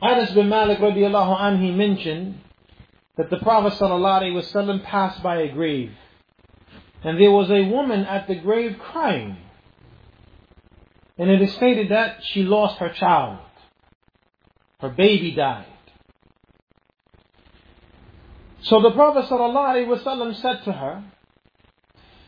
Anas 0.00 0.30
bin 0.30 0.48
Malik 0.48 0.78
radiallahu 0.78 1.40
anh, 1.40 1.60
he 1.60 1.72
mentioned 1.72 2.38
that 3.16 3.30
the 3.30 3.38
Prophet 3.38 3.72
sallallahu 3.72 4.84
passed 4.84 5.22
by 5.24 5.38
a 5.38 5.48
grave. 5.52 5.90
And 7.02 7.20
there 7.20 7.32
was 7.32 7.50
a 7.50 7.64
woman 7.64 8.04
at 8.04 8.28
the 8.28 8.36
grave 8.36 8.76
crying. 8.78 9.36
And 11.18 11.30
it 11.30 11.42
is 11.42 11.52
stated 11.54 11.90
that 11.90 12.18
she 12.22 12.44
lost 12.44 12.78
her 12.78 12.90
child. 12.90 13.38
Her 14.83 14.89
baby 14.89 15.31
died. 15.31 15.65
So 18.63 18.81
the 18.81 18.91
Prophet 18.91 19.29
ﷺ 19.29 20.41
said 20.41 20.65
to 20.65 20.73
her, 20.73 21.05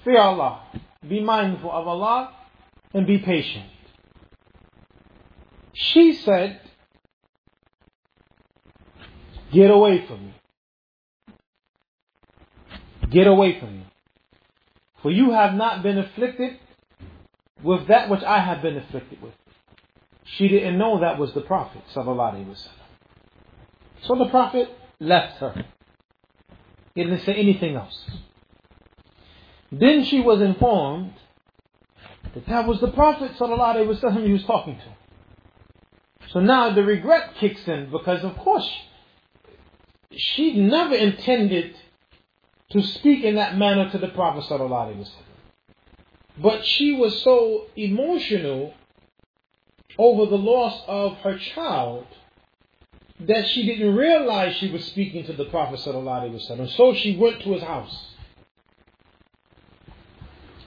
Fear 0.05 0.19
Allah, 0.19 0.63
be 1.05 1.19
mindful 1.19 1.69
of 1.69 1.85
Allah, 1.85 2.33
and 2.93 3.05
be 3.05 3.17
patient. 3.17 3.65
She 5.73 6.13
said, 6.13 6.61
Get 9.51 9.69
away 9.69 10.07
from 10.07 10.27
me. 10.27 10.33
Get 13.09 13.27
away 13.27 13.59
from 13.59 13.79
me. 13.79 13.85
For 15.01 15.11
you 15.11 15.31
have 15.31 15.55
not 15.55 15.83
been 15.83 15.97
afflicted 15.97 16.57
with 17.61 17.89
that 17.89 18.09
which 18.09 18.23
I 18.23 18.39
have 18.39 18.61
been 18.61 18.77
afflicted 18.77 19.21
with. 19.21 19.33
She 20.25 20.47
didn't 20.47 20.77
know 20.77 20.99
that 20.99 21.17
was 21.17 21.33
the 21.33 21.41
Prophet. 21.41 21.83
So 21.93 22.03
the 24.15 24.27
Prophet 24.29 24.69
left 24.99 25.37
her. 25.37 25.65
He 26.95 27.03
didn't 27.03 27.21
say 27.21 27.35
anything 27.35 27.75
else. 27.75 28.09
Then 29.71 30.03
she 30.03 30.19
was 30.21 30.41
informed 30.41 31.13
that 32.33 32.45
that 32.47 32.67
was 32.67 32.79
the 32.79 32.91
Prophet 32.91 33.31
ﷺ 33.37 34.25
he 34.25 34.33
was 34.33 34.43
talking 34.43 34.77
to. 34.77 36.29
So 36.31 36.39
now 36.39 36.71
the 36.71 36.83
regret 36.83 37.35
kicks 37.35 37.67
in 37.67 37.91
because 37.91 38.23
of 38.23 38.35
course 38.37 38.69
she 40.11 40.59
never 40.59 40.95
intended 40.95 41.75
to 42.71 42.81
speak 42.81 43.23
in 43.23 43.35
that 43.35 43.57
manner 43.57 43.89
to 43.91 43.97
the 43.97 44.07
Prophet. 44.09 44.43
But 46.37 46.65
she 46.65 46.93
was 46.93 47.21
so 47.21 47.67
emotional 47.75 48.73
over 49.97 50.25
the 50.25 50.37
loss 50.37 50.81
of 50.87 51.17
her 51.17 51.37
child 51.37 52.05
that 53.21 53.47
she 53.47 53.65
didn't 53.65 53.95
realize 53.95 54.55
she 54.57 54.69
was 54.69 54.83
speaking 54.85 55.25
to 55.25 55.33
the 55.33 55.45
Prophet. 55.45 55.79
So 55.79 56.93
she 56.95 57.15
went 57.15 57.41
to 57.43 57.53
his 57.53 57.63
house. 57.63 58.13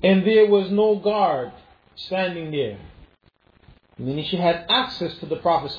And 0.03 0.26
there 0.26 0.47
was 0.47 0.70
no 0.70 0.97
guard 0.97 1.53
standing 1.97 2.51
there. 2.51 2.79
Meaning 3.99 4.24
she 4.26 4.37
had 4.37 4.64
access 4.68 5.18
to 5.18 5.26
the 5.26 5.37
Prophet. 5.37 5.72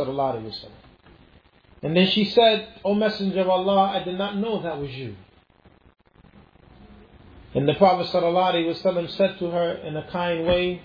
And 1.82 1.96
then 1.96 2.08
she 2.08 2.26
said, 2.26 2.68
O 2.84 2.94
Messenger 2.94 3.42
of 3.42 3.50
Allah, 3.50 3.98
I 3.98 4.04
did 4.04 4.18
not 4.18 4.38
know 4.38 4.62
that 4.62 4.78
was 4.78 4.92
you. 4.92 5.16
And 7.56 7.68
the 7.68 7.74
Prophet 7.76 8.08
said 8.08 8.20
to 9.40 9.50
her 9.50 9.72
in 9.84 9.98
a 9.98 10.08
kind 10.12 10.46
way, 10.46 10.82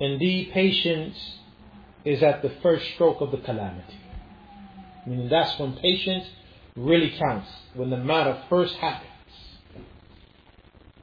Indeed, 0.00 0.50
patience 0.52 1.16
is 2.04 2.22
at 2.22 2.42
the 2.42 2.50
first 2.62 2.84
stroke 2.94 3.20
of 3.20 3.30
the 3.30 3.38
calamity. 3.38 4.00
Meaning 5.06 5.28
that's 5.28 5.58
when 5.58 5.74
patience 5.76 6.26
really 6.74 7.10
counts, 7.10 7.48
when 7.74 7.90
the 7.90 7.96
matter 7.96 8.42
first 8.48 8.74
happens. 8.76 9.10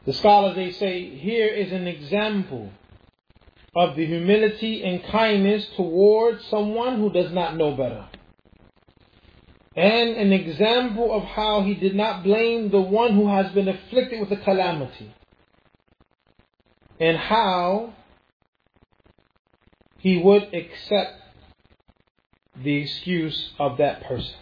The 0.05 0.13
scholars 0.13 0.55
they 0.55 0.71
say 0.71 1.15
here 1.17 1.47
is 1.47 1.71
an 1.71 1.87
example 1.87 2.71
of 3.75 3.95
the 3.95 4.05
humility 4.05 4.83
and 4.83 5.03
kindness 5.03 5.67
towards 5.75 6.43
someone 6.47 6.97
who 6.97 7.11
does 7.11 7.31
not 7.31 7.55
know 7.55 7.75
better 7.75 8.07
and 9.77 10.17
an 10.17 10.33
example 10.33 11.13
of 11.13 11.23
how 11.23 11.61
he 11.61 11.75
did 11.75 11.95
not 11.95 12.23
blame 12.23 12.71
the 12.71 12.81
one 12.81 13.13
who 13.13 13.27
has 13.27 13.51
been 13.51 13.67
afflicted 13.67 14.19
with 14.19 14.31
a 14.31 14.43
calamity, 14.43 15.13
and 16.99 17.15
how 17.15 17.93
he 19.99 20.17
would 20.17 20.53
accept 20.53 21.21
the 22.55 22.75
excuse 22.75 23.51
of 23.59 23.77
that 23.77 24.03
person. 24.03 24.35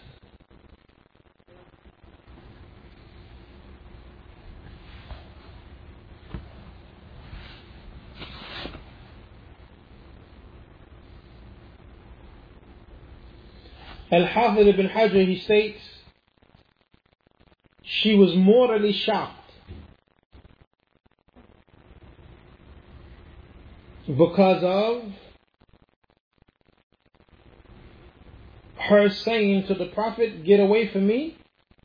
Al-Hafidh 14.12 14.68
ibn 14.68 14.88
Hajar, 14.88 15.26
he 15.26 15.40
states, 15.40 15.80
she 17.82 18.14
was 18.14 18.34
morally 18.36 18.92
shocked 18.92 19.52
because 24.06 24.62
of 24.62 25.12
her 28.86 29.08
saying 29.08 29.66
to 29.66 29.74
the 29.74 29.86
Prophet, 29.86 30.44
get 30.44 30.60
away 30.60 30.88
from 30.88 31.06
me, 31.06 31.36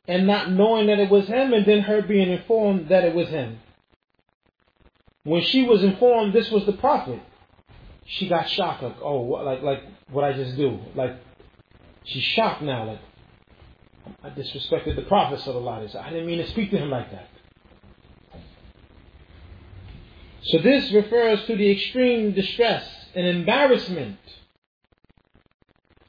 and 0.08 0.26
not 0.26 0.50
knowing 0.50 0.86
that 0.88 0.98
it 0.98 1.10
was 1.10 1.26
him, 1.26 1.52
and 1.52 1.66
then 1.66 1.80
her 1.80 2.02
being 2.02 2.30
informed 2.30 2.88
that 2.88 3.04
it 3.04 3.14
was 3.14 3.28
him. 3.28 3.60
When 5.24 5.42
she 5.42 5.62
was 5.64 5.82
informed 5.84 6.32
this 6.32 6.50
was 6.50 6.66
the 6.66 6.72
Prophet, 6.72 7.20
she 8.04 8.28
got 8.28 8.48
shocked, 8.48 8.82
like, 8.82 8.96
oh, 9.00 9.20
like, 9.20 9.62
like 9.62 9.82
what 10.10 10.24
I 10.24 10.32
just 10.32 10.56
do, 10.56 10.80
like, 10.94 11.16
She's 12.04 12.22
shocked 12.22 12.62
now 12.62 12.84
like, 12.86 13.00
I 14.24 14.30
disrespected 14.30 14.96
the 14.96 15.02
Prophet 15.02 15.38
sallallahu 15.40 15.94
I 15.94 16.10
didn't 16.10 16.26
mean 16.26 16.38
to 16.38 16.48
speak 16.48 16.70
to 16.70 16.78
him 16.78 16.90
like 16.90 17.10
that. 17.12 17.28
So 20.44 20.58
this 20.58 20.90
refers 20.90 21.44
to 21.46 21.56
the 21.56 21.70
extreme 21.70 22.32
distress 22.32 22.84
and 23.14 23.24
embarrassment 23.26 24.18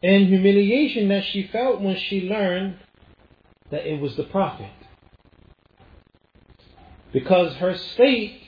and 0.03 0.27
humiliation 0.27 1.07
that 1.09 1.23
she 1.25 1.47
felt 1.47 1.81
when 1.81 1.97
she 1.97 2.21
learned 2.21 2.75
that 3.71 3.87
it 3.87 3.99
was 4.01 4.15
the 4.17 4.23
Prophet. 4.23 4.69
Because 7.13 7.55
her 7.55 7.77
state 7.77 8.41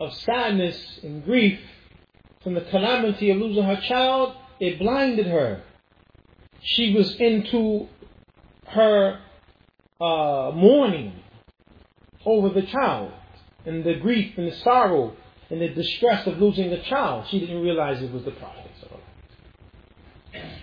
of 0.00 0.14
sadness 0.14 1.00
and 1.02 1.24
grief 1.24 1.60
from 2.42 2.54
the 2.54 2.60
calamity 2.62 3.30
of 3.30 3.38
losing 3.38 3.64
her 3.64 3.80
child, 3.88 4.36
it 4.60 4.78
blinded 4.78 5.26
her. 5.26 5.62
she 6.62 6.94
was 6.94 7.14
into 7.16 7.88
her 8.68 9.20
uh, 10.00 10.50
mourning 10.54 11.12
over 12.24 12.48
the 12.48 12.62
child 12.62 13.12
and 13.66 13.84
the 13.84 13.94
grief 13.94 14.34
and 14.38 14.50
the 14.50 14.56
sorrow 14.56 15.14
and 15.50 15.60
the 15.60 15.68
distress 15.68 16.26
of 16.26 16.38
losing 16.38 16.70
the 16.70 16.82
child. 16.88 17.26
She 17.30 17.40
didn't 17.40 17.62
realize 17.62 18.02
it 18.02 18.12
was 18.12 18.24
the 18.24 18.30
Prophet. 18.32 18.63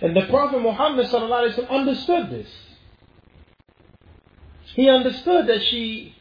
And 0.00 0.16
the 0.16 0.26
Prophet 0.28 0.60
Muhammad 0.60 1.06
understood 1.12 2.30
this. 2.30 2.48
He 4.74 4.88
understood 4.88 5.46
that 5.48 5.62
she 5.62 6.14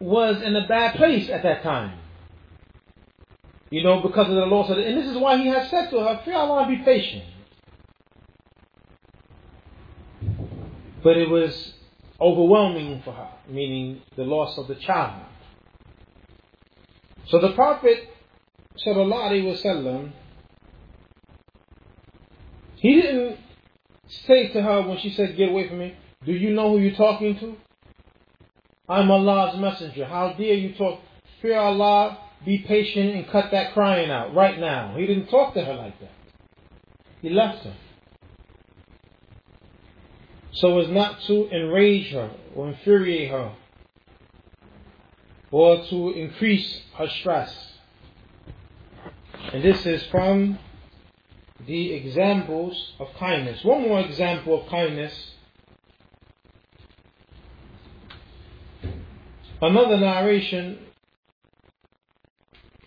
was 0.00 0.40
in 0.42 0.54
a 0.54 0.66
bad 0.68 0.94
place 0.94 1.28
at 1.28 1.42
that 1.42 1.62
time. 1.62 1.98
You 3.70 3.82
know, 3.82 4.00
because 4.00 4.28
of 4.28 4.34
the 4.34 4.46
loss 4.46 4.70
of 4.70 4.76
the, 4.76 4.86
and 4.86 4.96
this 4.96 5.06
is 5.06 5.16
why 5.18 5.36
he 5.36 5.48
has 5.48 5.68
said 5.68 5.90
to 5.90 5.98
her, 6.00 6.20
fear 6.24 6.36
Allah 6.36 6.66
be 6.68 6.76
patient. 6.84 7.24
But 11.02 11.16
it 11.16 11.28
was 11.28 11.74
overwhelming 12.20 13.02
for 13.04 13.12
her, 13.12 13.28
meaning 13.48 14.02
the 14.16 14.22
loss 14.24 14.56
of 14.56 14.68
the 14.68 14.74
child. 14.76 15.22
So 17.26 17.40
the 17.40 17.52
Prophet 17.52 18.08
sallallahu 18.84 19.30
alaihi 19.30 19.62
wasallam, 19.62 20.12
he 22.80 23.00
didn't 23.00 23.38
say 24.08 24.48
to 24.48 24.62
her 24.62 24.82
when 24.82 24.98
she 24.98 25.10
said, 25.10 25.36
"Get 25.36 25.50
away 25.50 25.68
from 25.68 25.78
me." 25.78 25.94
Do 26.24 26.32
you 26.32 26.50
know 26.50 26.70
who 26.70 26.78
you're 26.78 26.96
talking 26.96 27.38
to? 27.38 27.56
I'm 28.88 29.10
Allah's 29.10 29.58
messenger. 29.58 30.06
How 30.06 30.32
dare 30.32 30.54
you 30.54 30.74
talk? 30.74 31.00
Fear 31.42 31.58
Allah, 31.58 32.18
be 32.44 32.58
patient, 32.58 33.14
and 33.14 33.28
cut 33.28 33.50
that 33.52 33.72
crying 33.72 34.10
out 34.10 34.34
right 34.34 34.58
now. 34.58 34.94
He 34.96 35.06
didn't 35.06 35.28
talk 35.28 35.54
to 35.54 35.64
her 35.64 35.74
like 35.74 35.98
that. 36.00 36.12
He 37.22 37.30
left 37.30 37.64
her. 37.64 37.74
So 40.52 40.78
as 40.80 40.88
not 40.88 41.20
to 41.22 41.48
enrage 41.50 42.10
her 42.12 42.30
or 42.56 42.68
infuriate 42.68 43.30
her 43.30 43.52
or 45.50 45.84
to 45.84 46.10
increase 46.10 46.82
her 46.96 47.08
stress. 47.08 47.54
And 49.52 49.62
this 49.62 49.86
is 49.86 50.02
from 50.06 50.58
the 51.65 51.93
examples 51.93 52.93
of 52.99 53.07
kindness. 53.19 53.63
One 53.63 53.83
more 53.83 54.01
example 54.01 54.61
of 54.61 54.69
kindness 54.69 55.33
Another 59.63 59.95
narration 59.95 60.77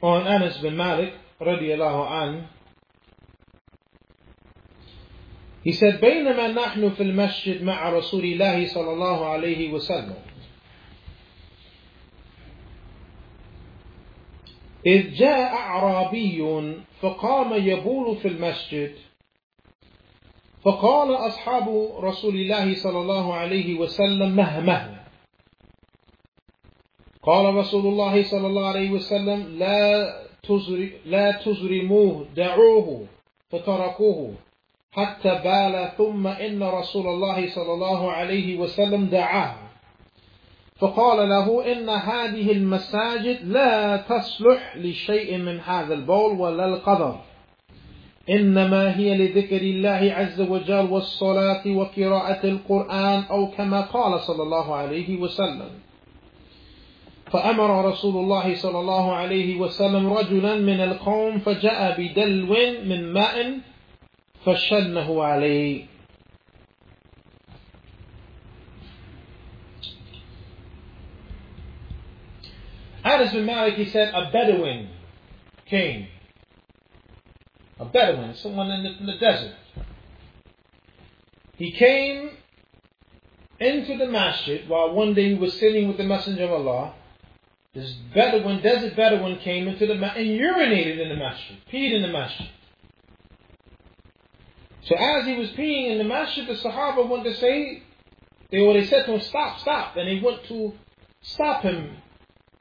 on 0.03 0.27
Anas 0.27 0.59
bin 0.59 0.77
Malik 0.77 1.15
radiallahu 1.41 2.05
an. 2.11 2.49
He 5.65 5.73
said 5.73 6.01
بينما 6.03 6.53
نحن 6.53 6.91
في 6.91 7.03
المسجد 7.03 7.63
مع 7.63 7.89
رسول 7.91 8.25
الله 8.25 8.67
صلى 8.67 8.93
الله 8.93 9.27
عليه 9.27 9.73
وسلم 9.73 10.17
إذ 14.87 15.15
جاء 15.15 15.53
أعرابي 15.55 16.43
فقام 17.02 17.54
يبول 17.54 18.18
في 18.18 18.28
المسجد. 18.28 18.96
فقال 20.64 21.16
أصحاب 21.16 21.92
رسول 22.00 22.36
الله 22.36 22.76
صلى 22.76 23.00
الله 23.00 23.34
عليه 23.34 23.80
وسلم 23.80 24.36
مه 24.36 24.60
مه 24.60 25.02
قال 27.24 27.56
رسول 27.56 27.86
الله 27.88 28.24
صلى 28.24 28.48
الله 28.48 28.68
عليه 28.68 28.92
وسلم 28.92 29.58
لا 29.58 30.22
لا 31.06 31.32
تزرموه 31.32 32.26
دعوه 32.36 33.06
فتركوه 33.50 34.34
حتى 34.92 35.30
بال 35.44 35.92
ثم 35.98 36.28
إن 36.28 36.64
رسول 36.64 37.08
الله 37.08 37.50
صلى 37.50 37.74
الله 37.74 38.12
عليه 38.12 38.58
وسلم 38.58 39.06
دعاه. 39.06 39.61
فقال 40.82 41.30
له 41.30 41.72
إن 41.72 41.90
هذه 41.90 42.52
المساجد 42.52 43.48
لا 43.48 43.98
تصلح 43.98 44.78
لشيء 44.78 45.38
من 45.38 45.60
هذا 45.60 45.94
البول 45.94 46.40
ولا 46.40 46.66
القدر. 46.66 47.16
إنما 48.30 48.98
هي 48.98 49.18
لذكر 49.18 49.62
الله 49.62 50.14
عز 50.18 50.42
وجل 50.42 50.88
والصلاة 50.92 51.68
وقراءة 51.68 52.48
القرآن 52.48 53.24
أو 53.32 53.48
كما 53.48 53.82
قال 53.82 54.20
صلى 54.20 54.44
الله 54.44 54.76
عليه 54.76 55.20
وسلم. 55.20 55.70
فأمر 57.32 57.86
رسول 57.86 58.24
الله 58.24 58.56
صلى 58.56 58.80
الله 58.80 59.14
عليه 59.14 59.60
وسلم 59.60 60.14
رجلا 60.14 60.56
من 60.56 60.80
القوم 60.80 61.38
فجاء 61.40 62.02
بدلو 62.02 62.56
من 62.86 63.14
ماء 63.14 63.60
فشنه 64.46 65.24
عليه. 65.24 65.91
Anas 73.04 73.34
bin 73.34 73.46
Malik, 73.46 73.76
he 73.76 73.86
said, 73.86 74.14
a 74.14 74.32
Bedouin 74.32 74.90
came. 75.66 76.08
A 77.80 77.86
Bedouin, 77.86 78.36
someone 78.36 78.70
in 78.72 78.84
the, 78.84 78.98
in 78.98 79.06
the 79.06 79.18
desert. 79.18 79.56
He 81.56 81.72
came 81.72 82.32
into 83.60 83.98
the 83.98 84.08
masjid 84.08 84.68
while 84.68 84.94
one 84.94 85.14
day 85.14 85.30
he 85.30 85.36
was 85.36 85.60
sitting 85.60 85.88
with 85.88 85.98
the 85.98 86.04
Messenger 86.04 86.46
of 86.46 86.52
Allah 86.52 86.94
this 87.74 87.94
Bedouin, 88.14 88.62
desert 88.62 88.98
Bedouin 88.98 89.40
came 89.40 89.68
into 89.70 89.88
the 89.88 89.96
masjid 89.96 90.28
and 90.28 90.40
urinated 90.40 91.00
in 91.00 91.08
the 91.08 91.16
masjid, 91.16 91.58
peed 91.72 91.94
in 91.94 92.02
the 92.02 92.10
masjid. 92.10 92.50
So 94.84 94.96
as 94.96 95.26
he 95.26 95.36
was 95.36 95.50
peeing 95.52 95.92
in 95.92 95.98
the 95.98 96.04
masjid, 96.04 96.46
the 96.48 96.56
Sahaba 96.56 97.08
went 97.08 97.24
to 97.24 97.34
say, 97.36 97.84
they, 98.50 98.60
well, 98.60 98.74
they 98.74 98.86
said 98.86 99.06
to 99.06 99.14
him, 99.14 99.22
stop, 99.22 99.60
stop. 99.60 99.96
And 99.96 100.10
he 100.10 100.20
went 100.20 100.44
to 100.46 100.74
stop 101.22 101.62
him. 101.62 101.96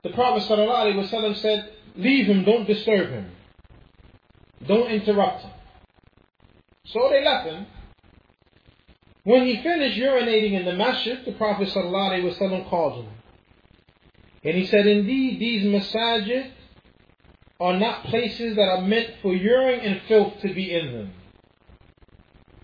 The 0.02 0.10
Prophet 0.10 0.48
ﷺ 0.48 1.36
said, 1.36 1.72
leave 1.96 2.26
him, 2.26 2.44
don't 2.44 2.66
disturb 2.66 3.10
him. 3.10 3.30
Don't 4.66 4.90
interrupt 4.90 5.42
him. 5.42 5.50
So 6.86 7.08
they 7.10 7.24
left 7.24 7.46
him. 7.46 7.66
When 9.24 9.46
he 9.46 9.62
finished 9.62 9.98
urinating 9.98 10.52
in 10.52 10.64
the 10.64 10.74
masjid, 10.74 11.24
the 11.24 11.32
Prophet 11.32 11.68
ﷺ 11.68 12.68
called 12.70 13.04
him. 13.04 13.12
And 14.42 14.56
he 14.56 14.66
said, 14.66 14.86
Indeed, 14.86 15.38
these 15.38 15.64
masajid 15.66 16.50
are 17.60 17.78
not 17.78 18.04
places 18.04 18.56
that 18.56 18.62
are 18.62 18.80
meant 18.80 19.10
for 19.20 19.34
urine 19.34 19.80
and 19.80 20.00
filth 20.08 20.40
to 20.40 20.54
be 20.54 20.74
in 20.74 20.92
them. 20.92 21.12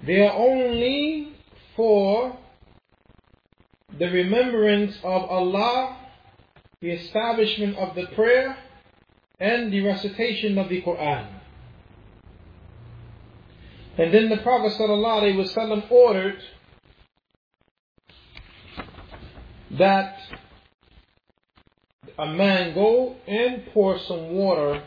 They 0.06 0.26
are 0.26 0.32
only 0.32 1.34
for 1.74 2.38
the 3.98 4.06
remembrance 4.06 4.96
of 5.04 5.24
Allah, 5.24 5.96
the 6.86 6.92
establishment 6.92 7.76
of 7.78 7.96
the 7.96 8.06
prayer, 8.14 8.56
and 9.40 9.72
the 9.72 9.80
recitation 9.80 10.56
of 10.56 10.68
the 10.68 10.80
Quran. 10.82 11.26
And 13.98 14.14
then 14.14 14.28
the 14.28 14.36
Prophet 14.36 14.72
ﷺ 14.78 15.90
ordered 15.90 16.38
that 19.72 20.16
a 22.20 22.26
man 22.26 22.72
go 22.72 23.16
and 23.26 23.66
pour 23.74 23.98
some 23.98 24.30
water 24.30 24.84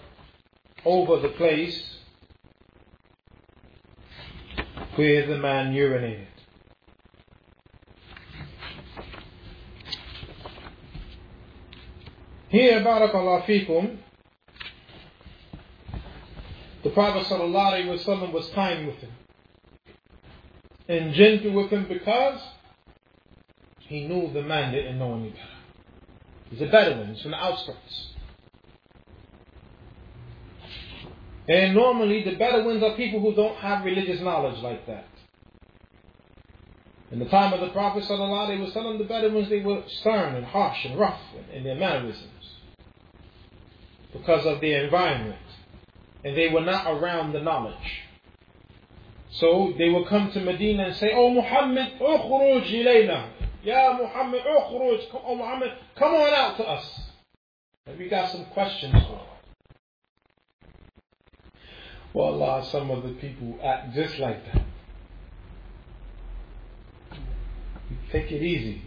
over 0.86 1.20
the 1.20 1.34
place 1.36 1.98
where 4.96 5.28
the 5.28 5.38
man 5.38 5.74
urinated. 5.74 6.39
Here, 12.50 12.82
Barakallah 12.82 13.46
fikum, 13.46 13.98
the 16.84 16.90
Prophet 16.90 17.28
ﷺ 17.28 18.32
was 18.32 18.50
kind 18.56 18.88
with 18.88 18.96
him 18.96 19.12
and 20.88 21.14
gentle 21.14 21.52
with 21.52 21.70
him 21.70 21.86
because 21.88 22.42
he 23.82 24.08
knew 24.08 24.34
the 24.34 24.42
man 24.42 24.74
didn't 24.74 24.98
know 24.98 25.16
any 25.16 25.30
better. 25.30 25.44
He's 26.50 26.62
a 26.62 26.66
Bedouin, 26.66 27.14
he's 27.14 27.22
from 27.22 27.32
the 27.32 27.38
outskirts. 27.38 28.08
And 31.48 31.76
normally 31.76 32.24
the 32.24 32.36
Bedouins 32.36 32.82
are 32.82 32.96
people 32.96 33.20
who 33.20 33.36
don't 33.36 33.58
have 33.58 33.86
religious 33.86 34.22
knowledge 34.22 34.60
like 34.64 34.88
that. 34.88 35.06
In 37.12 37.18
the 37.18 37.26
time 37.26 37.54
of 37.54 37.62
the 37.62 37.70
Prophet 37.70 38.04
ﷺ, 38.04 38.98
the 39.00 39.04
Bedouins 39.04 39.50
they 39.50 39.62
were 39.62 39.82
stern 39.88 40.36
and 40.36 40.46
harsh 40.46 40.86
and 40.86 41.00
rough 41.00 41.20
in 41.52 41.64
their 41.64 41.76
mannerisms 41.76 42.30
because 44.14 44.46
of 44.46 44.62
their 44.62 44.84
environment. 44.84 45.36
And 46.24 46.38
they 46.38 46.50
were 46.50 46.62
not 46.62 46.86
around 46.88 47.34
the 47.34 47.40
knowledge. 47.42 48.04
So 49.32 49.74
they 49.78 49.90
would 49.90 50.08
come 50.08 50.32
to 50.32 50.40
Medina 50.40 50.86
and 50.86 50.96
say, 50.96 51.12
Oh 51.14 51.30
Muhammad, 51.32 51.94
ukhruj 52.00 52.70
ilayna. 52.70 53.30
Ya 53.64 53.94
Muhammad, 53.98 54.42
ukhruj, 54.42 55.06
oh 55.14 55.36
Muhammad, 55.36 55.72
come 55.96 56.14
on 56.14 56.34
out 56.34 56.58
to 56.58 56.64
us. 56.64 57.02
And 57.86 57.98
we 57.98 58.08
got 58.08 58.32
some 58.32 58.46
questions 58.46 58.94
for 58.94 59.22
Well, 62.14 62.42
Allah, 62.42 62.66
some 62.66 62.92
of 62.92 63.04
the 63.04 63.10
people 63.10 63.60
act 63.64 63.94
just 63.94 64.18
like 64.20 64.46
that. 64.52 64.69
Take 68.12 68.32
it 68.32 68.42
easy. 68.42 68.82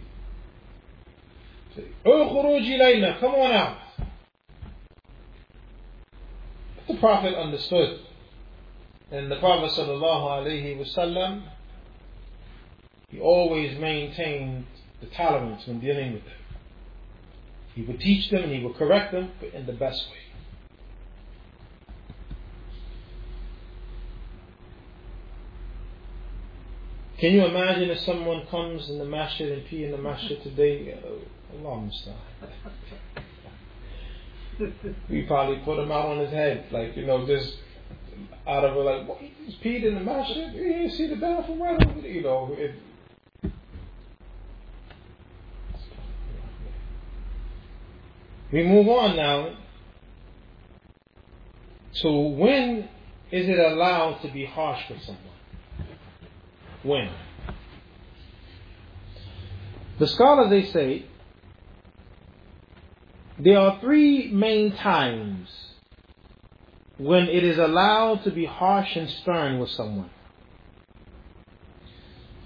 Say, 1.75 1.85
oh, 2.05 2.29
Ukhruj 2.29 2.67
ilayna, 2.67 3.19
come 3.19 3.33
on 3.33 3.51
out. 3.51 3.77
But 6.75 6.93
the 6.93 6.99
Prophet 6.99 7.33
understood. 7.35 7.99
And 9.11 9.31
the 9.31 9.37
Prophet 9.37 9.71
sallallahu 9.71 10.45
alaihi 10.45 10.77
wasallam, 10.77 11.43
he 13.09 13.19
always 13.19 13.77
maintained 13.79 14.65
the 15.01 15.07
tolerance 15.07 15.67
when 15.67 15.79
dealing 15.79 16.13
with 16.13 16.23
them. 16.23 16.33
He 17.75 17.81
would 17.83 17.99
teach 17.99 18.29
them 18.29 18.43
and 18.43 18.51
he 18.51 18.63
would 18.63 18.75
correct 18.75 19.11
them, 19.11 19.31
but 19.39 19.53
in 19.53 19.65
the 19.65 19.73
best 19.73 20.07
way. 20.09 20.32
Can 27.23 27.31
you 27.31 27.45
imagine 27.45 27.89
if 27.89 27.99
someone 27.99 28.45
comes 28.47 28.89
in 28.89 28.97
the 28.97 29.05
masjid 29.05 29.49
and 29.49 29.65
pee 29.67 29.85
in 29.85 29.91
the 29.91 29.97
masjid 29.97 30.43
today? 30.43 30.93
Uh, 30.93 31.65
Allah 31.65 31.89
we 35.09 35.21
probably 35.21 35.55
put 35.59 35.79
him 35.79 35.89
out 35.89 36.07
on 36.07 36.17
his 36.17 36.31
head, 36.31 36.65
like 36.71 36.97
you 36.97 37.05
know, 37.05 37.25
just 37.25 37.55
out 38.45 38.65
of 38.65 38.75
it, 38.75 38.79
like 38.81 39.07
what, 39.07 39.19
he 39.19 39.57
peed 39.63 39.85
in 39.85 39.93
the 39.95 40.01
masjid. 40.01 40.53
You 40.53 40.63
didn't 40.63 40.91
see 40.91 41.07
the 41.07 41.15
bathroom 41.15 41.63
right 41.63 41.81
over 41.81 42.01
there, 42.01 42.11
you 42.11 42.23
know. 42.23 42.53
It, 42.59 42.75
we 48.51 48.63
move 48.63 48.89
on 48.89 49.15
now 49.15 49.55
to 52.01 52.11
when 52.11 52.89
is 53.31 53.47
it 53.47 53.59
allowed 53.59 54.21
to 54.23 54.27
be 54.33 54.43
harsh 54.43 54.81
with 54.89 55.01
someone? 55.03 55.32
When? 56.83 57.09
The 59.99 60.07
scholars 60.07 60.49
they 60.49 60.65
say 60.65 61.05
there 63.39 63.59
are 63.59 63.79
three 63.79 64.31
main 64.31 64.73
times 64.75 65.49
when 66.97 67.27
it 67.27 67.43
is 67.43 67.57
allowed 67.57 68.23
to 68.23 68.31
be 68.31 68.45
harsh 68.45 68.95
and 68.95 69.09
stern 69.09 69.59
with 69.59 69.69
someone. 69.71 70.09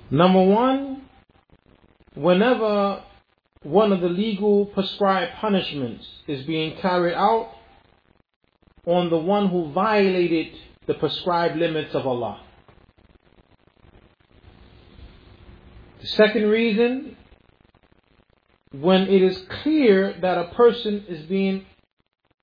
Number 0.09 0.43
one, 0.43 1.01
whenever 2.15 3.03
one 3.63 3.91
of 3.91 4.01
the 4.01 4.09
legal 4.09 4.65
prescribed 4.67 5.33
punishments 5.41 6.07
is 6.27 6.45
being 6.45 6.77
carried 6.77 7.15
out 7.15 7.49
on 8.85 9.09
the 9.09 9.17
one 9.17 9.49
who 9.49 9.71
violated 9.73 10.53
the 10.85 10.93
prescribed 10.93 11.57
limits 11.57 11.93
of 11.93 12.07
Allah. 12.07 12.41
The 15.99 16.07
second 16.07 16.43
reason, 16.43 17.17
when 18.71 19.03
it 19.03 19.21
is 19.21 19.37
clear 19.63 20.15
that 20.21 20.37
a 20.37 20.53
person 20.53 21.05
is 21.07 21.25
being 21.25 21.65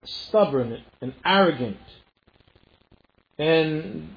stubborn 0.04 0.82
and 1.00 1.14
arrogant 1.24 1.78
and 3.38 4.16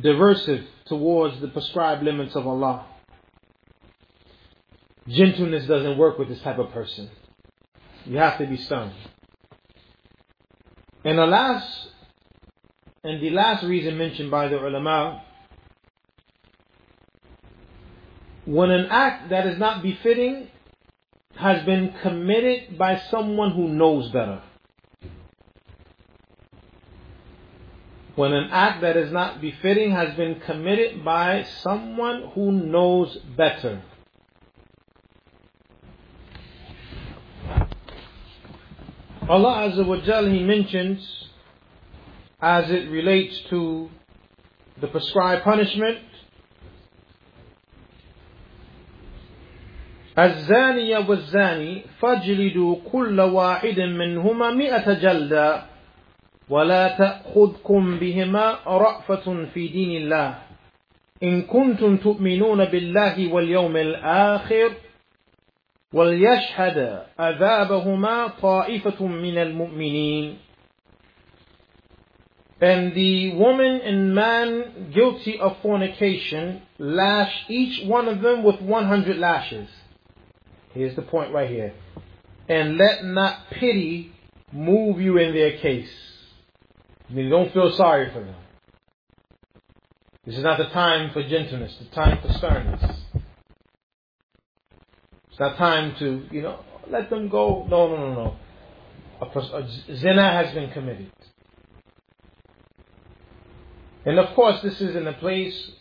diversive 0.00 0.64
towards 0.86 1.40
the 1.40 1.48
prescribed 1.48 2.02
limits 2.02 2.34
of 2.36 2.46
Allah. 2.46 2.86
Gentleness 5.08 5.66
doesn't 5.66 5.98
work 5.98 6.18
with 6.18 6.28
this 6.28 6.40
type 6.42 6.58
of 6.58 6.70
person. 6.70 7.10
You 8.04 8.18
have 8.18 8.38
to 8.38 8.46
be 8.46 8.56
stern. 8.56 8.92
And 11.04 11.18
the 11.18 11.26
last 11.26 11.88
and 13.02 13.22
the 13.22 13.30
last 13.30 13.64
reason 13.64 13.96
mentioned 13.96 14.30
by 14.30 14.48
the 14.48 14.58
ulama 14.58 15.22
when 18.44 18.70
an 18.70 18.86
act 18.90 19.30
that 19.30 19.46
is 19.46 19.58
not 19.58 19.82
befitting 19.82 20.48
has 21.36 21.64
been 21.64 21.94
committed 22.02 22.76
by 22.78 23.00
someone 23.10 23.52
who 23.52 23.68
knows 23.68 24.10
better. 24.10 24.42
When 28.16 28.32
an 28.32 28.50
act 28.50 28.82
that 28.82 28.96
is 28.96 29.12
not 29.12 29.40
befitting 29.40 29.92
has 29.92 30.14
been 30.16 30.40
committed 30.40 31.04
by 31.04 31.44
someone 31.62 32.30
who 32.34 32.52
knows 32.52 33.16
better. 33.36 33.82
Allah 39.28 39.70
Azza 39.70 39.86
wa 39.86 39.96
Jal, 39.98 40.26
He 40.26 40.42
mentions 40.42 41.28
as 42.42 42.70
it 42.70 42.90
relates 42.90 43.40
to 43.50 43.88
the 44.80 44.88
prescribed 44.88 45.44
punishment 45.44 45.98
الزانية 50.20 50.98
والزاني 51.08 51.82
فاجلدوا 51.98 52.76
كل 52.92 53.20
واحد 53.20 53.80
منهما 53.80 54.50
مئة 54.50 54.92
جلدة 54.92 55.62
ولا 56.48 56.88
تأخذكم 56.98 57.98
بهما 57.98 58.56
رأفة 58.66 59.44
في 59.54 59.68
دين 59.68 60.02
الله 60.02 60.34
إن 61.22 61.42
كنتم 61.42 61.96
تؤمنون 61.96 62.64
بالله 62.64 63.32
واليوم 63.32 63.76
الآخر 63.76 64.72
وليشهد 65.92 67.02
عذابهما 67.18 68.26
طائفة 68.42 69.06
من 69.06 69.38
المؤمنين 69.38 70.36
And 72.62 72.92
the 72.94 73.32
woman 73.36 73.80
and 73.80 74.14
man 74.14 74.90
guilty 74.92 75.40
of 75.40 75.56
fornication 75.62 76.60
lash 76.78 77.32
each 77.48 77.88
one 77.88 78.06
of 78.06 78.20
them 78.20 78.42
with 78.42 78.60
100 78.60 79.16
lashes. 79.16 79.68
Here's 80.72 80.94
the 80.96 81.02
point 81.02 81.32
right 81.32 81.50
here. 81.50 81.72
And 82.48 82.76
let 82.78 83.04
not 83.04 83.50
pity 83.50 84.12
move 84.52 85.00
you 85.00 85.18
in 85.18 85.34
their 85.34 85.58
case. 85.58 85.90
I 87.08 87.12
mean, 87.12 87.28
don't 87.28 87.52
feel 87.52 87.72
sorry 87.72 88.12
for 88.12 88.20
them. 88.20 88.34
This 90.24 90.36
is 90.36 90.44
not 90.44 90.58
the 90.58 90.66
time 90.66 91.12
for 91.12 91.22
gentleness, 91.22 91.76
the 91.78 91.86
time 91.94 92.20
for 92.22 92.32
sternness. 92.34 92.82
It's 95.30 95.40
not 95.40 95.56
time 95.56 95.96
to, 95.98 96.26
you 96.30 96.42
know, 96.42 96.60
let 96.88 97.10
them 97.10 97.28
go. 97.28 97.66
No, 97.68 97.88
no, 97.88 97.96
no, 97.96 98.14
no. 98.14 98.36
A, 99.22 99.38
a 99.38 99.96
zina 99.96 100.30
has 100.30 100.54
been 100.54 100.70
committed. 100.70 101.10
And 104.04 104.18
of 104.18 104.34
course, 104.34 104.60
this 104.62 104.80
is 104.80 104.96
in 104.96 105.06
a 105.06 105.12
place 105.12 105.72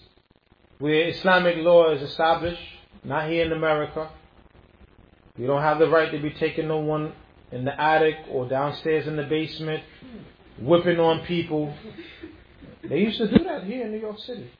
where 0.79 1.09
Islamic 1.09 1.57
law 1.57 1.91
is 1.91 2.01
established, 2.01 2.61
not 3.03 3.29
here 3.29 3.45
in 3.45 3.51
America. 3.51 4.09
You 5.39 5.47
don't 5.47 5.61
have 5.61 5.79
the 5.79 5.87
right 5.87 6.11
to 6.11 6.19
be 6.19 6.31
taking 6.31 6.67
no 6.67 6.79
one 6.79 7.13
in 7.53 7.63
the 7.63 7.81
attic 7.81 8.15
or 8.29 8.49
downstairs 8.49 9.07
in 9.07 9.15
the 9.15 9.23
basement, 9.23 9.81
whipping 10.59 10.99
on 10.99 11.21
people. 11.25 11.73
They 12.83 12.99
used 12.99 13.17
to 13.19 13.27
do 13.29 13.45
that 13.45 13.63
here 13.63 13.85
in 13.85 13.91
New 13.93 13.99
York 13.99 14.19
City. 14.19 14.51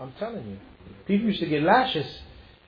I'm 0.00 0.12
telling 0.18 0.44
you. 0.48 0.58
People 1.06 1.28
used 1.28 1.38
to 1.38 1.46
get 1.46 1.62
lashes 1.62 2.06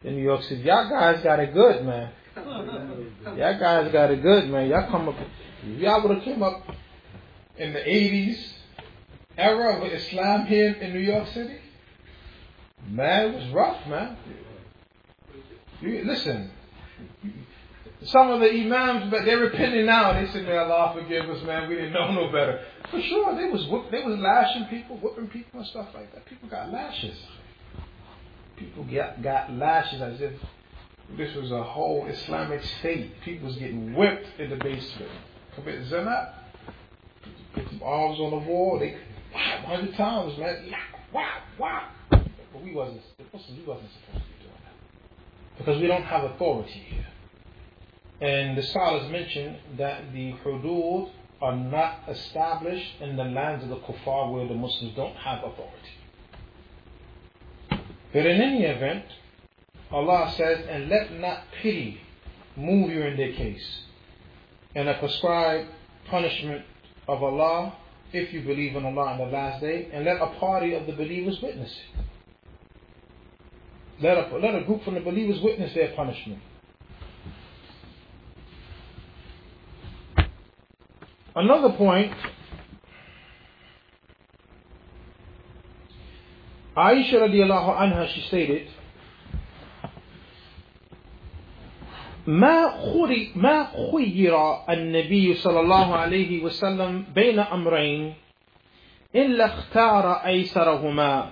in 0.04 0.14
New 0.14 0.22
York 0.22 0.42
City. 0.44 0.62
Y'all 0.62 0.88
guys 0.88 1.24
got 1.24 1.40
it 1.40 1.52
good, 1.52 1.84
man. 1.84 2.12
Y'all 2.36 3.58
guys 3.58 3.90
got 3.90 4.12
it 4.12 4.22
good, 4.22 4.48
man. 4.48 4.68
Y'all 4.68 4.88
come 4.88 5.08
up. 5.08 5.16
Y'all 5.64 6.06
would 6.06 6.18
have 6.18 6.24
came 6.24 6.44
up 6.44 6.62
in 7.56 7.72
the 7.72 7.80
80s 7.80 8.52
era 9.36 9.76
of 9.76 9.92
Islam 9.92 10.46
here 10.46 10.72
in 10.74 10.92
New 10.92 11.00
York 11.00 11.26
City. 11.28 11.58
Man, 12.88 13.30
it 13.30 13.34
was 13.34 13.48
rough, 13.48 13.86
man. 13.88 14.16
You, 15.80 16.04
listen, 16.04 16.52
some 18.04 18.30
of 18.30 18.40
the 18.40 18.50
imams, 18.50 19.10
but 19.10 19.24
they're 19.24 19.38
repenting 19.38 19.86
now. 19.86 20.12
They 20.12 20.30
said, 20.30 20.44
"May 20.44 20.56
Allah 20.56 20.94
forgive 20.94 21.28
us, 21.30 21.42
man. 21.44 21.68
We 21.68 21.76
didn't 21.76 21.92
know 21.92 22.12
no 22.12 22.26
better." 22.30 22.60
For 22.90 23.00
sure, 23.00 23.34
they 23.34 23.50
was 23.50 23.66
whip, 23.68 23.90
they 23.90 24.02
was 24.02 24.18
lashing 24.18 24.66
people, 24.66 24.96
whipping 24.98 25.28
people, 25.28 25.60
and 25.60 25.68
stuff 25.68 25.88
like 25.94 26.12
that. 26.14 26.26
People 26.26 26.48
got 26.48 26.70
lashes. 26.70 27.16
People 28.56 28.84
got 28.84 29.22
got 29.22 29.52
lashes 29.52 30.00
as 30.00 30.20
if 30.20 30.32
this 31.16 31.34
was 31.36 31.50
a 31.50 31.62
whole 31.62 32.06
Islamic 32.06 32.62
state. 32.78 33.20
People 33.22 33.48
was 33.48 33.56
getting 33.56 33.94
whipped 33.94 34.28
in 34.38 34.50
the 34.50 34.56
basement. 34.56 35.10
Commit 35.54 35.86
zina, 35.86 36.34
put 37.54 37.68
some 37.68 37.82
arms 37.82 38.20
on 38.20 38.30
the 38.30 38.48
wall. 38.48 38.78
They 38.78 38.96
wow, 39.34 39.62
hundred 39.66 39.94
times, 39.94 40.38
man. 40.38 40.70
Wow, 41.12 41.38
wow. 41.58 41.88
But 42.10 42.62
we 42.62 42.72
wasn't. 42.72 43.00
We 43.18 43.24
wasn't 43.34 43.46
supposed 43.46 43.46
to 43.46 43.52
be 43.52 43.62
doing 43.64 44.60
that 44.64 45.58
because 45.58 45.80
we 45.80 45.86
don't 45.86 46.04
have 46.04 46.24
authority 46.24 46.84
here. 46.90 47.06
And 48.20 48.56
the 48.56 48.62
scholars 48.62 49.10
mention 49.10 49.58
that 49.76 50.12
the 50.12 50.32
hudud 50.44 51.10
are 51.42 51.56
not 51.56 52.00
established 52.08 53.00
in 53.00 53.16
the 53.16 53.24
lands 53.24 53.62
of 53.64 53.70
the 53.70 53.76
kuffar 53.76 54.32
where 54.32 54.48
the 54.48 54.54
Muslims 54.54 54.94
don't 54.96 55.16
have 55.16 55.44
authority. 55.44 55.90
But 58.12 58.24
in 58.24 58.40
any 58.40 58.64
event, 58.64 59.04
Allah 59.90 60.32
says, 60.36 60.64
and 60.68 60.88
let 60.88 61.12
not 61.12 61.42
pity 61.60 62.00
move 62.56 62.90
you 62.90 63.02
in 63.02 63.18
their 63.18 63.34
case, 63.34 63.82
and 64.74 64.88
a 64.88 64.98
prescribed 64.98 65.68
punishment 66.08 66.64
of 67.06 67.22
Allah 67.22 67.76
if 68.12 68.32
you 68.32 68.42
believe 68.42 68.74
in 68.74 68.86
Allah 68.86 69.12
on 69.12 69.18
the 69.18 69.26
last 69.26 69.60
day, 69.60 69.88
and 69.92 70.04
let 70.06 70.22
a 70.22 70.28
party 70.38 70.72
of 70.72 70.86
the 70.86 70.92
believers 70.92 71.40
witness 71.42 71.70
it. 71.70 72.04
Let 74.02 74.32
a, 74.32 74.36
let 74.38 74.54
a 74.54 74.64
group 74.64 74.84
from 74.84 74.94
the 74.94 75.00
believers 75.00 75.40
witness 75.40 75.74
their 75.74 75.92
punishment. 75.94 76.40
Another 81.36 81.76
point. 81.76 82.12
Aisha 86.74 87.20
radiallahu 87.20 87.76
anha, 87.76 88.08
she 88.08 88.22
stated, 88.22 88.68
ما 92.26 92.68
خري 92.82 93.32
ما 93.36 93.70
خير 93.92 94.34
النبي 94.70 95.34
صلى 95.34 95.60
الله 95.60 95.96
عليه 95.96 96.42
وسلم 96.42 97.04
بين 97.14 97.38
أمرين 97.38 98.14
إلا 99.14 99.44
اختار 99.46 100.12
أيسرهما 100.26 101.30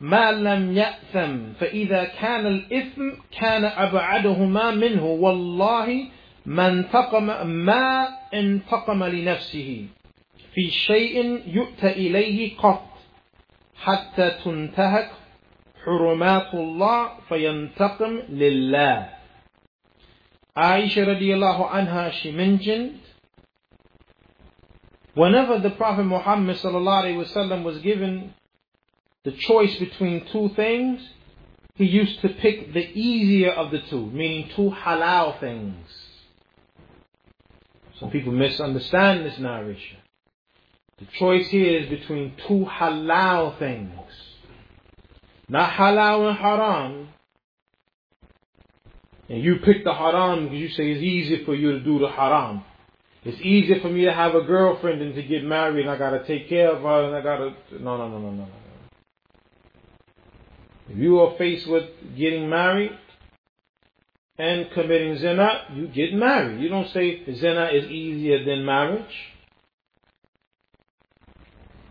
ما 0.00 0.32
لم 0.32 0.76
يأثم 0.76 1.52
فإذا 1.60 2.04
كان 2.04 2.46
الإثم 2.46 3.10
كان 3.40 3.64
أبعدهما 3.64 4.70
منه 4.70 5.04
والله 5.04 6.06
ما 6.45 6.67
انتقم 6.67 7.47
ما 7.47 8.07
انتقم 8.33 9.03
لنفسه 9.03 9.85
في 10.53 10.69
شيء 10.69 11.41
يؤتى 11.47 11.87
إليه 11.87 12.57
قط 12.57 12.87
حتى 13.75 14.29
تنتهك 14.43 15.11
حرمات 15.85 16.53
الله 16.53 17.09
فينتقم 17.29 18.21
لله 18.29 19.17
Aisha 20.57 21.05
radiallahu 21.05 21.69
anha, 21.69 22.11
she 22.13 22.31
mentioned, 22.31 22.99
whenever 25.13 25.59
the 25.59 25.69
Prophet 25.69 26.03
Muhammad 26.03 26.57
sallallahu 26.57 27.03
alaihi 27.03 27.23
wasallam 27.27 27.63
was 27.63 27.77
given 27.77 28.33
the 29.23 29.33
choice 29.33 29.75
between 29.77 30.25
two 30.31 30.49
things, 30.55 30.99
he 31.75 31.85
used 31.85 32.21
to 32.21 32.29
pick 32.29 32.73
the 32.73 32.89
easier 32.97 33.51
of 33.51 33.69
the 33.69 33.81
two, 33.81 34.07
meaning 34.07 34.49
two 34.55 34.71
halal 34.71 35.39
things. 35.39 35.85
Some 38.02 38.10
people 38.10 38.32
misunderstand 38.32 39.24
this 39.24 39.38
narration. 39.38 39.98
The 40.98 41.06
choice 41.20 41.46
here 41.50 41.78
is 41.78 41.88
between 41.88 42.32
two 42.48 42.66
halal 42.68 43.56
things. 43.60 43.92
Not 45.48 45.70
halal 45.70 46.30
and 46.30 46.36
haram. 46.36 47.08
And 49.28 49.40
you 49.40 49.60
pick 49.64 49.84
the 49.84 49.94
haram 49.94 50.46
because 50.46 50.58
you 50.58 50.68
say 50.70 50.90
it's 50.90 51.00
easier 51.00 51.44
for 51.44 51.54
you 51.54 51.78
to 51.78 51.80
do 51.80 52.00
the 52.00 52.08
haram. 52.08 52.64
It's 53.24 53.40
easier 53.40 53.78
for 53.78 53.88
me 53.88 54.04
to 54.06 54.12
have 54.12 54.34
a 54.34 54.42
girlfriend 54.42 55.00
than 55.00 55.14
to 55.14 55.22
get 55.22 55.44
married 55.44 55.82
and 55.82 55.90
I 55.90 55.96
gotta 55.96 56.26
take 56.26 56.48
care 56.48 56.72
of 56.72 56.82
her 56.82 57.04
and 57.04 57.14
I 57.14 57.20
gotta 57.20 57.54
no 57.78 57.98
no 57.98 58.08
no 58.08 58.18
no 58.18 58.30
no 58.30 58.44
no. 58.46 58.48
If 60.88 60.98
you 60.98 61.20
are 61.20 61.38
faced 61.38 61.68
with 61.68 61.84
getting 62.18 62.48
married 62.48 62.98
and 64.38 64.70
committing 64.72 65.16
zina, 65.18 65.64
you 65.74 65.88
get 65.88 66.14
married. 66.14 66.60
You 66.60 66.68
don't 66.68 66.88
say 66.88 67.24
zina 67.34 67.66
is 67.72 67.84
easier 67.90 68.44
than 68.44 68.64
marriage. 68.64 69.14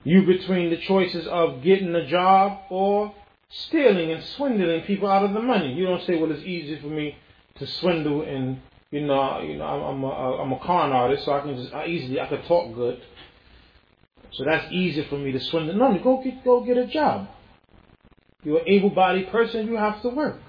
You 0.03 0.25
between 0.25 0.71
the 0.71 0.77
choices 0.77 1.27
of 1.27 1.61
getting 1.61 1.93
a 1.93 2.07
job 2.07 2.63
or 2.69 3.13
stealing 3.49 4.11
and 4.11 4.23
swindling 4.23 4.81
people 4.81 5.09
out 5.09 5.23
of 5.23 5.33
the 5.33 5.41
money. 5.41 5.73
You 5.73 5.85
don't 5.85 6.03
say, 6.05 6.17
well, 6.17 6.31
it's 6.31 6.43
easy 6.43 6.79
for 6.79 6.87
me 6.87 7.17
to 7.59 7.67
swindle 7.67 8.23
and 8.23 8.61
you 8.91 9.05
know, 9.05 9.39
you 9.39 9.57
know, 9.57 9.63
I'm 9.63 9.81
I'm 9.81 10.03
a, 10.03 10.41
I'm 10.41 10.51
a 10.51 10.59
con 10.59 10.91
artist, 10.91 11.23
so 11.23 11.31
I 11.31 11.39
can 11.39 11.55
just 11.55 11.73
I 11.73 11.85
easily 11.85 12.19
I 12.19 12.27
can 12.27 12.41
talk 12.43 12.75
good. 12.75 13.01
So 14.33 14.43
that's 14.43 14.71
easy 14.71 15.05
for 15.09 15.17
me 15.17 15.31
to 15.31 15.39
swindle. 15.39 15.75
No, 15.75 15.97
go 16.03 16.21
get 16.21 16.43
go 16.43 16.61
get 16.61 16.77
a 16.77 16.87
job. 16.87 17.29
You're 18.43 18.59
an 18.59 18.67
able-bodied 18.67 19.29
person. 19.31 19.67
You 19.67 19.77
have 19.77 20.01
to 20.01 20.09
work. 20.09 20.41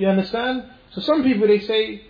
You 0.00 0.08
understand? 0.08 0.64
So 0.92 1.02
some 1.02 1.22
people 1.24 1.46
they 1.46 1.58
say, 1.58 2.00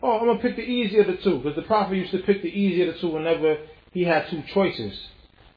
"Oh, 0.00 0.20
I'm 0.20 0.26
gonna 0.26 0.38
pick 0.38 0.54
the 0.54 0.62
easier 0.62 1.00
of 1.00 1.08
the 1.08 1.16
two, 1.16 1.38
because 1.38 1.56
the 1.56 1.62
prophet 1.62 1.96
used 1.96 2.12
to 2.12 2.18
pick 2.18 2.42
the 2.42 2.48
easier 2.48 2.90
of 2.90 2.94
the 2.94 3.00
two 3.00 3.08
whenever 3.08 3.58
he 3.90 4.04
had 4.04 4.28
two 4.28 4.44
choices. 4.54 5.08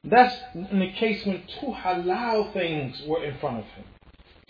That's 0.04 0.36
in 0.56 0.80
the 0.80 0.92
case 0.94 1.24
when 1.24 1.44
two 1.60 1.68
halal 1.68 2.52
things 2.52 3.00
were 3.06 3.24
in 3.24 3.38
front 3.38 3.60
of 3.60 3.66
him. 3.66 3.86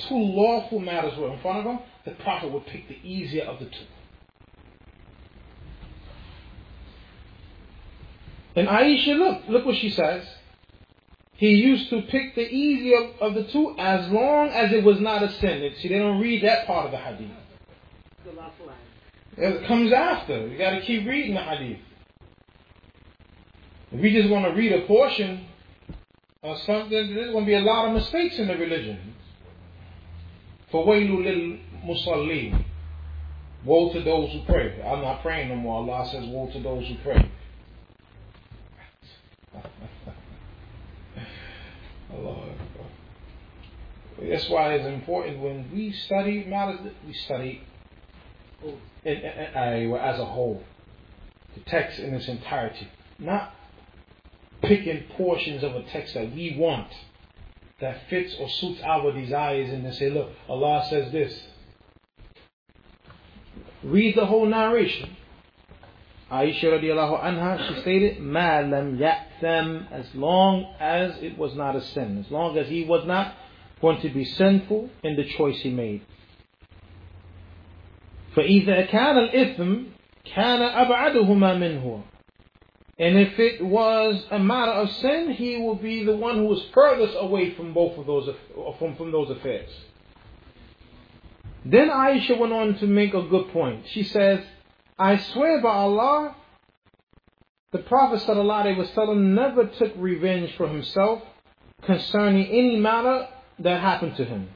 Two 0.07 0.15
lawful 0.15 0.79
matters 0.79 1.17
were 1.17 1.33
in 1.33 1.39
front 1.39 1.59
of 1.59 1.65
him. 1.65 1.79
The 2.05 2.11
prophet 2.11 2.49
would 2.49 2.65
pick 2.65 2.87
the 2.87 2.99
easier 3.03 3.43
of 3.43 3.59
the 3.59 3.65
two. 3.65 3.87
And 8.55 8.69
Aisha, 8.69 9.17
look, 9.17 9.41
look 9.49 9.65
what 9.65 9.75
she 9.75 9.89
says. 9.89 10.25
He 11.43 11.55
used 11.55 11.89
to 11.89 12.01
pick 12.03 12.35
the 12.35 12.47
easier 12.47 13.09
of 13.19 13.33
the 13.33 13.43
two 13.43 13.75
as 13.77 14.09
long 14.09 14.47
as 14.47 14.71
it 14.71 14.81
was 14.81 15.01
not 15.01 15.23
a 15.23 15.29
sin. 15.29 15.73
See, 15.81 15.89
they 15.89 15.99
don't 15.99 16.21
read 16.21 16.41
that 16.45 16.65
part 16.65 16.85
of 16.85 16.91
the 16.93 16.97
hadith. 16.97 17.31
It 19.35 19.67
comes 19.67 19.91
after. 19.91 20.47
You 20.47 20.57
got 20.57 20.69
to 20.69 20.79
keep 20.79 21.05
reading 21.05 21.33
the 21.33 21.41
hadith. 21.41 21.81
If 23.91 23.99
we 23.99 24.13
just 24.13 24.29
want 24.29 24.45
to 24.45 24.51
read 24.51 24.71
a 24.71 24.87
portion 24.87 25.45
of 26.43 26.59
something, 26.59 27.13
there's 27.13 27.33
going 27.33 27.43
to 27.43 27.45
be 27.45 27.55
a 27.55 27.59
lot 27.59 27.89
of 27.89 27.93
mistakes 27.93 28.39
in 28.39 28.47
the 28.47 28.55
religion. 28.55 29.13
For 30.71 30.85
wailu 30.85 31.25
lil 31.25 31.57
musalli. 31.85 32.63
Woe 33.65 33.91
to 33.91 34.01
those 34.01 34.31
who 34.31 34.43
pray. 34.45 34.81
I'm 34.81 35.01
not 35.01 35.21
praying 35.21 35.49
no 35.49 35.57
more. 35.57 35.79
Allah 35.79 36.09
says, 36.09 36.23
Woe 36.25 36.49
to 36.53 36.59
those 36.61 36.87
who 36.87 36.95
pray. 37.03 37.29
That's 44.29 44.49
why 44.49 44.73
it's 44.73 44.85
important 44.85 45.39
when 45.39 45.69
we 45.73 45.91
study 45.91 46.45
matters, 46.45 46.79
that 46.83 46.93
we 47.05 47.13
study 47.13 47.61
in, 48.63 48.77
in, 49.03 49.17
in, 49.17 49.93
as 49.95 50.19
a 50.19 50.25
whole, 50.25 50.63
the 51.55 51.61
text 51.61 51.99
in 51.99 52.13
its 52.13 52.27
entirety, 52.27 52.87
not 53.19 53.53
picking 54.61 55.03
portions 55.17 55.63
of 55.63 55.75
a 55.75 55.83
text 55.83 56.13
that 56.13 56.33
we 56.33 56.55
want, 56.57 56.87
that 57.81 57.97
fits 58.09 58.33
or 58.39 58.49
suits 58.49 58.81
our 58.81 59.11
desires, 59.11 59.69
and 59.69 59.85
then 59.85 59.93
say, 59.93 60.09
"Look, 60.09 60.29
Allah 60.47 60.85
says 60.89 61.11
this." 61.11 61.47
Read 63.83 64.15
the 64.15 64.25
whole 64.25 64.45
narration. 64.45 65.17
Aisha 66.31 66.63
radiallahu 66.63 67.21
anha, 67.21 67.67
she 67.67 67.81
stated, 67.81 68.19
Ma 68.21 68.59
lam 68.59 68.97
ya'tham, 68.97 69.91
as 69.91 70.05
long 70.15 70.73
as 70.79 71.11
it 71.21 71.37
was 71.37 71.53
not 71.53 71.75
a 71.75 71.81
sin, 71.81 72.23
as 72.25 72.31
long 72.31 72.57
as 72.57 72.67
he 72.69 72.85
was 72.85 73.05
not 73.05 73.35
going 73.82 74.00
to 74.00 74.08
be 74.10 74.24
sinful 74.24 74.90
in 75.02 75.16
the 75.16 75.24
choice 75.24 75.60
he 75.60 75.70
made. 75.70 76.02
فإذا 78.36 78.90
كان 78.90 79.18
الإثم 79.18 79.82
كان 80.24 80.62
أبعدهما 80.62 81.58
منه 81.58 82.02
and 82.98 83.16
if 83.16 83.38
it 83.38 83.64
was 83.64 84.24
a 84.32 84.40
matter 84.40 84.72
of 84.72 84.90
sin, 84.90 85.30
he 85.30 85.58
will 85.58 85.76
be 85.76 86.04
the 86.04 86.16
one 86.16 86.38
who 86.38 86.52
is 86.52 86.62
furthest 86.74 87.16
away 87.16 87.54
from 87.54 87.72
both 87.72 87.96
of 87.96 88.06
those 88.06 88.28
from, 88.78 88.96
from 88.96 89.12
those 89.12 89.30
affairs. 89.30 89.70
Then 91.64 91.90
Aisha 91.90 92.36
went 92.36 92.52
on 92.52 92.74
to 92.78 92.86
make 92.86 93.14
a 93.14 93.22
good 93.22 93.50
point. 93.52 93.84
She 93.90 94.02
says, 94.02 94.40
I 94.98 95.16
swear 95.16 95.60
by 95.60 95.70
Allah, 95.74 96.34
the 97.70 97.78
Prophet 97.78 98.20
ﷺ 98.26 99.16
never 99.16 99.66
took 99.66 99.92
revenge 99.96 100.56
for 100.56 100.66
himself 100.66 101.22
concerning 101.82 102.46
any 102.46 102.76
matter 102.80 103.28
that 103.59 103.81
happened 103.81 104.15
to 104.17 104.25
him. 104.25 104.49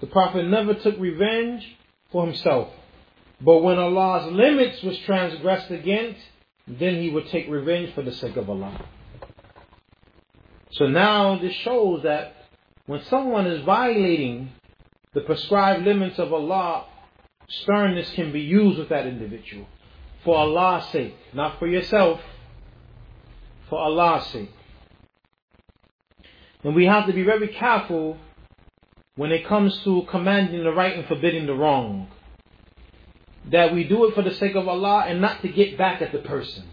The 0.00 0.06
Prophet 0.06 0.46
never 0.46 0.74
took 0.74 0.98
revenge 0.98 1.64
for 2.10 2.26
himself. 2.26 2.68
But 3.40 3.62
when 3.62 3.78
Allah's 3.78 4.32
limits 4.32 4.82
was 4.82 4.98
transgressed 4.98 5.70
against, 5.70 6.20
then 6.66 7.00
he 7.00 7.10
would 7.10 7.28
take 7.28 7.48
revenge 7.48 7.94
for 7.94 8.02
the 8.02 8.12
sake 8.12 8.36
of 8.36 8.48
Allah. 8.48 8.84
So 10.72 10.86
now 10.86 11.38
this 11.38 11.54
shows 11.54 12.02
that 12.04 12.34
when 12.86 13.02
someone 13.04 13.46
is 13.46 13.64
violating 13.64 14.52
the 15.12 15.20
prescribed 15.20 15.84
limits 15.84 16.18
of 16.18 16.32
Allah, 16.32 16.86
sternness 17.48 18.10
can 18.14 18.32
be 18.32 18.40
used 18.40 18.78
with 18.78 18.88
that 18.88 19.06
individual 19.06 19.66
for 20.24 20.36
Allah's 20.36 20.88
sake, 20.90 21.14
not 21.32 21.58
for 21.58 21.66
yourself, 21.66 22.20
for 23.68 23.78
Allah's 23.78 24.26
sake. 24.28 24.50
And 26.64 26.74
we 26.74 26.86
have 26.86 27.06
to 27.06 27.12
be 27.12 27.22
very 27.22 27.48
careful 27.48 28.18
when 29.16 29.32
it 29.32 29.46
comes 29.46 29.82
to 29.84 30.02
commanding 30.08 30.64
the 30.64 30.72
right 30.72 30.96
and 30.96 31.06
forbidding 31.06 31.46
the 31.46 31.54
wrong. 31.54 32.08
That 33.50 33.74
we 33.74 33.84
do 33.84 34.06
it 34.06 34.14
for 34.14 34.22
the 34.22 34.34
sake 34.34 34.54
of 34.54 34.68
Allah 34.68 35.04
and 35.06 35.20
not 35.20 35.42
to 35.42 35.48
get 35.48 35.76
back 35.76 36.00
at 36.00 36.12
the 36.12 36.18
person. 36.18 36.64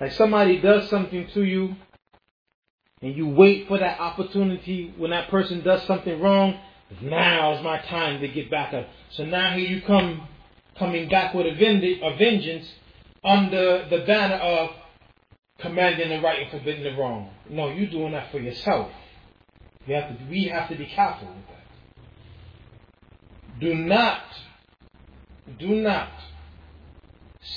Like 0.00 0.12
somebody 0.12 0.60
does 0.60 0.90
something 0.90 1.28
to 1.34 1.44
you 1.44 1.76
and 3.00 3.16
you 3.16 3.28
wait 3.28 3.68
for 3.68 3.78
that 3.78 4.00
opportunity 4.00 4.92
when 4.96 5.10
that 5.10 5.28
person 5.28 5.62
does 5.62 5.84
something 5.86 6.20
wrong 6.20 6.58
now 7.00 7.56
is 7.56 7.62
my 7.62 7.78
time 7.78 8.20
to 8.20 8.28
get 8.28 8.50
back 8.50 8.74
up. 8.74 8.88
So 9.10 9.24
now 9.24 9.56
here 9.56 9.68
you 9.68 9.82
come, 9.82 10.28
coming 10.78 11.08
back 11.08 11.34
with 11.34 11.46
a, 11.46 11.50
a 11.50 12.16
vengeance 12.16 12.68
under 13.24 13.88
the 13.88 14.04
banner 14.06 14.36
of 14.36 14.70
commanding 15.60 16.10
the 16.10 16.20
right 16.20 16.42
and 16.42 16.50
forbidding 16.50 16.84
the 16.84 17.00
wrong. 17.00 17.30
No, 17.48 17.70
you're 17.70 17.90
doing 17.90 18.12
that 18.12 18.30
for 18.30 18.38
yourself. 18.38 18.90
You 19.86 19.94
have 19.94 20.16
to, 20.16 20.24
we 20.30 20.44
have 20.44 20.68
to 20.68 20.76
be 20.76 20.86
careful 20.86 21.28
with 21.28 21.46
that. 21.48 21.60
do 23.60 23.74
not, 23.74 24.22
do 25.58 25.68
not 25.68 26.10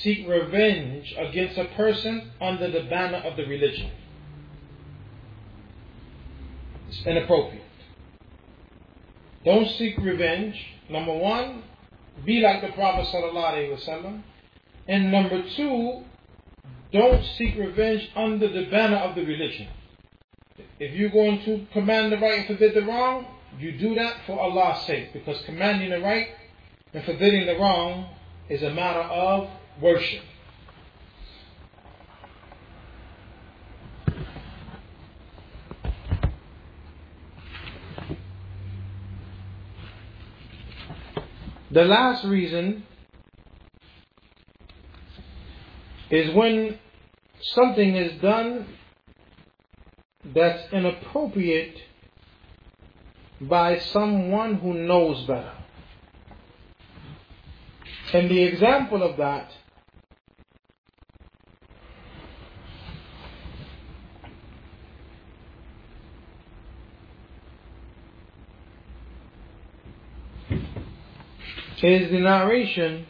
seek 0.01 0.27
revenge 0.27 1.13
against 1.17 1.57
a 1.57 1.65
person 1.75 2.31
under 2.41 2.71
the 2.71 2.89
banner 2.89 3.17
of 3.17 3.37
the 3.37 3.45
religion. 3.45 3.91
It's 6.89 7.05
inappropriate. 7.05 7.61
Don't 9.43 9.69
seek 9.77 9.97
revenge. 9.99 10.55
Number 10.89 11.13
one, 11.13 11.63
be 12.25 12.39
like 12.39 12.61
the 12.61 12.73
Prophet 12.73 13.07
sallallahu 13.13 14.21
And 14.87 15.11
number 15.11 15.43
two, 15.55 16.03
don't 16.91 17.23
seek 17.37 17.55
revenge 17.55 18.09
under 18.15 18.47
the 18.47 18.67
banner 18.71 18.97
of 18.97 19.15
the 19.15 19.23
religion. 19.23 19.67
If 20.79 20.93
you're 20.93 21.09
going 21.09 21.43
to 21.43 21.65
command 21.73 22.11
the 22.11 22.17
right 22.17 22.39
and 22.39 22.47
forbid 22.47 22.73
the 22.73 22.85
wrong, 22.85 23.25
you 23.59 23.77
do 23.77 23.95
that 23.95 24.17
for 24.25 24.39
Allah's 24.39 24.85
sake, 24.85 25.13
because 25.13 25.41
commanding 25.45 25.89
the 25.89 25.99
right 25.99 26.29
and 26.93 27.03
forbidding 27.03 27.45
the 27.45 27.57
wrong 27.57 28.09
is 28.49 28.63
a 28.63 28.71
matter 28.71 29.01
of 29.01 29.49
worship. 29.81 30.23
The 41.71 41.83
last 41.83 42.23
reason 42.23 42.85
is 46.09 46.33
when 46.33 46.79
something 47.41 47.95
is 47.97 48.21
done 48.21 48.65
that's 50.33 50.71
inappropriate 50.73 51.77
by 53.41 53.79
someone 53.79 54.55
who 54.55 54.73
knows 54.73 55.25
better. 55.27 55.53
And 58.13 58.29
the 58.29 58.43
example 58.43 59.03
of 59.03 59.17
that 59.17 59.51
is 71.83 72.09
the 72.09 72.19
narration 72.19 73.05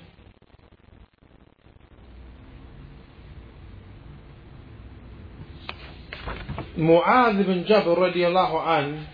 Mu'adh 6.78 7.40
ibn 7.40 7.66
Jabal 7.66 7.96
radiallahu 7.96 8.68
an 8.68 9.08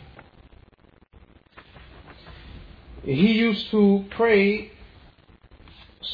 he 3.03 3.34
used 3.34 3.72
to 3.72 4.05
pray 4.12 4.72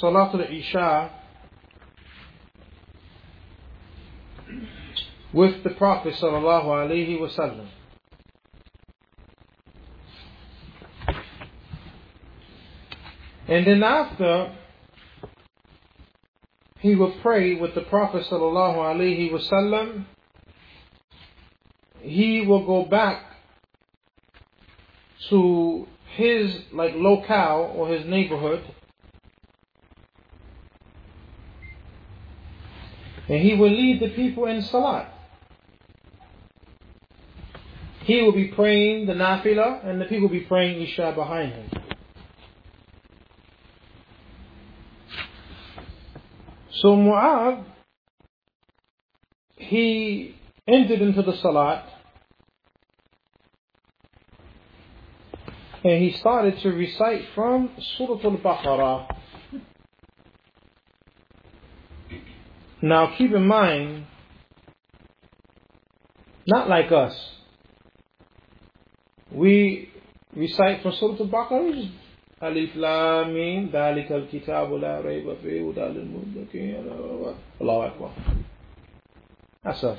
Salatul 0.01 0.49
Isha 0.49 1.11
with 5.33 5.63
the 5.63 5.69
Prophet 5.71 6.13
sallallahu 6.15 6.65
alaihi 6.65 7.19
wasallam. 7.19 7.67
And 13.49 13.65
then 13.65 13.83
after 13.83 14.53
he 16.79 16.95
would 16.95 17.21
pray 17.21 17.55
with 17.55 17.75
the 17.75 17.81
Prophet 17.81 18.25
sallallahu 18.29 18.77
alaihi 18.77 19.31
wasallam, 19.31 20.05
he 22.07 22.41
will 22.41 22.65
go 22.65 22.85
back 22.85 23.23
to 25.29 25.87
his 26.15 26.61
like 26.71 26.93
locale 26.95 27.73
or 27.75 27.89
his 27.89 28.05
neighborhood 28.05 28.63
and 33.27 33.41
he 33.41 33.55
will 33.55 33.69
lead 33.69 33.99
the 33.99 34.09
people 34.09 34.45
in 34.45 34.61
salat. 34.61 35.13
He 38.05 38.21
will 38.21 38.31
be 38.31 38.47
praying 38.47 39.07
the 39.07 39.13
nafila 39.13 39.85
and 39.85 39.99
the 39.99 40.05
people 40.05 40.29
will 40.29 40.35
be 40.35 40.45
praying 40.45 40.81
isha 40.81 41.11
behind 41.13 41.51
him. 41.51 41.69
So 46.71 46.95
Mu'adh, 46.95 47.65
he 49.57 50.35
entered 50.67 51.01
into 51.01 51.21
the 51.21 51.35
salat 51.37 51.96
and 55.86 56.02
he 56.02 56.12
started 56.18 56.58
to 56.60 56.70
recite 56.70 57.22
from 57.34 57.70
Surah 57.96 58.20
Al-Baqarah. 58.22 59.16
Now 62.82 63.14
keep 63.16 63.32
in 63.32 63.46
mind, 63.46 64.06
not 66.46 66.68
like 66.68 66.90
us. 66.92 67.14
We 69.30 69.90
recite 70.34 70.82
from 70.82 70.92
Surah 70.92 71.18
Al-Baqarah, 71.20 71.90
Alif 72.42 72.70
Lam 72.76 73.34
Mim, 73.34 73.70
ذلك 73.72 74.12
الكتاب 74.12 74.72
لا 74.72 75.00
ريب 75.00 75.36
فيه 75.42 75.70
هدى 75.70 75.80
للمتقين 75.80 76.74
الله 77.60 77.86
أكبر. 77.86 78.10
That's 79.64 79.84
us. 79.84 79.98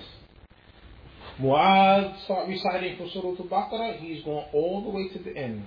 Mu'adh 1.41 2.21
start 2.25 2.49
reciting 2.49 2.97
from 2.97 3.11
Surah 3.11 3.29
Al-Baqarah, 3.29 3.99
he's 4.01 4.25
going 4.25 4.45
all 4.53 4.83
the 4.83 4.91
way 4.91 5.09
to 5.09 5.19
the 5.21 5.37
end. 5.37 5.67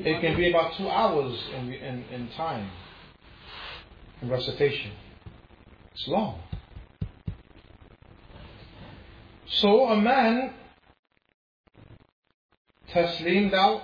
It 0.00 0.20
can 0.20 0.36
be 0.36 0.50
about 0.50 0.74
two 0.74 0.88
hours 0.88 1.38
in, 1.56 1.72
in, 1.72 2.04
in 2.10 2.28
time, 2.30 2.70
in 4.20 4.28
recitation. 4.28 4.92
It's 5.92 6.08
long. 6.08 6.40
So 9.46 9.86
a 9.86 9.96
man 9.96 10.54
taslimed 12.90 13.54
out, 13.54 13.82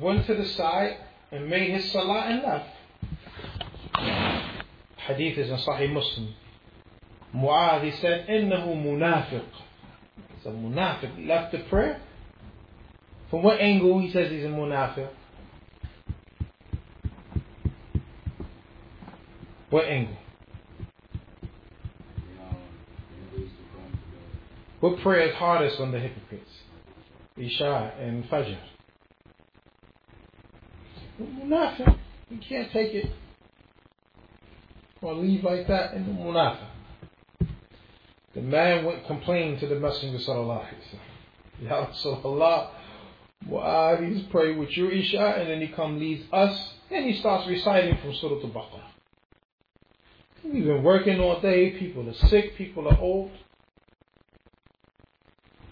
went 0.00 0.26
to 0.26 0.34
the 0.34 0.46
side, 0.46 0.96
and 1.30 1.48
made 1.48 1.70
his 1.70 1.92
salah 1.92 2.22
and 2.22 2.42
left 2.42 2.73
hadith 5.06 5.38
is 5.38 5.50
in 5.50 5.56
Sahih 5.56 5.92
Muslim. 5.92 6.34
Mu'adh, 7.34 7.84
he 7.84 8.00
said, 8.00 8.26
Innahu 8.28 8.74
munafiq. 8.76 9.44
He's 10.36 10.46
a 10.46 10.50
munafiq. 10.50 11.26
Left 11.26 11.52
the 11.52 11.58
prayer. 11.68 12.00
From 13.30 13.42
what 13.42 13.60
angle 13.60 14.00
he 14.00 14.10
says 14.10 14.30
he's 14.30 14.44
a 14.44 14.48
munafiq? 14.48 15.08
What 19.70 19.86
angle? 19.86 20.16
What 24.80 25.00
prayer 25.00 25.30
is 25.30 25.34
hardest 25.34 25.80
on 25.80 25.90
the 25.92 25.98
hypocrites? 25.98 26.50
Isha 27.36 27.94
and 27.98 28.24
Fajr. 28.24 28.58
Munafiq. 31.20 31.98
You 32.30 32.38
can't 32.48 32.70
take 32.70 32.94
it 32.94 33.10
or 35.04 35.14
Levite 35.14 35.68
that 35.68 35.92
and 35.92 36.06
the. 36.06 36.56
The 38.34 38.40
man 38.40 38.84
went 38.84 39.06
complaining 39.06 39.60
to 39.60 39.66
the 39.66 39.76
Messenger 39.76 40.18
sallallahu 40.18 40.66
alaihi 40.66 40.98
wasallam. 41.62 42.10
Ya 42.40 42.70
Why 43.46 44.04
he's 44.04 44.22
pray 44.24 44.56
with 44.56 44.70
your 44.70 44.90
Isha 44.90 45.36
and 45.38 45.48
then 45.48 45.60
he 45.60 45.68
come 45.68 46.00
leads 46.00 46.24
us 46.32 46.74
and 46.90 47.04
he 47.04 47.20
starts 47.20 47.46
reciting 47.48 47.96
from 47.98 48.14
Surah 48.14 48.42
Al-Baqarah. 48.42 48.90
We've 50.42 50.64
been 50.64 50.82
working 50.82 51.20
all 51.20 51.40
day, 51.40 51.70
people 51.78 52.08
are 52.08 52.28
sick, 52.28 52.56
people 52.56 52.88
are 52.88 52.98
old. 52.98 53.30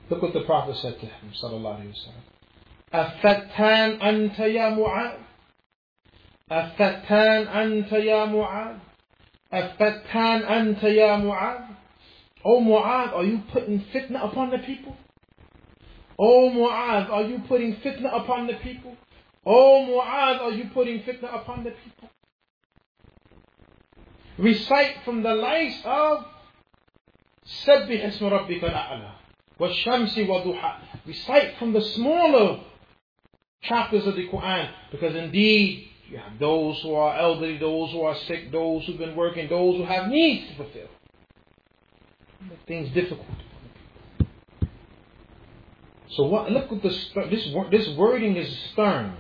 Look 0.09 0.23
what 0.23 0.33
the 0.33 0.43
Prophet 0.43 0.77
said 0.77 1.01
to 1.01 1.07
him, 1.07 1.33
sallallahu 1.43 1.81
alayhi 1.81 1.95
wasallam. 1.95 3.21
Afatan 3.23 4.01
anta 4.01 4.53
ya 4.53 4.71
Mu'ad. 4.71 5.19
Afatan 6.51 7.49
anta 7.49 8.05
ya 8.05 8.27
Mu'ad. 8.27 8.81
أفتان 9.54 10.42
أنت 10.44 10.84
يا 10.84 11.18
معاذ 11.18 11.78
Oh 12.46 12.62
Mu'adh, 12.62 13.14
are 13.14 13.24
you 13.26 13.42
putting 13.52 13.80
fitna 13.94 14.24
upon 14.24 14.52
the 14.52 14.60
people? 14.60 14.96
Oh 16.18 16.50
Mu'adh, 16.50 17.10
are 17.10 17.24
you 17.24 17.40
putting 17.48 17.76
fitna 17.78 18.16
upon 18.16 18.48
the 18.48 18.54
people? 18.54 18.96
Oh 19.46 19.86
Mu'adh, 19.86 20.40
are 20.42 20.52
you 20.52 20.66
putting 20.74 21.00
fitna 21.00 21.34
upon 21.42 21.64
the 21.64 21.72
people? 21.72 22.10
Recite 24.38 25.04
from 25.04 25.24
the 25.24 25.34
likes 25.34 25.82
of 25.86 26.26
سبح 27.66 28.06
اسم 28.06 28.26
ربك 28.26 28.64
الأعلى 28.64 29.12
والشمس 29.60 30.18
وضحى 30.18 30.74
Recite 31.08 31.58
from 31.58 31.74
the 31.74 31.82
smaller 31.82 32.60
chapters 33.62 34.06
of 34.06 34.16
the 34.16 34.28
Quran 34.28 34.70
because 34.92 35.16
indeed 35.16 35.88
you 36.13 36.19
have 36.19 36.39
those 36.39 36.79
who 36.83 36.95
are 36.95 37.17
elderly, 37.17 37.57
those 37.57 37.91
who 37.91 38.03
are 38.03 38.15
sick, 38.29 38.53
those 38.53 38.85
who've 38.85 38.99
been 38.99 39.17
working, 39.17 39.49
those 39.49 39.79
who 39.79 39.85
have 39.85 40.09
needs 40.09 40.47
to 40.51 40.57
fulfill. 40.57 40.89
Make 42.49 42.59
things 42.67 42.93
difficult 42.93 43.27
So 46.11 46.25
what? 46.25 46.51
Look 46.53 46.71
at 46.71 46.83
this. 46.83 47.11
This 47.31 47.49
this 47.71 47.89
wording 47.97 48.37
is 48.37 48.55
stern. 48.73 49.17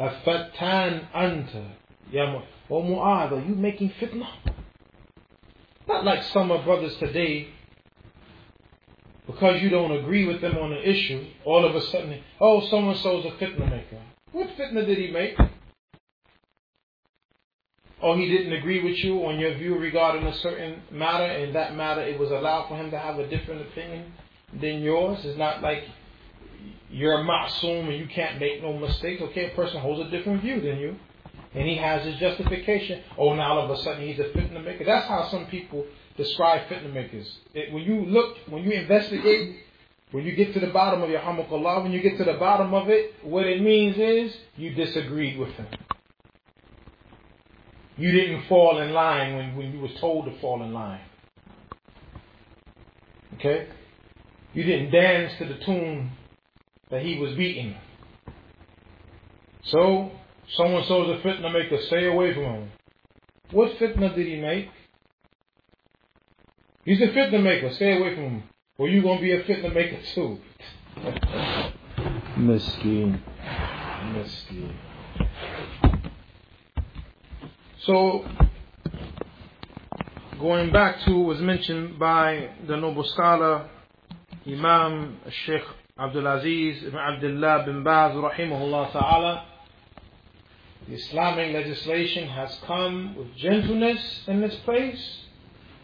Afatan 0.00 1.06
anta, 1.14 1.72
ya 2.10 2.40
Mu'adh, 2.70 3.32
are 3.32 3.40
you 3.46 3.54
making 3.54 3.90
fitna? 4.00 4.26
Not 5.86 6.04
like 6.04 6.22
some 6.22 6.50
of 6.50 6.64
brothers 6.64 6.96
today. 6.96 7.48
Because 9.26 9.60
you 9.60 9.68
don't 9.68 9.92
agree 9.92 10.24
with 10.24 10.40
them 10.40 10.56
on 10.56 10.72
an 10.72 10.82
issue, 10.82 11.26
all 11.44 11.66
of 11.66 11.74
a 11.74 11.82
sudden, 11.82 12.22
oh, 12.40 12.66
so 12.68 12.78
and 12.78 12.96
so's 12.96 13.26
a 13.26 13.32
fitna 13.32 13.68
maker. 13.68 14.00
What 14.32 14.48
fitna 14.56 14.86
did 14.86 14.98
he 14.98 15.10
make? 15.10 15.36
Or 18.00 18.16
he 18.16 18.28
didn't 18.28 18.52
agree 18.52 18.82
with 18.82 18.96
you 18.98 19.26
on 19.26 19.40
your 19.40 19.54
view 19.54 19.76
regarding 19.76 20.24
a 20.24 20.34
certain 20.36 20.82
matter, 20.90 21.24
and 21.24 21.54
that 21.54 21.74
matter 21.74 22.02
it 22.02 22.18
was 22.18 22.30
allowed 22.30 22.68
for 22.68 22.76
him 22.76 22.90
to 22.92 22.98
have 22.98 23.18
a 23.18 23.26
different 23.28 23.62
opinion 23.62 24.12
than 24.52 24.82
yours. 24.82 25.18
It's 25.24 25.38
not 25.38 25.62
like 25.62 25.82
you're 26.90 27.20
a 27.20 27.24
ma'soom 27.24 27.88
and 27.88 27.98
you 27.98 28.06
can't 28.06 28.38
make 28.38 28.62
no 28.62 28.72
mistakes. 28.78 29.20
Okay, 29.22 29.50
a 29.52 29.54
person 29.56 29.80
holds 29.80 30.00
a 30.06 30.10
different 30.10 30.42
view 30.42 30.60
than 30.60 30.78
you. 30.78 30.96
And 31.54 31.66
he 31.66 31.76
has 31.76 32.04
his 32.04 32.16
justification. 32.16 33.02
Oh, 33.16 33.34
now 33.34 33.58
all 33.58 33.64
of 33.64 33.70
a 33.70 33.82
sudden 33.82 34.06
he's 34.06 34.18
a 34.18 34.24
fitna 34.24 34.62
maker. 34.62 34.84
That's 34.84 35.08
how 35.08 35.28
some 35.28 35.46
people 35.46 35.84
describe 36.16 36.68
fitna 36.68 36.92
makers. 36.92 37.38
It, 37.54 37.72
when 37.72 37.82
you 37.82 38.04
look, 38.04 38.36
when 38.48 38.62
you 38.64 38.72
investigate, 38.72 39.56
when 40.10 40.24
you 40.24 40.34
get 40.34 40.54
to 40.54 40.60
the 40.60 40.68
bottom 40.68 41.02
of 41.02 41.10
yarhamakallah, 41.10 41.82
when 41.82 41.92
you 41.92 42.00
get 42.00 42.16
to 42.18 42.24
the 42.24 42.38
bottom 42.38 42.72
of 42.72 42.88
it, 42.88 43.14
what 43.22 43.46
it 43.46 43.60
means 43.60 43.96
is 43.98 44.34
you 44.56 44.74
disagreed 44.74 45.38
with 45.38 45.50
him. 45.50 45.66
You 47.98 48.12
didn't 48.12 48.46
fall 48.48 48.78
in 48.78 48.92
line 48.92 49.36
when, 49.36 49.56
when 49.56 49.72
you 49.72 49.80
was 49.80 49.90
told 50.00 50.26
to 50.26 50.40
fall 50.40 50.62
in 50.62 50.72
line. 50.72 51.00
Okay? 53.34 53.68
You 54.54 54.62
didn't 54.64 54.92
dance 54.92 55.32
to 55.38 55.44
the 55.46 55.58
tune 55.64 56.12
that 56.90 57.02
he 57.02 57.18
was 57.18 57.34
beating. 57.34 57.76
So, 59.64 60.10
someone 60.56 60.84
so's 60.86 61.18
a 61.18 61.26
fitna 61.26 61.52
maker, 61.52 61.78
stay 61.86 62.06
away 62.06 62.32
from 62.32 62.44
him. 62.44 62.72
What 63.50 63.78
fitna 63.78 64.14
did 64.14 64.26
he 64.26 64.36
make? 64.36 64.68
He's 66.84 67.00
a 67.02 67.08
fitna 67.08 67.42
maker, 67.42 67.74
stay 67.74 67.98
away 67.98 68.14
from 68.14 68.24
him. 68.24 68.42
Or 68.78 68.88
you 68.88 69.02
gonna 69.02 69.20
be 69.20 69.32
a 69.32 69.42
fitna 69.42 69.74
maker 69.74 69.98
too. 70.14 70.38
Miskin. 72.36 73.20
Miskin. 74.14 74.72
So, 77.80 78.24
going 80.38 80.70
back 80.70 81.00
to 81.06 81.10
what 81.18 81.26
was 81.26 81.40
mentioned 81.40 81.98
by 81.98 82.50
the 82.68 82.76
noble 82.76 83.02
scholar 83.02 83.68
Imam 84.46 85.16
Sheikh 85.28 85.64
Abdul 85.98 86.28
Aziz 86.28 86.84
ibn 86.84 87.00
Abdullah 87.00 87.64
bin 87.66 87.82
Baz 87.82 88.14
rahimahullah 88.14 88.92
ta'ala 88.92 89.44
the 90.86 90.94
Islamic 90.94 91.52
legislation 91.52 92.28
has 92.28 92.56
come 92.64 93.16
with 93.16 93.34
gentleness 93.34 94.20
in 94.28 94.44
its 94.44 94.54
place 94.56 95.18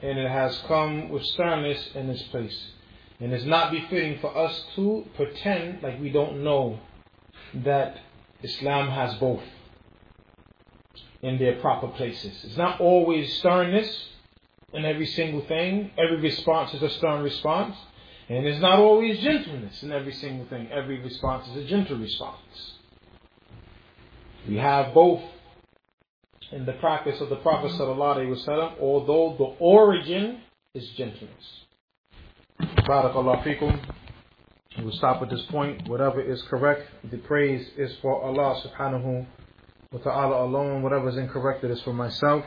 and 0.00 0.16
it 0.16 0.30
has 0.30 0.56
come 0.68 1.08
with 1.08 1.24
sternness 1.24 1.88
in 1.96 2.08
its 2.08 2.22
place. 2.24 2.70
And 3.20 3.32
it's 3.32 3.44
not 3.44 3.70
befitting 3.70 4.18
for 4.20 4.36
us 4.36 4.64
to 4.76 5.06
pretend 5.16 5.82
like 5.82 6.00
we 6.00 6.10
don't 6.10 6.42
know 6.42 6.80
that 7.54 7.98
Islam 8.42 8.88
has 8.88 9.14
both 9.14 9.42
in 11.22 11.38
their 11.38 11.60
proper 11.60 11.88
places. 11.88 12.44
It's 12.44 12.56
not 12.56 12.80
always 12.80 13.32
sternness 13.38 14.08
in 14.72 14.84
every 14.84 15.06
single 15.06 15.42
thing. 15.46 15.90
Every 15.96 16.20
response 16.20 16.74
is 16.74 16.82
a 16.82 16.90
stern 16.90 17.22
response. 17.22 17.76
And 18.28 18.46
it's 18.46 18.60
not 18.60 18.78
always 18.78 19.20
gentleness 19.20 19.82
in 19.82 19.92
every 19.92 20.12
single 20.12 20.46
thing. 20.46 20.68
Every 20.72 20.98
response 20.98 21.46
is 21.48 21.56
a 21.56 21.64
gentle 21.64 21.98
response. 21.98 22.72
We 24.48 24.56
have 24.56 24.92
both 24.92 25.22
in 26.52 26.66
the 26.66 26.72
practice 26.74 27.20
of 27.20 27.28
the 27.30 27.36
Prophet 27.36 27.72
ﷺ, 27.72 28.80
although 28.80 29.34
the 29.38 29.64
origin 29.64 30.40
is 30.74 30.88
gentleness. 30.90 31.63
Barakallah 32.87 33.43
fikum. 33.43 33.79
We'll 34.79 34.91
stop 34.93 35.21
at 35.21 35.29
this 35.29 35.41
point. 35.49 35.87
Whatever 35.87 36.21
is 36.21 36.41
correct, 36.49 36.89
the 37.09 37.17
praise 37.17 37.67
is 37.77 37.95
for 38.01 38.23
Allah 38.23 38.61
subhanahu 38.65 39.25
wa 39.91 39.99
ta'ala 39.99 40.45
alone. 40.45 40.81
Whatever 40.83 41.09
is 41.09 41.17
incorrect, 41.17 41.63
it 41.63 41.71
is 41.71 41.81
for 41.81 41.93
myself. 41.93 42.43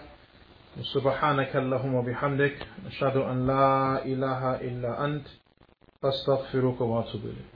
سبحانك 0.80 1.56
اللهم 1.56 1.94
وبحمدك 1.94 2.56
أشهد 2.86 3.16
أن 3.16 3.46
لا 3.46 4.04
إله 4.04 4.60
إلا 4.60 5.04
أنت 5.04 5.26
أستغفرك 6.04 6.80
وأتوب 6.80 7.20
إليك 7.24 7.55